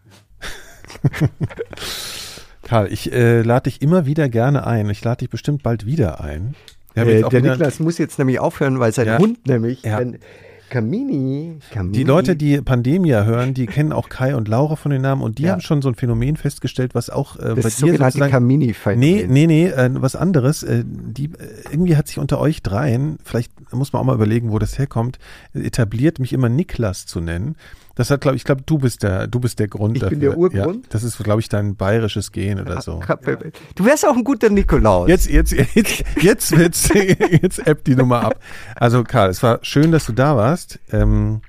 [2.63, 4.89] Karl, ich äh, lade dich immer wieder gerne ein.
[4.89, 6.55] Ich lade dich bestimmt bald wieder ein.
[6.95, 9.17] Äh, der Niklas muss jetzt nämlich aufhören, weil sein ja.
[9.17, 9.99] Hund nämlich, ja.
[9.99, 10.19] wenn,
[10.69, 11.97] Kamini, Kamini.
[11.97, 15.39] Die Leute, die Pandemia hören, die kennen auch Kai und Laura von den Namen und
[15.39, 15.53] die ja.
[15.53, 19.25] haben schon so ein Phänomen festgestellt, was auch äh, das bei dir sogenannte kamini Nee,
[19.27, 20.63] nee, nee, äh, was anderes.
[20.63, 21.29] Äh, die, äh,
[21.71, 25.17] irgendwie hat sich unter euch dreien, vielleicht muss man auch mal überlegen, wo das herkommt,
[25.53, 27.55] etabliert mich immer Niklas zu nennen.
[27.99, 30.11] Das hat, glaube ich, glaube, du bist der, du bist der Grund ich dafür.
[30.11, 30.85] bin der Urgrund.
[30.85, 33.01] Ja, das ist, glaube ich, dein bayerisches Gen oder so.
[33.75, 35.09] Du wärst auch ein guter Nikolaus.
[35.09, 38.39] Jetzt, jetzt, jetzt, jetzt wird's, jetzt appt die Nummer ab.
[38.77, 40.79] Also Karl, es war schön, dass du da warst.
[40.93, 41.41] Ähm,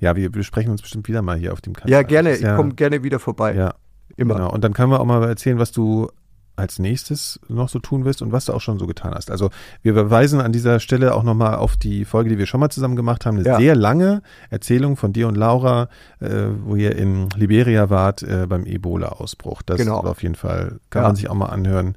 [0.00, 1.90] ja, wir besprechen uns bestimmt wieder mal hier auf dem Kanal.
[1.90, 2.38] Ja, gerne.
[2.38, 3.54] Ja, ich komme gerne wieder vorbei.
[3.54, 3.74] Ja,
[4.16, 4.36] immer.
[4.36, 4.50] Genau.
[4.50, 6.10] Und dann können wir auch mal erzählen, was du
[6.58, 9.30] als nächstes noch so tun wirst und was du auch schon so getan hast.
[9.30, 9.50] Also
[9.82, 12.96] wir verweisen an dieser Stelle auch nochmal auf die Folge, die wir schon mal zusammen
[12.96, 13.38] gemacht haben.
[13.38, 13.58] Eine ja.
[13.58, 15.88] sehr lange Erzählung von dir und Laura,
[16.20, 16.28] äh,
[16.64, 19.62] wo ihr in Liberia wart äh, beim Ebola-Ausbruch.
[19.62, 20.00] Das genau.
[20.00, 21.08] auf jeden Fall kann ja.
[21.08, 21.94] man sich auch mal anhören.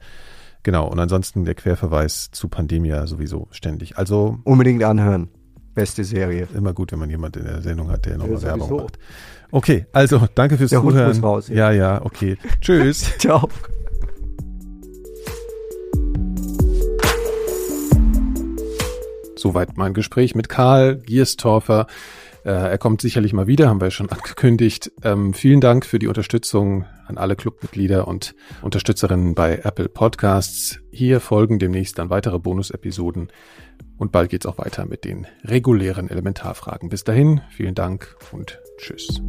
[0.63, 3.97] Genau, und ansonsten der Querverweis zu Pandemia sowieso ständig.
[3.97, 5.29] Also unbedingt anhören.
[5.73, 6.47] Beste Serie.
[6.53, 8.99] Immer gut, wenn man jemanden in der Sendung hat, der nochmal ja, Werbung macht.
[9.51, 11.19] Okay, also danke fürs der Zuhören.
[11.21, 12.37] Raus, ja, ja, ja okay.
[12.61, 13.11] Tschüss.
[13.17, 13.49] Ciao.
[19.41, 21.87] Soweit mein Gespräch mit Karl Gierstorfer,
[22.43, 24.91] Äh, er kommt sicherlich mal wieder, haben wir schon angekündigt.
[25.03, 30.79] Ähm, vielen Dank für die Unterstützung an alle Clubmitglieder und Unterstützerinnen bei Apple Podcasts.
[30.91, 33.27] Hier folgen demnächst dann weitere Bonus-Episoden
[33.99, 36.89] und bald geht's auch weiter mit den regulären Elementarfragen.
[36.89, 39.21] Bis dahin, vielen Dank und tschüss.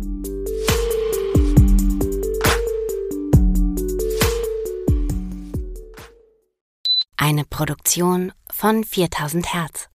[7.18, 9.91] Eine Produktion von 4000 Hertz.